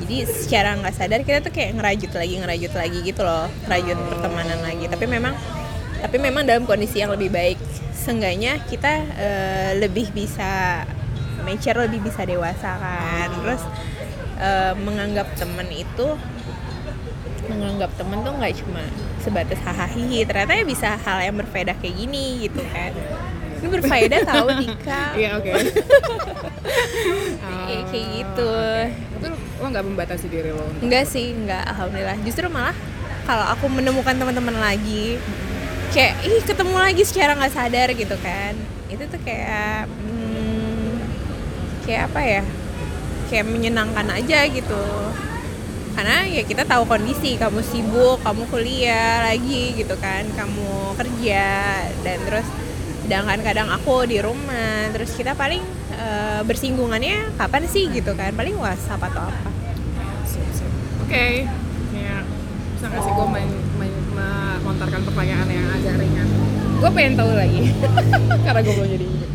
Jadi 0.00 0.16
secara 0.26 0.74
nggak 0.80 0.94
sadar 0.96 1.20
kita 1.22 1.38
tuh 1.44 1.52
kayak 1.54 1.78
ngerajut 1.78 2.12
lagi 2.16 2.34
ngerajut 2.42 2.72
lagi 2.74 2.98
gitu 3.06 3.22
loh 3.22 3.46
ngerajut 3.66 3.98
pertemanan 4.10 4.58
lagi. 4.64 4.84
Tapi 4.90 5.04
memang 5.06 5.34
tapi 6.00 6.16
memang 6.16 6.42
dalam 6.48 6.64
kondisi 6.66 6.98
yang 6.98 7.12
lebih 7.14 7.30
baik. 7.30 7.58
Seenggaknya 7.94 8.58
kita 8.66 8.92
eh, 9.20 9.70
lebih 9.76 10.10
bisa 10.10 10.82
mature 11.44 11.86
lebih 11.86 12.00
bisa 12.02 12.24
dewasa 12.24 12.76
kan. 12.80 13.28
Terus 13.44 13.62
eh, 14.40 14.74
menganggap 14.74 15.30
temen 15.38 15.68
itu 15.70 16.16
menganggap 17.50 17.90
temen 17.98 18.22
tuh 18.22 18.32
nggak 18.38 18.54
cuma 18.62 18.82
sebatas 19.20 19.60
hahaha 19.60 19.92
ternyata 20.24 20.52
ya 20.56 20.64
bisa 20.64 20.96
hal 20.96 21.18
yang 21.20 21.36
berfaedah 21.36 21.76
kayak 21.78 21.94
gini 21.96 22.48
gitu 22.48 22.60
kan. 22.72 22.92
Ini 23.60 23.68
berfaedah 23.68 24.20
tahu 24.24 24.46
Dika. 24.64 25.02
Iya 25.20 25.30
oke. 25.36 25.50
Kayak 27.44 27.84
kayak 27.92 28.06
gitu. 28.16 28.52
itu 29.20 29.28
lo 29.60 29.66
nggak 29.68 29.84
membatasi 29.84 30.26
diri 30.32 30.48
lo 30.48 30.64
enggak 30.80 31.04
sih 31.04 31.36
enggak 31.36 31.68
alhamdulillah. 31.68 32.16
Justru 32.24 32.48
malah 32.48 32.72
kalau 33.28 33.44
aku 33.52 33.68
menemukan 33.68 34.16
teman-teman 34.16 34.56
lagi 34.56 35.20
kayak 35.92 36.16
ih 36.24 36.40
ketemu 36.40 36.76
lagi 36.80 37.02
secara 37.04 37.36
nggak 37.36 37.52
sadar 37.52 37.88
gitu 37.92 38.16
kan. 38.24 38.56
Itu 38.88 39.04
tuh 39.04 39.20
kayak 39.20 39.84
hmm, 39.86 40.96
kayak 41.84 42.02
apa 42.08 42.20
ya? 42.24 42.42
Kayak 43.28 43.46
menyenangkan 43.52 44.08
aja 44.08 44.48
gitu 44.48 44.82
karena 46.00 46.24
ya 46.32 46.48
kita 46.48 46.64
tahu 46.64 46.88
kondisi 46.88 47.36
kamu 47.36 47.60
sibuk 47.60 48.24
kamu 48.24 48.48
kuliah 48.48 49.20
lagi 49.20 49.76
gitu 49.76 50.00
kan 50.00 50.24
kamu 50.32 50.96
kerja 50.96 51.44
dan 52.00 52.16
terus 52.24 52.48
sedangkan 53.04 53.44
kadang 53.44 53.68
aku 53.68 54.08
di 54.08 54.16
rumah 54.16 54.88
terus 54.96 55.12
kita 55.12 55.36
paling 55.36 55.60
eh, 55.92 56.40
bersinggungannya 56.48 57.36
kapan 57.36 57.68
sih 57.68 57.92
gitu 57.92 58.16
kan 58.16 58.32
paling 58.32 58.56
WhatsApp 58.56 59.12
atau 59.12 59.28
apa. 59.28 59.50
Oke, 61.04 61.44
ya 61.92 62.24
bisa 62.80 62.86
nggak 62.88 63.02
sih 63.04 63.12
gue 63.12 63.26
main, 63.28 63.50
main 63.76 63.94
melontarkan 64.64 65.04
pertanyaan 65.04 65.48
yang 65.52 65.68
agak 65.68 66.00
ringan? 66.00 66.28
Gue 66.80 66.90
pengen 66.96 67.12
tahu 67.20 67.32
lagi, 67.36 67.76
karena 68.48 68.60
gue 68.64 68.72
belum 68.72 68.88
jadi 68.88 69.04
ingat. 69.04 69.30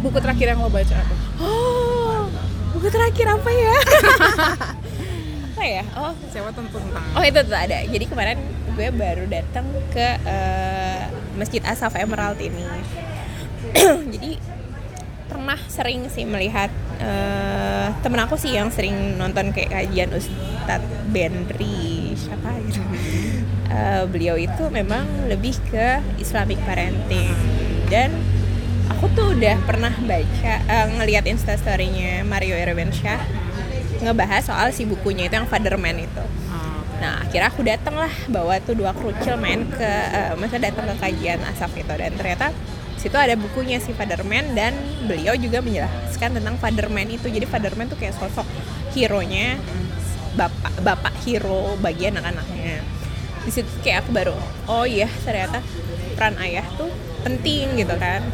Buku 0.00 0.16
terakhir 0.16 0.46
yang 0.48 0.64
lo 0.64 0.72
baca 0.72 0.96
apa? 0.96 1.14
oh 1.44 2.24
buku 2.74 2.88
terakhir 2.90 3.26
apa 3.30 3.50
ya 3.54 3.76
apa 5.64 5.80
ya 5.80 5.84
oh 5.96 6.12
tentu 6.52 6.76
tentang 6.76 7.04
Oh 7.16 7.24
itu 7.24 7.40
tuh 7.40 7.56
ada. 7.56 7.80
Jadi 7.88 8.04
kemarin 8.04 8.36
gue 8.76 8.88
baru 8.92 9.24
datang 9.24 9.64
ke 9.96 10.20
eh, 10.20 11.08
Masjid 11.40 11.64
Asaf 11.64 11.96
Emerald 11.96 12.36
ini. 12.36 12.60
Jadi 14.12 14.36
pernah 15.24 15.56
sering 15.72 16.12
sih 16.12 16.28
melihat 16.28 16.68
eh, 17.00 17.88
temen 18.04 18.20
aku 18.20 18.36
sih 18.36 18.52
yang 18.52 18.68
sering 18.68 19.16
nonton 19.16 19.56
kayak 19.56 19.72
kajian 19.72 20.12
Ustadz 20.12 20.84
Benri 21.08 22.12
siapa 22.12 22.60
gitu. 22.68 22.84
Eh, 23.72 24.04
beliau 24.04 24.36
itu 24.36 24.68
memang 24.68 25.32
lebih 25.32 25.56
ke 25.72 26.04
Islamic 26.20 26.60
parenting 26.68 27.32
dan 27.88 28.12
aku 28.92 29.08
tuh 29.16 29.32
udah 29.32 29.56
pernah 29.64 29.96
baca 30.04 30.60
eh, 30.60 30.86
ngelihat 31.00 31.24
instastorynya 31.24 32.20
Mario 32.28 32.52
Irwansyah 32.52 33.43
ngebahas 34.04 34.42
soal 34.44 34.68
si 34.70 34.84
bukunya 34.84 35.26
itu 35.26 35.34
yang 35.34 35.48
Fatherman 35.48 35.96
itu. 35.98 36.24
Ah, 36.52 36.74
Nah, 37.04 37.20
akhirnya 37.26 37.48
aku 37.50 37.60
datang 37.66 38.00
lah 38.00 38.12
bawa 38.30 38.56
tuh 38.62 38.78
dua 38.78 38.94
kerucil 38.94 39.34
main 39.36 39.66
ke 39.66 39.84
eh, 39.84 40.32
maksudnya 40.38 40.70
datang 40.70 40.88
ke 40.88 40.96
kajian 41.02 41.36
Asaf 41.42 41.74
itu 41.74 41.90
dan 41.90 42.14
ternyata 42.14 42.54
situ 42.96 43.12
ada 43.20 43.36
bukunya 43.36 43.76
si 43.82 43.92
Fatherman 43.92 44.56
dan 44.56 44.72
beliau 45.04 45.36
juga 45.36 45.60
menjelaskan 45.60 46.40
tentang 46.40 46.56
Fatherman 46.56 47.10
itu. 47.12 47.28
Jadi 47.28 47.44
Fatherman 47.44 47.90
tuh 47.90 47.98
kayak 48.00 48.16
sosok 48.16 48.46
hero-nya 48.96 49.60
bapak 50.38 50.80
bapak 50.80 51.14
hero 51.26 51.76
bagi 51.82 52.08
anak-anaknya. 52.08 52.80
Di 53.44 53.50
situ 53.52 53.68
kayak 53.84 54.08
aku 54.08 54.10
baru 54.16 54.32
oh 54.72 54.88
iya 54.88 55.10
ternyata 55.26 55.60
peran 56.16 56.40
ayah 56.40 56.64
tuh 56.80 56.88
penting 57.20 57.76
gitu 57.76 57.94
kan. 58.00 58.24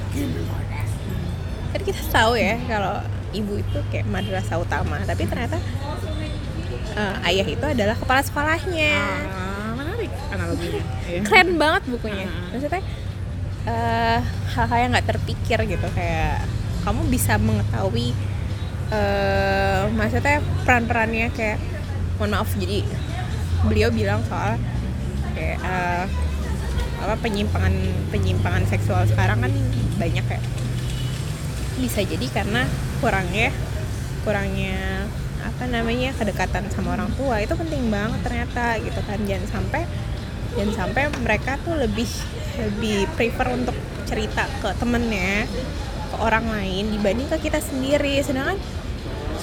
Kan 1.75 1.81
kita 1.83 2.01
tahu 2.13 2.39
ya 2.39 2.55
kalau 2.71 3.03
ibu 3.33 3.59
itu 3.59 3.79
kayak 3.91 4.07
madrasah 4.11 4.59
utama, 4.59 4.99
tapi 5.07 5.27
ternyata 5.27 5.57
eh, 6.97 7.29
ayah 7.31 7.47
itu 7.47 7.65
adalah 7.65 7.97
kepala 7.97 8.21
sekolahnya. 8.25 8.97
ah, 9.31 9.73
menarik 9.79 10.11
analoginya. 10.33 10.85
Iya. 11.07 11.21
Keren 11.25 11.51
banget 11.57 11.83
bukunya. 11.89 12.27
Hmm. 12.27 12.51
Maksudnya 12.55 12.83
eh, 13.67 14.19
hal-hal 14.57 14.79
yang 14.79 14.91
nggak 14.97 15.09
terpikir 15.09 15.59
gitu 15.69 15.89
kayak 15.93 16.45
kamu 16.81 17.01
bisa 17.13 17.37
mengetahui 17.37 18.17
eh 18.91 19.87
maksudnya 19.95 20.43
peran-perannya 20.67 21.31
kayak 21.31 21.63
mohon 22.19 22.35
maaf 22.35 22.51
jadi 22.59 22.83
beliau 23.71 23.95
bilang 23.95 24.19
soal 24.27 24.59
kayak 25.39 25.63
eh, 25.63 26.05
apa 27.01 27.15
penyimpangan 27.23 27.73
penyimpangan 28.11 28.67
seksual 28.67 29.07
sekarang 29.07 29.41
kan 29.47 29.53
banyak 29.97 30.27
ya 30.27 30.41
bisa 31.81 32.05
jadi 32.05 32.27
karena 32.29 32.69
kurangnya 33.01 33.51
kurangnya 34.23 35.09
apa 35.41 35.65
namanya 35.65 36.13
kedekatan 36.17 36.69
sama 36.69 36.97
orang 36.97 37.11
tua. 37.17 37.41
Itu 37.41 37.57
penting 37.57 37.89
banget 37.89 38.21
ternyata 38.21 38.77
gitu 38.81 39.01
kan. 39.05 39.19
Jangan 39.25 39.49
sampai 39.49 39.83
jangan 40.57 40.73
sampai 40.77 41.03
mereka 41.25 41.57
tuh 41.65 41.75
lebih 41.79 42.09
lebih 42.61 43.09
prefer 43.17 43.47
untuk 43.55 43.77
cerita 44.05 44.45
ke 44.61 44.75
temennya 44.77 45.47
ke 46.11 46.17
orang 46.19 46.45
lain 46.51 46.93
dibanding 46.93 47.29
ke 47.33 47.49
kita 47.49 47.61
sendiri. 47.63 48.21
Sedangkan 48.21 48.61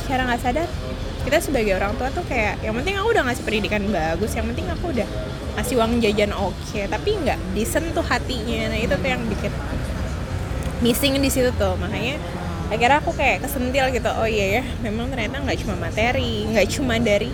secara 0.05 0.29
nggak 0.29 0.41
sadar 0.41 0.69
kita 1.25 1.43
sebagai 1.43 1.75
orang 1.75 1.91
tua 1.99 2.07
tuh 2.13 2.23
kayak 2.23 2.63
yang 2.63 2.71
penting 2.77 2.95
aku 2.95 3.11
udah 3.11 3.23
ngasih 3.27 3.43
pendidikan 3.43 3.83
bagus 3.91 4.31
yang 4.31 4.47
penting 4.47 4.63
aku 4.71 4.95
udah 4.95 5.07
ngasih 5.57 5.75
uang 5.81 5.99
jajan 5.99 6.31
oke. 6.37 6.79
Tapi 6.85 7.09
nggak 7.25 7.39
disentuh 7.57 8.05
hatinya. 8.05 8.69
Nah 8.69 8.79
itu 8.79 8.93
tuh 8.93 9.09
yang 9.09 9.25
bikin 9.25 9.51
missing 10.81 11.17
di 11.19 11.29
situ 11.31 11.49
tuh. 11.55 11.73
Makanya 11.79 12.17
akhirnya 12.67 12.97
aku 12.99 13.11
kayak 13.15 13.47
kesentil 13.47 13.89
gitu. 13.95 14.09
Oh 14.11 14.27
iya 14.27 14.61
ya 14.61 14.63
memang 14.83 15.07
ternyata 15.11 15.39
nggak 15.39 15.59
cuma 15.63 15.75
materi 15.79 16.43
nggak 16.51 16.67
cuma 16.73 16.95
dari 16.99 17.31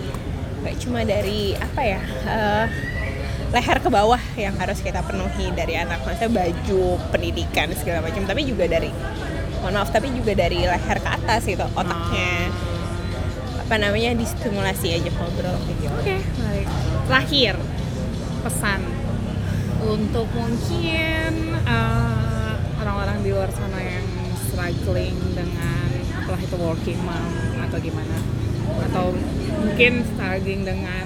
nggak 0.63 0.75
cuma 0.79 0.99
dari 1.03 1.51
apa 1.59 1.81
ya 1.83 1.99
eh, 2.23 2.65
leher 3.51 3.77
ke 3.83 3.89
bawah 3.91 4.21
yang 4.39 4.55
harus 4.55 4.79
kita 4.79 5.03
penuhi 5.03 5.51
dari 5.51 5.75
anak 5.75 6.01
maksudnya 6.07 6.31
baju 6.31 6.97
pendidikan 7.11 7.67
segala 7.75 7.99
macam 8.01 8.23
tapi 8.25 8.47
juga 8.47 8.65
dari 8.65 8.89
mohon 9.59 9.75
maaf 9.75 9.91
tapi 9.91 10.09
juga 10.15 10.33
dari 10.35 10.63
leher 10.63 10.97
ke 10.99 11.09
atas 11.09 11.47
gitu 11.47 11.63
otaknya. 11.75 12.51
Apa 13.63 13.79
namanya 13.79 14.11
distimulasi 14.19 14.91
aja 14.91 15.09
ngobrol 15.15 15.55
gitu 15.71 15.87
Oke, 15.87 16.19
menarik. 16.19 16.67
Terakhir, 17.07 17.53
pesan 18.43 18.81
untuk 19.83 20.27
mungkin 20.35 21.31
eh, 21.63 22.32
orang-orang 22.83 23.23
di 23.23 23.31
luar 23.31 23.47
sana 23.49 23.79
yang 23.79 24.03
struggling 24.43 25.15
dengan 25.31 25.87
apalah 26.13 26.37
itu 26.37 26.55
working 26.55 26.99
mom 26.99 27.31
atau 27.63 27.77
gimana? 27.79 28.17
Atau 28.83 29.15
mungkin 29.57 30.03
struggling 30.05 30.61
dengan 30.61 31.05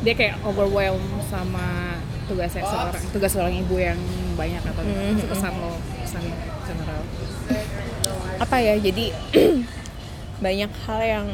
dia 0.00 0.14
kayak 0.14 0.38
overwhelmed 0.42 1.02
sama 1.26 1.98
tugasnya 2.24 2.62
seorang 2.62 2.94
tugas 3.10 3.30
seorang 3.30 3.54
ibu 3.56 3.76
yang 3.76 3.98
banyak 4.32 4.62
atau 4.62 4.82
Mhm. 4.82 5.18
itu 5.18 5.26
pesan 5.28 5.52
lo 5.58 5.74
pesan 6.00 6.22
general. 6.64 7.02
Apa 8.38 8.56
ya 8.58 8.74
jadi 8.78 9.10
banyak 10.44 10.70
hal 10.86 11.00
yang 11.02 11.26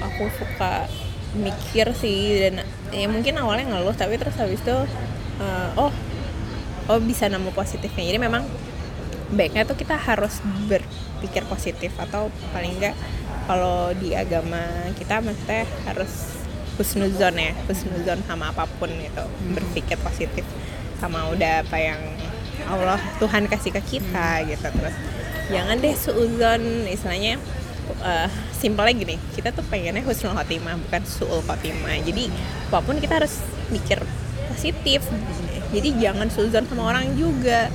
aku 0.00 0.28
suka 0.32 0.88
mikir 1.30 1.92
sih 1.92 2.40
dan 2.40 2.64
ya 2.90 3.06
mungkin 3.06 3.36
awalnya 3.36 3.68
ngeluh 3.70 3.92
tapi 3.92 4.16
terus 4.16 4.34
habis 4.34 4.58
itu 4.58 4.76
eh, 5.38 5.68
oh 5.76 5.92
oh 6.90 6.98
bisa 6.98 7.30
nemu 7.30 7.54
positifnya. 7.54 8.02
Jadi 8.10 8.18
memang 8.18 8.42
baiknya 9.30 9.62
tuh 9.62 9.78
kita 9.78 9.94
harus 9.94 10.42
berpikir 10.66 11.46
positif 11.46 11.94
atau 11.94 12.34
paling 12.50 12.74
enggak 12.74 12.98
kalau 13.46 13.94
di 13.94 14.10
agama 14.18 14.90
kita 14.98 15.22
maksudnya 15.22 15.70
harus 15.86 16.34
husnuzon 16.74 17.38
ya 17.38 17.54
husnuzon 17.70 18.18
sama 18.26 18.50
apa 18.50 18.66
pun 18.66 18.90
gitu. 18.90 19.24
Berpikir 19.54 19.96
positif 20.02 20.42
sama 20.98 21.30
udah 21.30 21.62
apa 21.62 21.78
yang 21.78 22.00
Allah 22.66 22.98
Tuhan 23.22 23.46
kasih 23.46 23.70
ke 23.78 23.82
kita 23.98 24.42
gitu. 24.50 24.66
Terus 24.66 24.96
jangan 25.54 25.78
deh 25.78 25.94
suuzon 25.94 26.62
istilahnya 26.90 27.38
uh, 28.02 28.26
simpelnya 28.50 28.94
gini 28.98 29.16
kita 29.38 29.54
tuh 29.54 29.62
pengennya 29.70 30.02
husnul 30.02 30.34
khotimah 30.34 30.74
bukan 30.90 31.02
suul 31.06 31.38
khotimah. 31.46 32.02
Jadi 32.02 32.26
apa 32.66 32.82
pun 32.82 32.98
kita 32.98 33.22
harus 33.22 33.38
mikir 33.70 34.02
positif 34.50 35.06
jadi 35.70 35.88
jangan 35.98 36.28
suuzon 36.30 36.66
sama 36.66 36.90
orang 36.90 37.14
juga. 37.14 37.70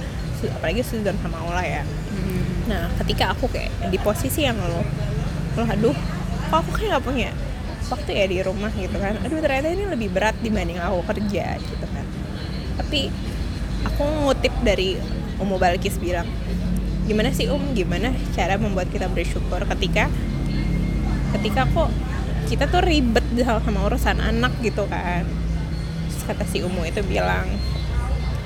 Apalagi 0.46 0.86
suuzon 0.86 1.18
sama 1.24 1.42
Allah 1.48 1.66
ya. 1.66 1.84
Nah 2.70 2.92
ketika 3.02 3.34
aku 3.34 3.50
kayak 3.50 3.72
di 3.90 3.98
posisi 3.98 4.46
yang 4.46 4.58
lo 4.60 4.84
lo 5.56 5.64
aduh 5.64 5.96
kok 6.52 6.58
aku 6.62 6.72
kayak 6.78 7.00
gak 7.00 7.06
punya 7.08 7.32
waktu 7.90 8.12
ya 8.14 8.26
di 8.30 8.38
rumah 8.46 8.70
gitu 8.76 8.98
kan. 9.00 9.18
Aduh 9.26 9.40
ternyata 9.42 9.74
ini 9.74 9.86
lebih 9.90 10.10
berat 10.14 10.36
dibanding 10.42 10.78
aku 10.78 11.02
kerja 11.10 11.58
gitu 11.58 11.86
kan. 11.90 12.06
Tapi 12.78 13.10
aku 13.88 14.04
ngutip 14.26 14.54
dari 14.62 15.00
Umu 15.42 15.58
Balkis 15.58 15.98
bilang 15.98 16.28
gimana 17.06 17.30
sih 17.30 17.46
Um 17.46 17.78
gimana 17.78 18.10
cara 18.34 18.58
membuat 18.58 18.90
kita 18.90 19.06
bersyukur 19.10 19.62
ketika 19.78 20.10
ketika 21.38 21.70
kok 21.70 21.90
kita 22.46 22.70
tuh 22.70 22.82
ribet 22.86 23.26
sama 23.42 23.86
urusan 23.90 24.22
anak 24.22 24.54
gitu 24.62 24.86
kan? 24.90 25.26
Terus 26.10 26.24
kata 26.26 26.44
si 26.50 26.62
Umu 26.62 26.86
itu 26.86 27.02
bilang 27.06 27.50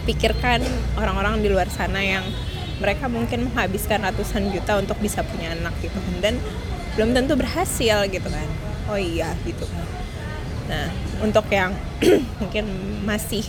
pikirkan 0.10 0.66
orang-orang 0.98 1.46
di 1.46 1.54
luar 1.54 1.70
sana 1.70 2.02
yang 2.02 2.26
mereka 2.82 3.06
mungkin 3.06 3.46
menghabiskan 3.46 4.02
ratusan 4.02 4.50
juta 4.50 4.82
untuk 4.82 4.98
bisa 4.98 5.22
punya 5.22 5.54
anak 5.54 5.78
gitu. 5.86 5.94
Kan 5.94 6.18
dan 6.18 6.36
belum 6.98 7.14
tentu 7.14 7.38
berhasil 7.38 8.10
gitu 8.10 8.26
kan. 8.26 8.50
Oh 8.90 8.98
iya 8.98 9.38
gitu. 9.46 9.70
Nah 10.66 10.90
untuk 11.22 11.46
yang 11.54 11.78
mungkin 12.42 12.66
masih 13.06 13.46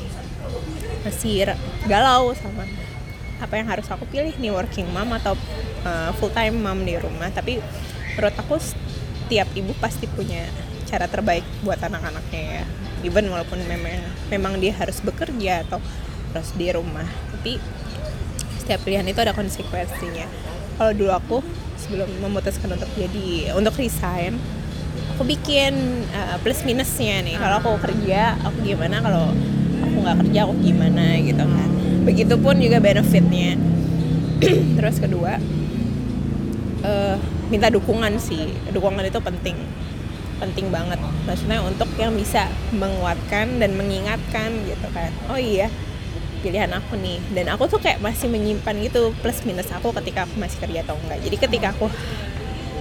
masih 1.00 1.56
galau 1.88 2.36
sama 2.36 2.68
apa 3.40 3.56
yang 3.56 3.72
harus 3.72 3.88
aku 3.88 4.04
pilih 4.04 4.36
nih 4.36 4.52
working 4.52 4.84
mom 4.92 5.16
atau 5.16 5.32
full 6.20 6.28
time 6.36 6.60
mom 6.60 6.84
di 6.84 7.00
rumah. 7.00 7.32
Tapi 7.32 7.56
menurut 8.20 8.36
aku 8.36 8.60
setiap 8.60 9.48
ibu 9.56 9.72
pasti 9.80 10.04
punya 10.04 10.44
cara 10.84 11.08
terbaik 11.08 11.46
buat 11.64 11.80
anak-anaknya 11.80 12.42
ya. 12.60 12.64
Even 13.00 13.32
walaupun 13.32 13.64
memang 13.64 14.04
memang 14.28 14.60
dia 14.60 14.76
harus 14.76 15.00
bekerja 15.00 15.64
atau 15.64 15.80
harus 16.34 16.50
di 16.54 16.66
rumah. 16.70 17.06
Tapi 17.34 17.58
setiap 18.60 18.80
pilihan 18.86 19.06
itu 19.06 19.20
ada 19.20 19.34
konsekuensinya. 19.34 20.26
Kalau 20.78 20.92
dulu 20.96 21.12
aku 21.12 21.36
sebelum 21.80 22.08
memutuskan 22.22 22.76
untuk 22.76 22.88
jadi 22.94 23.56
untuk 23.56 23.74
resign 23.80 24.38
aku 25.20 25.36
bikin 25.36 25.76
uh, 26.16 26.40
plus 26.40 26.64
minusnya 26.64 27.20
nih. 27.20 27.36
Kalau 27.36 27.60
aku 27.60 27.76
kerja 27.84 28.40
aku 28.40 28.64
gimana? 28.64 29.04
Kalau 29.04 29.28
aku 29.84 29.96
nggak 30.00 30.16
kerja 30.24 30.48
aku 30.48 30.54
gimana 30.64 31.20
gitu 31.20 31.44
kan. 31.44 31.70
Begitupun 32.08 32.56
juga 32.56 32.80
benefitnya. 32.80 33.60
Terus 34.80 34.96
kedua 34.96 35.36
eh, 36.80 37.16
minta 37.52 37.68
dukungan 37.68 38.16
sih. 38.16 38.48
Dukungan 38.72 39.04
itu 39.04 39.20
penting. 39.20 39.60
Penting 40.40 40.72
banget. 40.72 40.96
Maksudnya 41.28 41.60
untuk 41.68 41.92
yang 42.00 42.16
bisa 42.16 42.48
menguatkan 42.72 43.60
dan 43.60 43.76
mengingatkan 43.76 44.56
gitu 44.64 44.88
kan. 44.96 45.12
Oh 45.28 45.36
iya 45.36 45.68
pilihan 46.40 46.70
aku 46.72 46.96
nih. 46.98 47.20
Dan 47.36 47.52
aku 47.52 47.68
tuh 47.70 47.78
kayak 47.80 48.00
masih 48.02 48.28
menyimpan 48.32 48.74
gitu 48.84 49.12
plus 49.20 49.44
minus 49.44 49.68
aku 49.70 49.92
ketika 50.02 50.24
aku 50.24 50.34
masih 50.40 50.58
kerja 50.60 50.82
atau 50.82 50.96
enggak. 50.96 51.20
Jadi 51.22 51.36
ketika 51.36 51.72
aku 51.76 51.86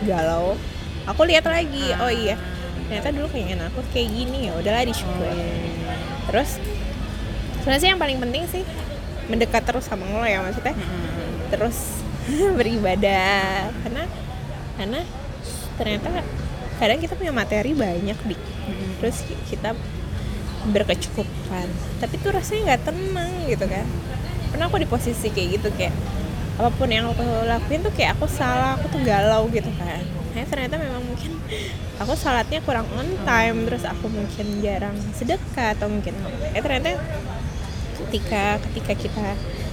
galau 0.07 0.55
aku 1.03 1.27
lihat 1.27 1.43
lagi 1.43 1.91
oh 1.99 2.07
iya 2.07 2.39
ternyata 2.87 3.11
dulu 3.11 3.27
keinginan 3.35 3.67
aku 3.67 3.83
kayak 3.91 4.07
gini 4.15 4.47
ya 4.47 4.55
udahlah 4.55 4.87
disyukurin 4.87 5.75
terus 6.31 6.55
sebenarnya 7.59 7.81
sih 7.83 7.89
yang 7.91 7.99
paling 7.99 8.17
penting 8.23 8.43
sih 8.47 8.63
mendekat 9.29 9.61
terus 9.61 9.85
sama 9.85 10.03
Allah 10.09 10.27
ya 10.27 10.39
maksudnya. 10.41 10.75
Terus 11.53 11.77
beribadah. 12.57 13.69
Karena 13.85 14.03
karena 14.75 14.99
ternyata 15.77 16.09
kadang 16.81 16.99
kita 16.99 17.13
punya 17.13 17.33
materi 17.35 17.71
banyak 17.77 18.17
di 18.25 18.35
terus 18.99 19.23
kita 19.47 19.75
berkecukupan. 20.67 21.67
Tapi 22.03 22.15
tuh 22.19 22.35
rasanya 22.35 22.75
nggak 22.75 22.81
tenang 22.91 23.31
gitu 23.47 23.65
kan. 23.65 23.85
Pernah 24.51 24.65
aku 24.67 24.77
di 24.81 24.87
posisi 24.89 25.31
kayak 25.31 25.61
gitu 25.61 25.69
kayak 25.75 25.95
apa 26.59 26.75
pun 26.75 26.91
yang 26.91 27.07
aku 27.07 27.23
lakuin 27.47 27.79
tuh 27.79 27.93
kayak 27.95 28.19
aku 28.19 28.27
salah 28.27 28.75
aku 28.75 28.91
tuh 28.91 29.01
galau 29.07 29.47
gitu 29.47 29.71
kan. 29.79 30.03
Nah, 30.35 30.45
ternyata 30.45 30.75
memang 30.75 31.01
mungkin 31.07 31.39
aku 31.99 32.13
salatnya 32.19 32.59
kurang 32.67 32.87
on 32.95 33.07
time 33.23 33.63
terus 33.63 33.87
aku 33.87 34.11
mungkin 34.11 34.59
jarang 34.59 34.95
sedekah 35.15 35.75
atau 35.75 35.87
mungkin 35.87 36.15
eh 36.51 36.61
ternyata 36.63 36.99
ketika 38.07 38.59
ketika 38.69 38.93
kita 38.95 39.27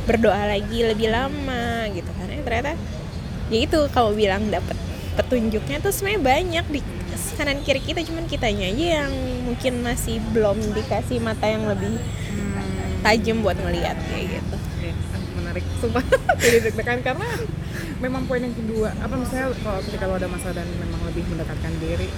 berdoa 0.06 0.46
lagi 0.46 0.86
lebih 0.86 1.10
lama 1.10 1.90
gitu 1.90 2.10
kan. 2.14 2.30
Eh 2.30 2.42
ternyata 2.46 2.78
ya 3.50 3.58
itu 3.62 3.78
kamu 3.90 4.10
bilang 4.14 4.42
dapat 4.50 4.78
petunjuknya 5.18 5.82
tuh 5.82 5.90
sebenarnya 5.90 6.22
banyak 6.22 6.66
di 6.70 6.80
kanan 7.36 7.60
kiri 7.62 7.80
kita 7.84 8.00
cuman 8.02 8.24
kitanya 8.24 8.66
aja 8.72 8.86
yang 9.04 9.12
mungkin 9.44 9.84
masih 9.84 10.18
belum 10.32 10.56
dikasih 10.72 11.20
mata 11.20 11.46
yang 11.46 11.68
lebih 11.68 12.00
tajam 13.04 13.44
buat 13.44 13.54
ngelihat 13.60 13.96
kayak 14.10 14.40
gitu. 14.40 14.56
Menarik. 15.38 15.64
Sumpah. 15.78 16.02
Jadi 16.42 16.58
deg-degan 16.66 17.00
karena 17.04 17.28
memang 18.00 18.24
poin 18.26 18.42
yang 18.42 18.52
kedua 18.52 18.92
apa 19.00 19.14
misalnya 19.16 19.52
kalau 19.64 19.80
ketika 19.84 20.04
lo 20.04 20.16
ada 20.16 20.28
masalah 20.28 20.60
dan 20.60 20.68
memang 20.80 21.00
lebih 21.08 21.24
mendekatkan 21.32 21.72
diri 21.80 22.08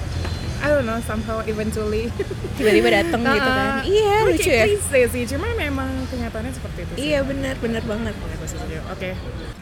I 0.59 0.75
don't 0.75 0.91
know 0.91 0.99
somehow 1.07 1.39
eventually. 1.47 2.11
Tiba-tiba 2.59 2.91
dateng 2.91 3.23
gitu 3.23 3.47
kan. 3.47 3.79
Nah, 3.79 3.83
iya 3.87 4.27
lucu 4.27 4.51
ya. 4.51 4.67
sih 5.07 5.23
cuma 5.31 5.47
memang 5.55 5.87
kenyataannya 6.11 6.51
seperti 6.51 6.79
itu 6.83 6.93
sih. 6.99 7.15
iya 7.15 7.23
benar 7.23 7.55
benar 7.63 7.83
banget. 7.87 8.15
Oke. 8.19 8.83
Oke, 8.91 9.11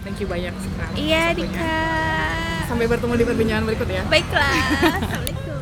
thank 0.09 0.16
you 0.16 0.28
banyak 0.28 0.57
sekarang 0.57 0.96
iya. 0.96 1.36
Dika 1.36 2.55
Sampai 2.66 2.90
bertemu 2.90 3.14
di 3.14 3.24
perbincangan 3.24 3.64
berikut 3.64 3.88
ya. 3.88 4.02
baiklah 4.10 4.58
assalamualaikum 4.98 5.55